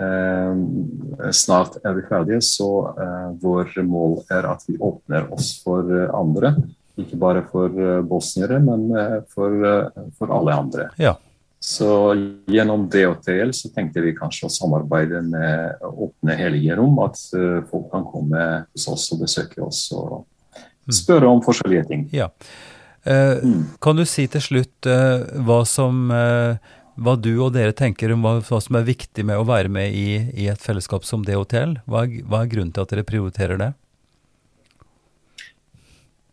eh, 0.01 1.31
snart 1.31 1.79
er 1.83 1.97
vi 1.97 2.05
ferdige, 2.09 2.41
så 2.45 2.69
eh, 2.93 3.27
vår 3.41 3.75
mål 3.87 4.23
er 4.33 4.49
at 4.49 4.65
vi 4.67 4.77
åpner 4.79 5.29
oss 5.33 5.55
for 5.63 5.89
eh, 5.89 6.09
andre. 6.13 6.55
Ikke 6.99 7.17
bare 7.17 7.41
for 7.49 7.73
bosniere, 8.05 8.59
men 8.61 8.83
for, 9.33 9.63
for 10.13 10.29
alle 10.35 10.53
andre. 10.53 10.83
Ja. 11.01 11.15
Så 11.57 11.87
gjennom 12.53 12.83
DHTL 12.91 13.49
så 13.57 13.71
tenkte 13.73 14.03
vi 14.03 14.11
kanskje 14.13 14.45
å 14.45 14.51
samarbeide 14.53 15.23
med 15.25 15.81
åpne 15.89 16.35
hellige 16.37 16.77
rom, 16.77 16.99
at 17.01 17.17
folk 17.71 17.87
kan 17.89 18.05
komme 18.05 18.43
hos 18.67 18.85
oss 18.93 19.07
og 19.15 19.23
besøke 19.23 19.63
oss 19.65 19.87
og 19.97 20.27
spørre 20.91 21.31
om 21.33 21.41
forskjellige 21.41 21.87
ting. 21.89 22.05
Ja. 22.13 22.29
Eh, 23.05 23.39
Mm. 23.43 23.63
Kan 23.83 23.95
du 23.99 24.05
si 24.07 24.27
til 24.31 24.41
slutt 24.41 24.87
eh, 24.87 25.23
hva 25.43 25.65
som 25.67 26.09
eh, 26.11 26.55
hva 26.95 27.15
du 27.19 27.31
og 27.41 27.51
dere 27.55 27.73
tenker 27.75 28.13
om 28.13 28.21
hva, 28.23 28.35
hva 28.45 28.59
som 28.61 28.75
er 28.77 28.85
viktig 28.87 29.25
med 29.25 29.39
å 29.41 29.47
være 29.49 29.67
med 29.69 29.91
i, 29.97 30.19
i 30.43 30.45
et 30.47 30.61
fellesskap 30.61 31.03
som 31.03 31.23
DHTL? 31.25 31.79
Hva, 31.89 32.03
er- 32.05 32.21
hva 32.29 32.43
er 32.45 32.51
grunnen 32.51 32.71
til 32.71 32.85
at 32.85 32.93
dere 32.93 33.03
prioriterer 33.07 33.57
det? 33.59 33.71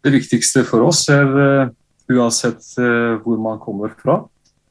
Det 0.05 0.13
viktigste 0.15 0.63
for 0.69 0.87
oss 0.87 1.03
er 1.13 1.27
uansett 2.11 2.63
hvor 3.25 3.41
man 3.43 3.59
kommer 3.61 3.93
fra, 4.01 4.21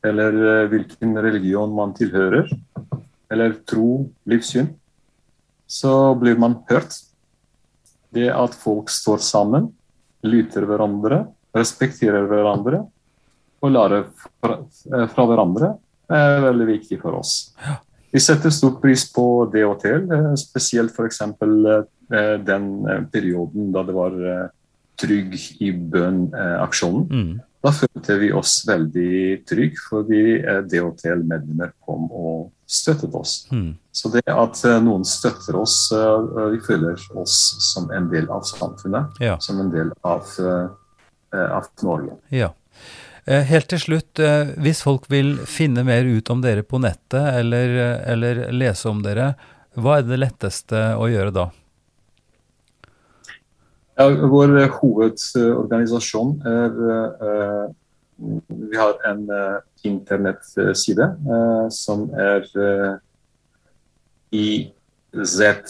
eller 0.06 0.68
hvilken 0.72 1.14
religion 1.22 1.74
man 1.76 1.92
tilhører, 1.98 2.50
eller 3.30 3.54
tro, 3.70 4.08
livssyn, 4.30 4.72
så 5.70 6.16
blir 6.18 6.40
man 6.42 6.56
hørt. 6.72 6.96
Det 8.10 8.26
at 8.34 8.56
folk 8.58 8.90
står 8.90 9.22
sammen, 9.22 9.68
lytter 10.26 10.66
hverandre, 10.66 11.28
respekterer 11.56 12.28
hverandre 12.30 12.84
og 13.60 13.74
lærer 13.74 14.08
fra, 14.40 14.60
eh, 14.94 15.08
fra 15.12 15.26
hverandre, 15.28 15.74
er 16.10 16.42
veldig 16.42 16.68
viktig 16.68 17.02
for 17.02 17.20
oss. 17.20 17.54
Vi 18.12 18.20
setter 18.20 18.50
stor 18.50 18.80
pris 18.82 19.04
på 19.14 19.46
DHTL, 19.54 20.08
eh, 20.12 20.36
spesielt 20.36 20.96
f.eks. 20.96 21.20
den 22.46 22.88
eh, 22.90 23.04
perioden 23.14 23.72
da 23.72 23.84
det 23.84 23.96
var 23.96 24.16
Trygg 25.00 25.36
i 25.64 25.72
bønn-aksjonen. 25.72 27.06
Mm. 27.08 27.36
Da 27.64 27.72
følte 27.72 28.18
vi 28.20 28.34
oss 28.36 28.66
veldig 28.68 29.46
trygge, 29.48 29.80
fordi 29.90 30.42
DHTL-medlemmer 30.68 31.72
kom 31.86 32.10
og 32.12 32.50
støttet 32.68 33.16
oss. 33.16 33.48
Mm. 33.52 33.78
Så 33.96 34.12
det 34.12 34.26
at 34.28 34.60
noen 34.84 35.06
støtter 35.08 35.56
oss, 35.56 35.88
vi 36.52 36.60
føler 36.68 37.00
oss 37.16 37.38
som 37.70 37.88
en 37.96 38.10
del 38.12 38.28
av 38.28 38.44
samfunnet, 38.44 39.24
Ja. 39.24 39.38
som 39.40 39.62
en 39.64 39.72
del 39.72 39.94
av, 40.04 40.28
av 41.38 41.70
Norge. 41.86 42.16
Ja. 42.34 42.54
Eh, 43.30 43.44
Helt 43.46 43.68
til 43.70 43.80
slutt, 43.80 44.20
eh, 44.20 44.56
hvis 44.58 44.82
folk 44.82 45.06
vil 45.12 45.38
finne 45.46 45.84
mer 45.86 46.04
ut 46.08 46.30
om 46.34 46.42
dere 46.42 46.64
på 46.66 46.80
nettet, 46.82 47.36
eller, 47.38 47.70
eh, 47.78 48.12
eller 48.12 48.52
lese 48.52 48.90
om 48.90 49.04
dere, 49.06 49.36
hva 49.78 50.00
er 50.00 50.04
det 50.08 50.18
letteste 50.18 50.98
å 50.98 51.06
gjøre 51.12 51.32
da? 51.36 51.52
Ja, 54.00 54.10
vår 54.10 54.58
eh, 54.64 54.70
hovedorganisasjon 54.80 56.42
er 56.48 56.72
eh, 56.90 57.68
Vi 58.20 58.76
har 58.76 58.98
en 59.08 59.30
eh, 59.32 59.60
internettside 59.88 61.06
eh, 61.06 61.70
som 61.72 62.10
er 62.18 62.44
eh, 62.60 62.98
izbih.no. 64.34 65.70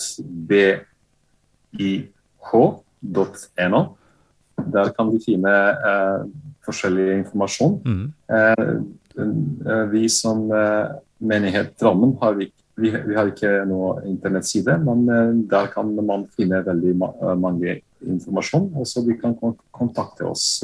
Der 4.74 4.92
kan 4.96 5.12
vi 5.14 5.20
finne 5.24 5.54
eh, 5.90 6.24
forskjellig 6.66 7.08
informasjon. 7.24 7.76
Mm. 7.86 8.06
Eh, 8.38 8.72
eh, 9.20 9.86
vi 9.92 10.08
som 10.10 10.46
eh, 10.52 10.96
menighet 11.20 11.76
Drammen 11.80 12.16
har 12.22 12.38
vi, 12.40 12.50
vi, 12.80 12.92
vi 12.92 13.16
har 13.18 13.28
ikke 13.32 13.66
noe 13.70 14.04
internettside, 14.08 14.78
men 14.84 15.06
eh, 15.10 15.34
der 15.52 15.72
kan 15.74 15.92
man 16.06 16.28
finne 16.38 16.62
veldig 16.66 16.96
ma 17.00 17.12
eh, 17.22 17.36
mange 17.40 17.80
informasjon. 18.06 18.72
Og 18.80 18.88
så 18.88 19.04
vi 19.08 19.18
kan 19.20 19.36
kontakte 19.72 20.30
oss 20.30 20.64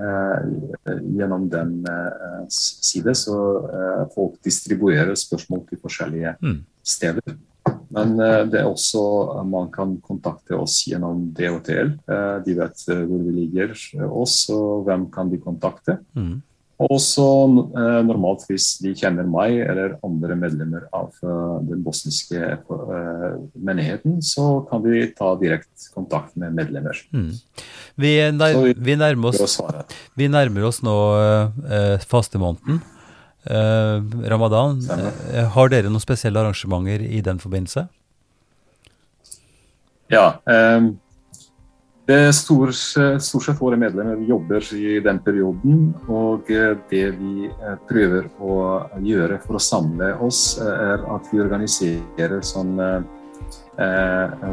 gjennom 0.00 1.42
den 1.52 1.72
side, 2.48 3.12
så 3.18 3.34
folk 4.14 4.38
distribuerer 4.46 5.12
spørsmål 5.18 5.66
til 5.68 5.80
forskjellige 5.82 6.30
Mm. 6.40 6.60
steder. 6.82 7.34
Men 7.94 8.14
eh, 8.20 8.42
det 8.50 8.60
er 8.62 8.68
også 8.68 9.02
eh, 9.36 9.48
man 9.48 9.70
kan 9.74 9.96
kontakte 10.04 10.58
oss 10.58 10.82
gjennom 10.88 11.30
DHTL. 11.36 11.96
Eh, 12.10 12.36
de 12.46 12.54
vet 12.58 12.86
hvor 12.90 13.24
vi 13.26 13.34
ligger 13.42 13.74
oss, 14.10 14.44
og 14.54 14.86
hvem 14.88 15.08
kan 15.14 15.32
de 15.32 15.40
kontakte. 15.42 15.98
Mm. 16.18 16.38
Og 16.80 16.96
så 17.04 17.26
eh, 17.76 17.98
normalt 18.08 18.46
hvis 18.48 18.72
de 18.80 18.94
kjenner 18.96 19.26
meg 19.28 19.58
eller 19.66 19.98
andre 20.06 20.36
medlemmer 20.40 20.86
av 20.96 21.12
den 21.68 21.82
bosniske 21.84 22.54
menigheten, 23.60 24.20
så 24.24 24.62
kan 24.70 24.80
de 24.86 25.02
ta 25.16 25.34
direkte 25.40 25.90
kontakt 25.92 26.38
med 26.40 26.56
medlemmer. 26.56 26.96
Mm. 27.12 27.34
Vi, 28.00 28.14
nær, 28.32 28.62
vi, 28.76 28.96
nærmer 28.96 29.36
oss, 29.44 29.60
vi 30.16 30.30
nærmer 30.32 30.70
oss 30.70 30.80
nå 30.86 30.96
eh, 31.68 32.08
fastemåneden, 32.08 32.80
ramadan. 33.44 34.82
Stemmer. 34.82 35.12
Eh, 35.32 35.46
har 35.54 35.68
dere 35.72 35.88
noen 35.88 36.02
spesielle 36.02 36.40
arrangementer 36.40 37.00
i 37.00 37.22
den 37.24 37.38
forbindelse? 37.38 37.86
Ja. 40.10 40.40
Eh, 40.44 40.90
det 42.10 42.16
er 42.16 42.32
stor, 42.34 42.72
stort 42.74 43.44
sett 43.44 43.60
våre 43.60 43.76
medlemmer 43.78 44.18
jobber 44.26 44.64
i 44.74 44.98
den 45.04 45.20
perioden. 45.22 45.92
Og 46.10 46.48
eh, 46.50 46.74
det 46.90 47.04
vi 47.20 47.46
eh, 47.46 47.76
prøver 47.86 48.26
å 48.42 48.56
gjøre 49.04 49.38
for 49.44 49.58
å 49.58 49.62
samle 49.62 50.08
oss, 50.26 50.58
eh, 50.58 50.66
er 50.66 51.04
at 51.14 51.30
vi 51.30 51.42
organiserer 51.44 52.42
sånn 52.42 52.74
eh, 52.82 52.98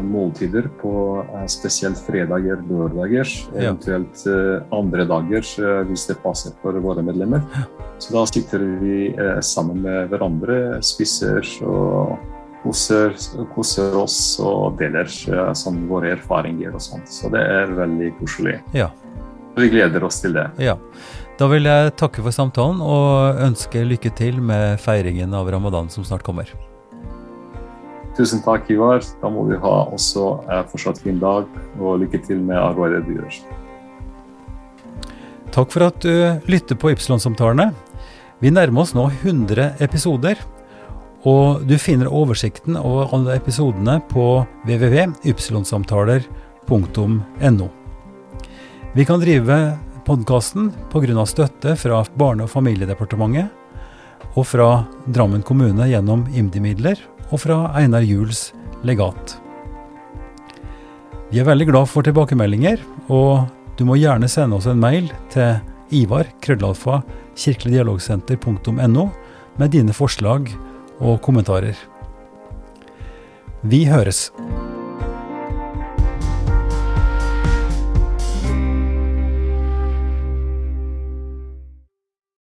måltider 0.04 0.70
på 0.82 0.94
eh, 1.24 1.46
spesielt 1.52 2.00
fredager, 2.00 2.62
lørdager, 2.70 3.28
eventuelt 3.56 4.24
eh, 4.30 4.62
andre 4.76 5.06
dager 5.10 5.44
eh, 5.44 5.82
hvis 5.90 6.08
det 6.10 6.18
passer 6.24 6.56
for 6.62 6.78
våre 6.84 7.04
medlemmer. 7.06 7.44
Så 8.00 8.14
da 8.16 8.24
sitter 8.30 8.64
vi 8.82 9.10
eh, 9.12 9.40
sammen 9.42 9.82
med 9.86 10.12
hverandre, 10.14 10.80
spiser 10.86 11.44
og 11.68 12.18
koser, 12.64 13.16
koser 13.56 13.98
oss 14.00 14.20
og 14.44 14.80
deler 14.82 15.08
eh, 15.08 15.52
sånn, 15.58 15.84
våre 15.92 16.16
erfaringer 16.16 16.76
og 16.76 16.84
sånt. 16.84 17.12
Så 17.12 17.32
det 17.34 17.44
er 17.44 17.76
veldig 17.78 18.14
koselig. 18.22 18.60
Ja. 18.78 18.92
Vi 19.58 19.72
gleder 19.74 20.04
oss 20.06 20.22
til 20.22 20.38
det. 20.38 20.50
Ja. 20.62 20.78
Da 21.38 21.46
vil 21.50 21.70
jeg 21.70 21.94
takke 21.98 22.24
for 22.26 22.34
samtalen 22.34 22.80
og 22.82 23.44
ønske 23.46 23.84
lykke 23.86 24.14
til 24.18 24.42
med 24.42 24.80
feiringen 24.82 25.36
av 25.38 25.50
ramadan 25.54 25.90
som 25.94 26.06
snart 26.06 26.26
kommer. 26.26 26.50
Tusen 28.18 28.41
takk, 28.43 28.68
Ivar. 28.74 28.99
Da 29.22 29.30
må 29.32 29.45
vi 29.47 29.55
ha 29.61 29.76
også 29.93 30.24
eh, 30.49 30.63
fortsatt 30.72 30.99
fin 31.03 31.20
dag, 31.22 31.43
og 31.80 31.99
lykke 32.01 32.20
til 32.26 32.39
med 32.43 32.57
arbeidet 32.59 33.05
du 33.07 33.11
gjør. 33.20 33.34
Takk 35.53 35.70
for 35.74 35.82
at 35.88 35.97
du 36.03 36.13
lytter 36.49 36.76
på 36.78 36.91
Ypsilon-samtalene. 36.93 37.68
Vi 38.43 38.49
nærmer 38.53 38.82
oss 38.84 38.95
nå 38.97 39.05
100 39.24 39.76
episoder, 39.82 40.36
og 41.28 41.45
du 41.68 41.78
finner 41.82 42.13
oversikten 42.13 42.78
over 42.78 43.15
alle 43.15 43.36
episodene 43.39 43.95
på 44.11 44.26
www.ypsilonsamtaler.no. 44.68 47.68
Vi 48.93 49.05
kan 49.05 49.20
drive 49.22 49.78
podkasten 50.07 50.72
pga. 50.91 51.26
støtte 51.26 51.76
fra 51.76 52.05
Barne- 52.15 52.43
og 52.43 52.49
familiedepartementet 52.49 53.47
og 54.38 54.45
fra 54.45 54.86
Drammen 55.09 55.43
kommune 55.43 55.88
gjennom 55.89 56.28
IMDi-midler 56.32 57.16
og 57.32 57.42
fra 57.44 57.60
Einar 57.78 58.06
Juels 58.08 58.52
legat. 58.88 59.38
Vi 61.32 61.42
er 61.42 61.48
veldig 61.48 61.68
glad 61.68 61.90
for 61.92 62.08
tilbakemeldinger, 62.08 62.80
og 63.12 63.50
du 63.78 63.84
må 63.88 63.98
gjerne 64.00 64.30
sende 64.32 64.58
oss 64.58 64.70
en 64.70 64.80
mail 64.80 65.10
til 65.34 65.60
ivar 65.92 66.30
krøllalfa 66.44 67.02
kirkeligdialogsenter.no 67.38 69.10
med 69.58 69.76
dine 69.76 69.96
forslag 69.96 70.50
og 71.00 71.20
kommentarer. 71.22 71.76
Vi 73.62 73.86
høres. 73.90 74.30